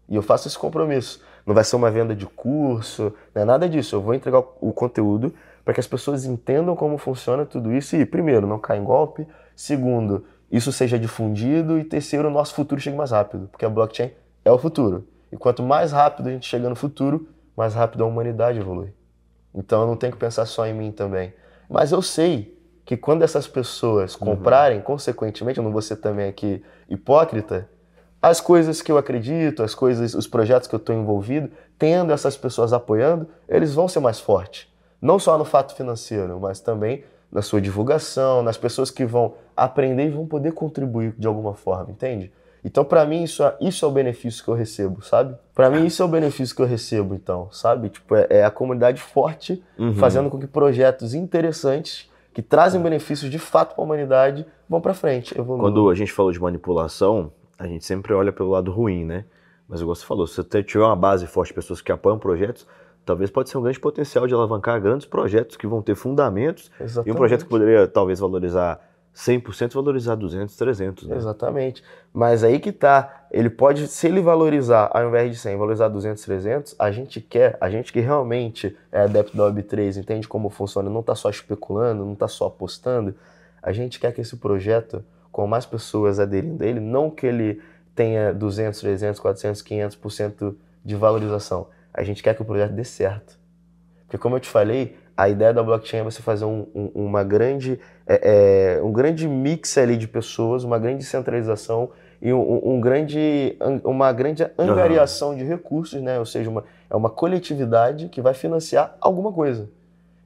E 0.10 0.16
eu 0.16 0.24
faço 0.24 0.48
esse 0.48 0.58
compromisso. 0.58 1.22
Não 1.46 1.54
vai 1.54 1.64
ser 1.64 1.76
uma 1.76 1.90
venda 1.90 2.16
de 2.16 2.26
curso, 2.26 3.14
não 3.34 3.42
é 3.42 3.46
nada 3.46 3.68
disso. 3.68 3.96
Eu 3.96 4.02
vou 4.02 4.14
entregar 4.14 4.40
o 4.40 4.72
conteúdo 4.72 5.34
para 5.64 5.74
que 5.74 5.80
as 5.80 5.88
pessoas 5.88 6.26
entendam 6.26 6.76
como 6.76 6.98
funciona 6.98 7.46
tudo 7.46 7.72
isso 7.72 7.96
e, 7.96 8.06
primeiro, 8.06 8.48
não 8.48 8.60
caia 8.60 8.80
em 8.80 8.84
golpe, 8.84 9.28
Segundo, 9.62 10.26
isso 10.52 10.72
seja 10.72 10.98
difundido. 10.98 11.78
E 11.78 11.84
terceiro, 11.84 12.28
o 12.28 12.32
nosso 12.32 12.56
futuro 12.56 12.82
chegue 12.82 12.98
mais 12.98 13.12
rápido, 13.12 13.48
porque 13.52 13.64
a 13.64 13.70
blockchain 13.70 14.12
é 14.44 14.52
o 14.52 14.58
futuro. 14.58 15.08
E 15.32 15.38
quanto 15.38 15.62
mais 15.62 15.92
rápido 15.92 16.30
a 16.30 16.32
gente 16.32 16.48
chega 16.48 16.68
no 16.68 16.76
futuro, 16.76 17.28
mais 17.56 17.76
rápido 17.76 18.04
a 18.04 18.08
humanidade 18.08 18.58
evolui. 18.60 18.92
Então 19.54 19.82
eu 19.82 19.88
não 19.88 19.96
tenho 19.96 20.14
que 20.14 20.18
pensar 20.18 20.48
só 20.48 20.66
em 20.66 20.74
mim 20.74 20.92
também. 20.92 21.32
Mas 21.70 21.92
eu 21.92 22.02
sei 22.02 22.60
que 22.84 22.98
quando 22.98 23.22
essas 23.22 23.48
pessoas 23.48 24.16
uhum. 24.16 24.30
comprarem, 24.30 24.80
uhum. 24.80 24.84
consequentemente, 24.84 25.60
eu 25.60 25.64
não 25.64 25.72
vou 25.72 25.82
ser 25.82 25.98
também 25.98 26.28
aqui 26.28 26.64
hipócrita, 26.90 27.70
as 28.22 28.40
coisas 28.40 28.82
que 28.82 28.92
eu 28.92 28.98
acredito, 28.98 29.64
as 29.64 29.74
coisas, 29.74 30.14
os 30.14 30.28
projetos 30.28 30.68
que 30.68 30.76
eu 30.76 30.78
estou 30.78 30.96
envolvido, 30.96 31.50
tendo 31.78 32.14
essas 32.14 32.38
pessoas 32.38 32.72
apoiando, 32.72 33.28
eles 33.50 33.74
vão 33.74 33.88
ser 33.88 34.00
mais 34.00 34.20
fortes. 34.20 34.68
Não 35.02 35.18
só 35.18 35.38
no 35.38 35.46
fato 35.46 35.74
financeiro, 35.76 36.40
mas 36.40 36.60
também 36.60 37.04
na 37.32 37.42
sua 37.42 37.60
divulgação, 37.60 38.44
nas 38.44 38.58
pessoas 38.58 38.92
que 38.92 39.06
vão 39.06 39.34
aprender 39.56 40.08
e 40.08 40.10
vão 40.10 40.28
poder 40.28 40.52
contribuir 40.52 41.16
de 41.18 41.26
alguma 41.26 41.54
forma, 41.56 41.92
entende? 41.92 42.32
Então, 42.64 42.86
para 42.86 43.04
mim, 43.06 43.24
isso 43.24 43.44
é, 43.44 43.56
isso 43.60 43.84
é 43.84 43.88
o 43.88 43.92
benefício 43.92 44.44
que 44.44 44.50
eu 44.50 44.54
recebo, 44.54 45.02
sabe? 45.02 45.36
Para 45.56 45.70
mim, 45.70 45.86
isso 45.86 46.04
é 46.04 46.06
o 46.06 46.08
benefício 46.08 46.56
que 46.56 46.62
eu 46.62 46.66
recebo, 46.66 47.16
então, 47.16 47.48
sabe? 47.52 47.90
Tipo, 47.90 48.16
é, 48.16 48.28
é 48.30 48.46
a 48.46 48.52
comunidade 48.52 49.02
forte 49.02 49.64
uhum. 49.80 49.96
fazendo 49.96 50.30
com 50.30 50.38
que 50.38 50.46
projetos 50.46 51.16
interessantes 51.16 52.08
que 52.34 52.42
trazem 52.42 52.80
benefícios 52.80 53.32
de 53.32 53.40
fato 53.40 53.74
para 53.74 53.84
a 53.84 53.86
humanidade 53.86 54.46
vão 54.70 54.80
para 54.80 54.94
frente. 54.94 55.36
Evoluam. 55.38 55.62
Quando 55.62 55.90
a 55.90 55.96
gente 55.96 56.12
falou 56.12 56.32
de 56.32 56.40
manipulação, 56.40 57.32
a 57.62 57.68
gente 57.68 57.86
sempre 57.86 58.12
olha 58.14 58.32
pelo 58.32 58.50
lado 58.50 58.72
ruim, 58.72 59.06
né? 59.06 59.24
Mas 59.70 59.82
igual 59.82 59.96
você 59.96 60.06
falou, 60.06 60.26
se 60.26 60.36
você 60.36 60.64
tiver 60.64 60.84
uma 60.84 60.96
base 60.96 61.28
forte 61.28 61.50
de 61.50 61.54
pessoas 61.54 61.80
que 61.80 61.92
apoiam 61.92 62.18
projetos, 62.18 62.68
talvez 63.06 63.30
pode 63.30 63.50
ser 63.50 63.58
um 63.58 63.62
grande 63.62 63.80
potencial 63.80 64.26
de 64.26 64.34
alavancar 64.34 64.82
grandes 64.82 65.06
projetos 65.06 65.56
que 65.56 65.68
vão 65.68 65.82
ter 65.82 65.96
fundamentos 65.96 66.72
Exatamente. 66.80 67.08
e 67.08 67.12
um 67.12 67.16
projeto 67.16 67.44
que 67.44 67.50
poderia 67.50 67.88
talvez 67.88 68.20
valorizar 68.20 68.82
100% 69.16 69.74
valorizar 69.74 70.16
200, 70.16 70.56
300. 70.56 71.08
Né? 71.08 71.18
Exatamente. 71.18 71.84
Mas 72.14 72.44
aí 72.44 72.60
que 72.60 72.72
tá, 72.72 73.26
ele 73.30 73.50
pode, 73.50 73.88
se 73.88 74.08
ele 74.08 74.22
valorizar, 74.22 74.90
ao 74.94 75.08
invés 75.08 75.32
de 75.32 75.38
100, 75.38 75.58
valorizar 75.58 75.88
200, 75.90 76.24
300, 76.24 76.76
a 76.80 76.92
gente 76.92 77.22
quer, 77.22 77.58
a 77.62 77.70
gente 77.70 77.94
que 77.94 78.00
realmente 78.00 78.76
é 78.92 79.02
adepto 79.02 79.36
da 79.38 79.44
Web3, 79.44 79.98
entende 79.98 80.28
como 80.28 80.50
funciona, 80.50 80.90
não 80.90 81.02
está 81.02 81.14
só 81.14 81.30
especulando, 81.30 82.06
não 82.06 82.14
está 82.14 82.28
só 82.28 82.48
apostando, 82.48 83.14
a 83.62 83.72
gente 83.72 84.00
quer 84.00 84.14
que 84.14 84.22
esse 84.22 84.38
projeto, 84.38 85.04
com 85.32 85.48
mais 85.48 85.66
pessoas 85.66 86.20
aderindo 86.20 86.64
a 86.64 86.68
ele, 86.68 86.80
não 86.80 87.10
que 87.10 87.26
ele 87.26 87.62
tenha 87.96 88.34
200, 88.34 88.80
300, 88.80 89.20
400, 89.20 89.62
500% 89.64 90.56
de 90.84 90.96
valorização, 90.96 91.68
a 91.94 92.04
gente 92.04 92.24
quer 92.24 92.36
que 92.36 92.42
o 92.42 92.46
projeto 92.46 92.72
dê 92.72 92.84
certo. 92.84 93.40
Porque 94.06 94.18
como 94.18 94.36
eu 94.36 94.40
te 94.40 94.50
falei, 94.50 94.98
a 95.16 95.30
ideia 95.30 95.54
da 95.54 95.62
blockchain 95.62 96.00
é 96.00 96.04
você 96.04 96.22
fazer 96.22 96.46
um, 96.46 96.66
um, 96.74 96.92
uma 96.96 97.24
grande, 97.24 97.80
é, 98.08 98.78
é, 98.78 98.84
um 98.84 98.92
grande 98.92 99.28
mix 99.28 99.78
ali 99.78 99.96
de 99.98 100.08
pessoas, 100.08 100.64
uma 100.64 100.80
grande 100.80 101.04
centralização 101.04 101.92
e 102.22 102.34
um, 102.34 102.74
um 102.76 102.82
grande, 102.82 103.58
uma 103.84 104.12
grande 104.12 104.46
angariação 104.58 105.30
uhum. 105.30 105.38
de 105.38 105.44
recursos, 105.44 106.02
né? 106.02 106.20
ou 106.20 106.26
seja, 106.26 106.50
uma, 106.50 106.64
é 106.90 106.96
uma 106.96 107.10
coletividade 107.10 108.10
que 108.10 108.22
vai 108.22 108.34
financiar 108.34 108.96
alguma 109.00 109.32
coisa. 109.32 109.70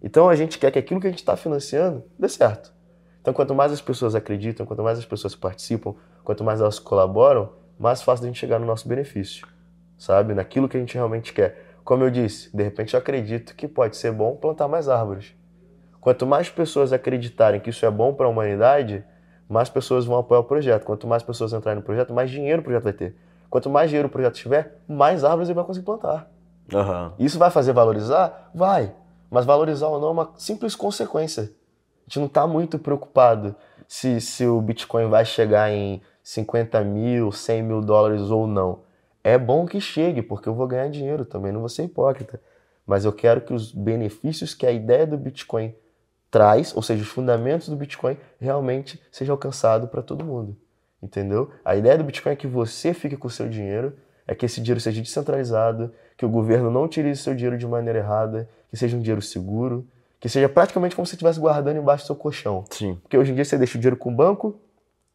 Então 0.02 0.30
a 0.30 0.36
gente 0.36 0.60
quer 0.60 0.72
que 0.72 0.80
aquilo 0.80 1.00
que 1.00 1.08
a 1.08 1.10
gente 1.10 1.20
está 1.20 1.36
financiando 1.36 2.04
dê 2.18 2.30
certo. 2.30 2.75
Então, 3.26 3.34
quanto 3.34 3.56
mais 3.56 3.72
as 3.72 3.82
pessoas 3.82 4.14
acreditam, 4.14 4.68
quanto 4.68 4.84
mais 4.84 5.00
as 5.00 5.06
pessoas 5.06 5.34
participam, 5.34 5.96
quanto 6.24 6.44
mais 6.44 6.62
elas 6.62 6.78
colaboram, 6.78 7.54
mais 7.80 8.04
fácil 8.04 8.26
a 8.26 8.28
gente 8.28 8.38
chegar 8.38 8.60
no 8.60 8.68
nosso 8.68 8.88
benefício, 8.88 9.48
sabe? 9.98 10.36
Naquilo 10.36 10.70
que 10.70 10.78
a 10.78 10.80
gente 10.80 10.94
realmente 10.94 11.34
quer. 11.34 11.74
Como 11.84 12.04
eu 12.04 12.12
disse, 12.12 12.56
de 12.56 12.62
repente 12.62 12.94
eu 12.94 13.00
acredito 13.00 13.56
que 13.56 13.68
pode 13.68 13.98
ser 13.98 14.12
bom 14.12 14.36
plantar 14.36 14.68
mais 14.68 14.88
árvores. 14.88 15.34
Quanto 16.00 16.28
mais 16.28 16.52
pessoas 16.52 16.94
acreditarem 16.94 17.60
que 17.60 17.72
isso 17.72 17.84
é 17.84 17.90
bom 17.90 18.14
para 18.14 18.28
a 18.28 18.30
humanidade, 18.30 19.04
mais 19.50 19.70
pessoas 19.70 20.06
vão 20.06 20.20
apoiar 20.20 20.42
o 20.42 20.44
projeto. 20.44 20.84
Quanto 20.84 21.08
mais 21.08 21.24
pessoas 21.24 21.52
entrarem 21.52 21.80
no 21.80 21.84
projeto, 21.84 22.14
mais 22.14 22.30
dinheiro 22.30 22.62
o 22.62 22.64
projeto 22.64 22.84
vai 22.84 22.94
ter. 22.94 23.16
Quanto 23.50 23.72
mais 23.72 23.90
dinheiro 23.90 24.08
o 24.08 24.12
projeto 24.12 24.36
tiver, 24.36 24.84
mais 24.88 25.24
árvores 25.24 25.50
ele 25.50 25.56
vai 25.56 25.66
conseguir 25.66 25.86
plantar. 25.88 26.30
Aham. 26.72 27.14
Isso 27.18 27.40
vai 27.40 27.50
fazer 27.50 27.74
valorizar? 27.74 28.52
Vai. 28.54 28.94
Mas 29.32 29.46
valorizar 29.46 29.88
ou 29.88 30.00
não 30.00 30.10
é 30.10 30.12
uma 30.12 30.30
simples 30.38 30.76
consequência. 30.76 31.52
Gente 32.08 32.20
não 32.20 32.28
está 32.28 32.46
muito 32.46 32.78
preocupado 32.78 33.56
se, 33.88 34.22
se 34.22 34.46
o 34.46 34.62
Bitcoin 34.62 35.08
vai 35.08 35.26
chegar 35.26 35.72
em 35.72 36.02
50 36.24 36.84
mil, 36.84 37.32
100 37.32 37.64
mil 37.64 37.82
dólares 37.82 38.22
ou 38.30 38.48
não. 38.48 38.80
É 39.24 39.38
bom 39.38 39.66
que 39.66 39.82
chegue, 39.82 40.22
porque 40.22 40.48
eu 40.48 40.54
vou 40.54 40.68
ganhar 40.68 40.90
dinheiro 40.90 41.26
também, 41.26 41.52
não 41.52 41.60
vou 41.60 41.70
ser 41.70 41.84
hipócrita. 41.84 42.40
Mas 42.86 43.06
eu 43.06 43.14
quero 43.14 43.42
que 43.42 43.54
os 43.54 43.72
benefícios 43.72 44.54
que 44.54 44.66
a 44.68 44.72
ideia 44.72 45.08
do 45.08 45.18
Bitcoin 45.18 45.74
traz, 46.30 46.76
ou 46.76 46.82
seja, 46.82 47.02
os 47.02 47.10
fundamentos 47.10 47.70
do 47.70 47.76
Bitcoin, 47.76 48.18
realmente 48.40 49.02
seja 49.12 49.32
alcançado 49.32 49.88
para 49.88 50.02
todo 50.02 50.24
mundo. 50.24 50.56
Entendeu? 51.02 51.52
A 51.64 51.76
ideia 51.76 51.98
do 51.98 52.04
Bitcoin 52.04 52.34
é 52.34 52.36
que 52.36 52.48
você 52.48 52.94
fique 52.94 53.18
com 53.18 53.28
o 53.28 53.32
seu 53.32 53.50
dinheiro, 53.50 53.94
é 54.28 54.36
que 54.36 54.46
esse 54.46 54.60
dinheiro 54.62 54.80
seja 54.80 55.02
descentralizado, 55.02 55.94
que 56.18 56.26
o 56.26 56.30
governo 56.30 56.70
não 56.70 56.84
utilize 56.84 57.22
seu 57.22 57.36
dinheiro 57.36 57.58
de 57.58 57.68
maneira 57.68 58.00
errada, 58.00 58.50
que 58.70 58.78
seja 58.78 58.98
um 58.98 59.00
dinheiro 59.00 59.22
seguro, 59.22 59.88
que 60.26 60.30
seja 60.30 60.50
praticamente 60.50 60.96
como 60.96 61.06
se 61.06 61.12
você 61.12 61.16
estivesse 61.18 61.40
guardando 61.40 61.78
embaixo 61.78 62.04
do 62.04 62.08
seu 62.08 62.16
colchão. 62.16 62.64
Sim. 62.72 62.98
Porque 63.04 63.16
hoje 63.16 63.32
em 63.32 63.36
dia 63.36 63.46
você 63.46 63.60
deixa 63.60 63.78
o 63.78 63.80
dinheiro 63.80 63.96
com 63.96 64.10
o 64.10 64.16
banco, 64.16 64.60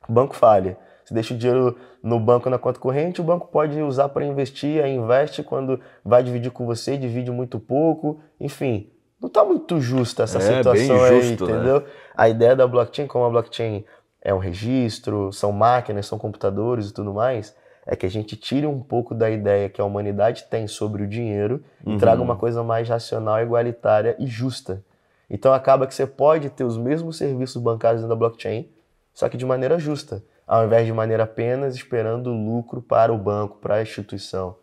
o 0.09 0.13
banco 0.13 0.37
falha. 0.37 0.79
Você 1.05 1.13
deixa 1.13 1.35
o 1.35 1.37
dinheiro 1.37 1.77
no 2.01 2.21
banco 2.21 2.49
na 2.49 2.59
conta 2.61 2.79
corrente, 2.79 3.21
o 3.21 3.25
banco 3.25 3.49
pode 3.49 3.83
usar 3.83 4.09
para 4.11 4.25
investir, 4.25 4.81
aí 4.81 4.95
investe 4.95 5.43
quando 5.43 5.81
vai 6.05 6.23
dividir 6.23 6.53
com 6.53 6.65
você, 6.65 6.97
divide 6.97 7.29
muito 7.33 7.59
pouco, 7.59 8.21
enfim. 8.39 8.89
Não 9.21 9.27
está 9.27 9.45
muito 9.45 9.81
justa 9.81 10.23
essa 10.23 10.39
É, 10.39 10.59
situação 10.59 10.97
bem 10.99 11.05
aí, 11.05 11.23
justo, 11.23 11.45
né? 11.45 11.53
entendeu? 11.57 11.85
A 12.17 12.29
ideia 12.29 12.55
da 12.55 12.69
blockchain, 12.69 13.09
como 13.09 13.25
a 13.25 13.31
blockchain 13.31 13.85
é 14.23 14.33
um 14.33 14.39
registro, 14.39 15.33
são 15.33 15.51
máquinas, 15.51 16.07
são 16.07 16.21
computadores 16.21 16.91
e 16.91 16.95
tudo 16.95 17.13
mais, 17.13 17.53
é 17.85 17.97
que 17.97 18.07
a 18.07 18.09
gente 18.09 18.37
tire 18.37 18.65
um 18.65 18.79
pouco 18.79 19.13
da 19.13 19.29
ideia 19.29 19.69
que 19.69 19.81
a 19.81 19.85
humanidade 19.85 20.45
tem 20.49 20.69
sobre 20.69 21.03
o 21.03 21.09
dinheiro 21.09 21.65
e 21.85 21.97
traga 21.97 22.23
uma 22.23 22.37
coisa 22.37 22.63
mais 22.63 22.89
racional, 22.89 23.43
igualitária 23.43 24.15
e 24.17 24.29
justa. 24.29 24.85
Então 25.31 25.55
acaba 25.55 25.87
que 25.87 25.95
você 25.95 26.07
pode 26.07 26.51
ter 26.51 26.65
os 26.65 26.77
mesmos 26.77 27.17
serviços 27.17 27.63
bancários 27.63 28.03
dentro 28.03 28.15
da 28.15 28.19
blockchain, 28.19 28.69
só 29.15 29.29
que 29.29 29.37
de 29.37 29.47
maneira 29.47 29.79
justa, 29.79 30.25
ao 30.47 30.65
invés 30.65 30.85
de 30.85 30.93
maneira 30.93 31.23
apenas 31.23 31.77
esperando 31.77 32.33
lucro 32.33 32.83
para 32.83 33.13
o 33.13 33.19
banco, 33.19 33.59
para 33.59 33.77
a 33.77 33.83
instituição. 33.83 34.57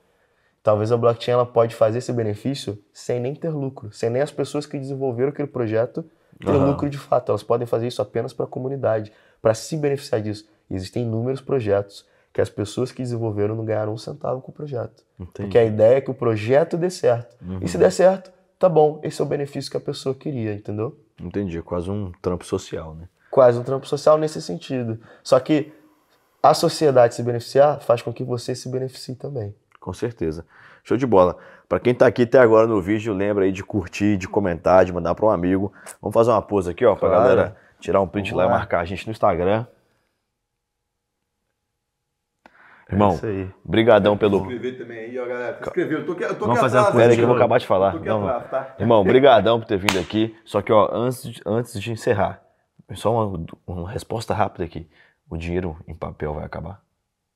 Talvez 0.62 0.92
a 0.92 0.98
blockchain 0.98 1.34
ela 1.34 1.46
pode 1.46 1.74
fazer 1.74 2.00
esse 2.00 2.12
benefício 2.12 2.78
sem 2.92 3.22
nem 3.22 3.34
ter 3.34 3.50
lucro, 3.50 3.90
sem 3.94 4.10
nem 4.10 4.22
as 4.22 4.32
pessoas 4.32 4.66
que 4.66 4.78
desenvolveram 4.78 5.30
aquele 5.30 5.48
projeto 5.48 6.04
ter 6.40 6.50
Aham. 6.50 6.72
lucro 6.72 6.90
de 6.90 6.98
fato. 6.98 7.30
Elas 7.30 7.44
podem 7.44 7.66
fazer 7.66 7.88
isso 7.88 8.02
apenas 8.02 8.34
para 8.34 8.46
a 8.46 8.50
comunidade, 8.50 9.14
para 9.42 9.54
se 9.54 9.78
beneficiar 9.78 10.22
disso. 10.22 10.48
E 10.70 10.76
existem 10.76 11.04
inúmeros 11.04 11.40
projetos 11.40 12.06
que 12.34 12.42
as 12.42 12.50
pessoas 12.50 12.92
que 12.92 13.02
desenvolveram 13.02 13.56
não 13.56 13.66
ganharam 13.66 13.94
um 13.94 13.98
centavo 13.98 14.42
com 14.42 14.52
o 14.52 14.54
projeto. 14.54 15.04
Entendi. 15.20 15.48
Porque 15.48 15.58
a 15.58 15.64
ideia 15.64 15.98
é 15.98 16.02
que 16.02 16.12
o 16.12 16.14
projeto 16.14 16.78
dê 16.78 16.90
certo. 16.90 17.36
Uhum. 17.42 17.60
E 17.62 17.68
se 17.68 17.78
der 17.78 17.92
certo, 17.92 18.32
tá 18.60 18.68
bom, 18.70 19.00
esse 19.04 19.22
é 19.22 19.24
o 19.26 19.28
benefício 19.28 19.70
que 19.72 19.78
a 19.78 19.82
pessoa 19.82 20.14
queria, 20.16 20.54
entendeu? 20.54 20.98
Entendi. 21.22 21.58
É 21.58 21.62
quase 21.62 21.90
um 21.90 22.12
trampo 22.22 22.46
social, 22.46 22.94
né? 22.96 23.08
Quase 23.32 23.58
um 23.60 23.64
trampo 23.64 23.88
social 23.88 24.18
nesse 24.18 24.42
sentido. 24.42 25.00
Só 25.24 25.40
que 25.40 25.72
a 26.42 26.54
sociedade 26.54 27.16
se 27.16 27.24
beneficiar 27.24 27.80
faz 27.82 28.02
com 28.02 28.14
que 28.14 28.24
você 28.24 28.54
se 28.56 28.70
beneficie 28.70 29.16
também. 29.16 29.54
Com 29.80 29.94
certeza. 29.94 30.46
Show 30.84 30.98
de 30.98 31.06
bola. 31.06 31.38
Pra 31.68 31.80
quem 31.80 31.94
tá 31.94 32.08
aqui 32.08 32.24
até 32.24 32.40
agora 32.40 32.66
no 32.68 32.82
vídeo, 32.82 33.14
lembra 33.14 33.44
aí 33.46 33.52
de 33.52 33.64
curtir, 33.64 34.16
de 34.18 34.28
comentar, 34.28 34.86
de 34.86 34.94
mandar 34.94 35.14
para 35.16 35.26
um 35.26 35.30
amigo. 35.30 35.74
Vamos 36.02 36.14
fazer 36.14 36.32
uma 36.32 36.42
pose 36.42 36.70
aqui, 36.72 36.86
ó, 36.86 36.96
pra 36.96 37.10
Claro. 37.10 37.24
galera 37.24 37.58
tirar 37.80 38.00
um 38.02 38.08
print 38.08 38.30
Vamos 38.32 38.38
lá 38.38 38.46
e 38.46 38.52
lá. 38.52 38.58
marcar 38.60 38.80
a 38.80 38.86
gente 38.86 39.06
no 39.06 39.12
Instagram. 39.12 39.66
É 42.90 42.94
Irmão, 42.94 43.16
isso 43.16 43.26
aí. 43.26 43.50
brigadão 43.66 44.18
pelo. 44.18 44.42
também 44.42 45.00
aí, 45.00 45.20
ó, 45.20 45.26
galera. 45.26 45.58
Se 45.58 45.64
inscreveu. 45.64 46.00
Eu 46.00 46.06
tô 46.06 46.12
aqui, 46.14 46.24
eu 46.24 46.36
tô 46.36 46.46
Vamos 46.46 46.56
aqui 46.56 46.62
fazer 46.62 46.78
uma 46.78 46.82
atrás, 46.84 46.94
coisa 46.94 47.06
hein, 47.06 47.12
aqui 47.12 47.18
que 47.18 47.24
eu 47.24 47.28
vou 47.28 47.36
acabar 47.36 47.58
de 47.58 47.68
falar. 47.68 48.00
Não, 48.00 48.28
atrás, 48.28 48.50
tá? 48.50 48.76
Irmão, 48.80 49.04
brigadão 49.06 49.60
por 49.60 49.68
ter 49.68 49.78
vindo 49.78 50.00
aqui. 50.00 50.38
Só 50.46 50.62
que, 50.62 50.72
ó, 50.72 50.90
antes 50.94 51.24
de, 51.24 51.42
antes 51.46 51.80
de 51.80 51.92
encerrar, 51.92 52.42
só 52.94 53.12
uma, 53.12 53.46
uma 53.68 53.92
resposta 53.92 54.34
rápida 54.34 54.64
aqui. 54.64 54.90
O 55.30 55.36
dinheiro 55.36 55.78
em 55.86 55.94
papel 55.94 56.34
vai 56.34 56.46
acabar? 56.46 56.82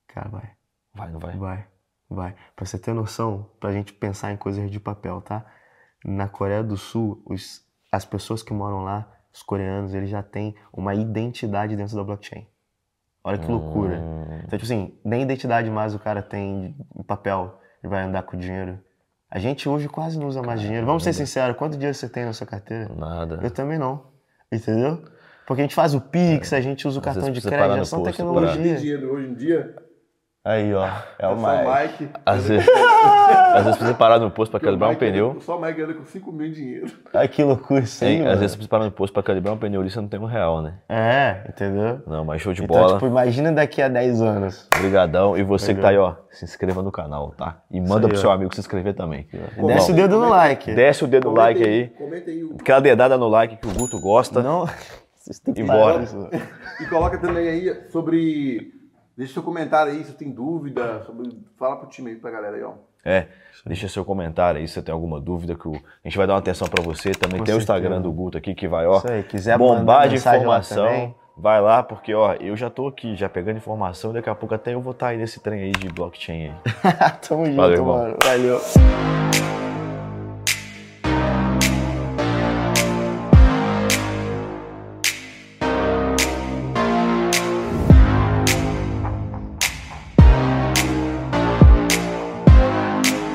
Cara, 0.08 0.30
vai. 0.30 0.52
Vai, 0.94 1.12
não 1.12 1.20
vai? 1.20 1.38
Vai, 1.38 1.66
vai. 2.10 2.36
Pra 2.56 2.66
você 2.66 2.80
ter 2.80 2.94
noção, 2.94 3.50
pra 3.60 3.74
gente 3.74 3.92
pensar 3.92 4.32
em 4.32 4.38
coisas 4.38 4.72
de 4.72 4.80
papel, 4.80 5.22
tá? 5.22 5.46
Na 6.06 6.30
Coreia 6.30 6.64
do 6.64 6.78
Sul, 6.78 7.22
os, 7.26 7.66
as 7.92 8.06
pessoas 8.06 8.42
que 8.42 8.54
moram 8.54 8.84
lá, 8.84 9.06
os 9.34 9.44
coreanos, 9.44 9.94
eles 9.94 10.10
já 10.10 10.24
têm 10.24 10.56
uma 10.72 10.96
identidade 10.96 11.76
dentro 11.76 11.96
da 11.96 12.04
blockchain. 12.04 12.48
Olha 13.24 13.38
que 13.38 13.50
loucura. 13.50 13.98
Hum, 14.00 14.36
Então, 14.46 14.58
tipo 14.60 14.64
assim, 14.64 14.94
nem 15.06 15.22
identidade 15.22 15.70
mais 15.70 15.94
o 15.94 16.00
cara 16.00 16.22
tem 16.22 16.76
em 16.98 17.04
papel, 17.04 17.60
ele 17.84 17.90
vai 17.90 18.04
andar 18.04 18.24
com 18.24 18.36
dinheiro. 18.38 18.80
A 19.30 19.40
gente 19.40 19.70
hoje 19.70 19.88
quase 19.88 20.20
não 20.20 20.28
usa 20.28 20.42
mais 20.42 20.60
dinheiro. 20.60 20.86
Vamos 20.86 21.04
ser 21.04 21.14
sinceros, 21.14 21.56
quanto 21.56 21.74
dinheiro 21.74 21.94
você 21.96 22.10
tem 22.10 22.26
na 22.26 22.34
sua 22.34 22.46
carteira? 22.48 22.92
nada. 22.96 23.40
Eu 23.42 23.52
também 23.52 23.78
não. 23.78 24.06
Entendeu? 24.52 25.04
Porque 25.48 25.62
a 25.62 25.64
gente 25.64 25.76
faz 25.76 25.94
o 25.94 26.02
Pix, 26.02 26.52
a 26.54 26.60
gente 26.62 26.88
usa 26.88 27.00
o 27.00 27.02
cartão 27.02 27.32
de 27.32 27.42
crédito, 27.42 27.86
são 27.86 28.04
tecnologia. 28.04 28.76
dinheiro 28.76 29.14
hoje 29.14 29.28
em 29.30 29.34
dia. 29.34 29.76
Aí, 30.44 30.74
ó. 30.74 30.88
É 31.20 31.28
o 31.28 31.34
o 31.34 31.40
mais. 31.40 31.92
Mike. 31.92 32.10
Às 32.26 32.48
vezes, 32.48 32.68
às 33.54 33.64
vezes 33.64 33.78
precisa 33.78 33.94
parar 33.94 34.18
no 34.18 34.32
posto 34.32 34.58
o 34.58 34.60
calibrar 34.60 34.90
um 34.90 34.94
Mike 34.94 35.06
anda 35.06 35.12
pneu. 35.14 35.42
Só 35.42 35.56
o 35.56 35.62
Mike 35.62 35.82
anda 35.84 35.94
com 35.94 36.04
5 36.04 36.32
mil 36.32 36.48
em 36.48 36.52
dinheiro. 36.52 36.88
Ai, 37.14 37.28
que 37.28 37.44
loucura 37.44 37.82
isso 37.82 38.04
aí, 38.04 38.14
Hein? 38.16 38.22
Às 38.28 38.40
vezes 38.40 38.52
você 38.54 38.58
precisa 38.58 38.68
parar 38.70 38.86
no 38.86 38.92
posto 38.92 39.14
pra 39.14 39.22
calibrar 39.22 39.54
um 39.54 39.58
pneu 39.60 39.82
ali, 39.82 39.92
você 39.92 40.02
não 40.02 40.08
tem 40.08 40.20
um 40.20 40.26
real, 40.26 40.64
né? 40.64 40.74
É, 40.90 41.44
entendeu? 41.48 42.02
Não, 42.08 42.26
mas 42.26 42.42
show 42.42 42.54
de 42.54 42.64
Então, 42.64 42.76
bola. 42.76 42.94
tipo, 42.96 43.06
imagina 43.06 43.52
daqui 43.52 43.84
a 43.84 43.88
10 43.88 44.20
anos. 44.20 44.68
Obrigadão. 44.76 45.38
E 45.38 45.44
você 45.44 45.76
que 45.76 45.82
tá 45.82 45.90
aí, 45.90 45.98
ó, 46.00 46.16
se 46.32 46.44
inscreva 46.44 46.82
no 46.82 46.92
canal, 46.92 47.36
tá? 47.38 47.62
E 47.70 47.80
manda 47.80 48.08
aí, 48.08 48.10
pro 48.10 48.18
ó. 48.18 48.22
seu 48.22 48.32
amigo 48.32 48.52
se 48.56 48.62
inscrever 48.62 48.96
também. 48.96 49.28
Desce 49.68 49.92
o 49.92 49.96
dedo 49.96 50.20
no 50.20 50.28
like. 50.28 50.74
Desce 50.74 51.04
o 51.04 51.08
dedo 51.08 51.30
no 51.30 51.36
like 51.38 51.64
aí. 51.64 51.88
Comenta 51.90 52.32
aí. 52.32 52.44
o- 52.44 52.56
Aquela 52.60 52.82
dedada 52.82 53.16
no 53.16 53.28
like 53.28 53.58
que 53.58 53.68
o 53.68 53.74
Guto 53.76 54.02
gosta. 54.02 54.42
Não. 54.42 54.66
Vocês 55.22 55.38
têm 55.40 55.54
que 55.54 55.62
Embora. 55.62 55.94
parar 55.94 56.04
isso. 56.04 56.30
E 56.82 56.86
coloca 56.88 57.16
também 57.20 57.48
aí 57.48 57.76
sobre. 57.92 58.81
Deixa 59.22 59.36
seu 59.36 59.44
comentário 59.44 59.92
aí 59.94 60.04
se 60.04 60.14
tem 60.14 60.32
dúvida. 60.32 61.04
Sobre... 61.06 61.30
Fala 61.56 61.76
pro 61.76 61.88
time 61.88 62.10
aí, 62.10 62.16
pra 62.16 62.32
galera 62.32 62.58
aí, 62.58 62.64
ó. 62.64 62.72
É, 63.06 63.28
deixa 63.64 63.88
seu 63.88 64.04
comentário 64.04 64.60
aí 64.60 64.68
se 64.68 64.74
você 64.74 64.82
tem 64.82 64.92
alguma 64.92 65.20
dúvida 65.22 65.54
que 65.54 65.68
o- 65.68 65.76
a 65.76 66.08
gente 66.08 66.18
vai 66.18 66.26
dar 66.26 66.34
uma 66.34 66.40
atenção 66.40 66.68
pra 66.68 66.84
você. 66.84 67.12
Também 67.12 67.38
Com 67.38 67.44
tem 67.46 67.54
o 67.54 67.58
certeza. 67.60 67.62
Instagram 67.78 68.02
do 68.02 68.12
Guto 68.12 68.40
aqui 68.40 68.56
que 68.56 68.68
vai, 68.68 68.88
ó, 68.88 68.98
Isso 68.98 69.12
aí, 69.12 69.22
quiser 69.22 69.60
bombar 69.60 70.10
de 70.10 70.16
informação. 70.16 71.14
Vai 71.38 71.62
lá, 71.62 71.84
porque 71.84 72.16
ó, 72.16 72.34
eu 72.34 72.58
já 72.58 72.72
tô 72.72 72.88
aqui, 72.88 73.16
já 73.16 73.30
pegando 73.30 73.58
informação, 73.58 74.12
daqui 74.12 74.28
a 74.30 74.34
pouco 74.34 74.56
até 74.56 74.74
eu 74.74 74.82
vou 74.82 74.92
estar 74.92 75.10
aí 75.10 75.18
nesse 75.18 75.40
trem 75.40 75.62
aí 75.66 75.72
de 75.72 75.88
blockchain 75.88 76.48
aí. 76.48 76.54
Tamo 77.28 77.46
junto, 77.46 77.58
Valeu, 77.58 77.86
mano. 77.86 78.18
Valeu. 78.24 78.60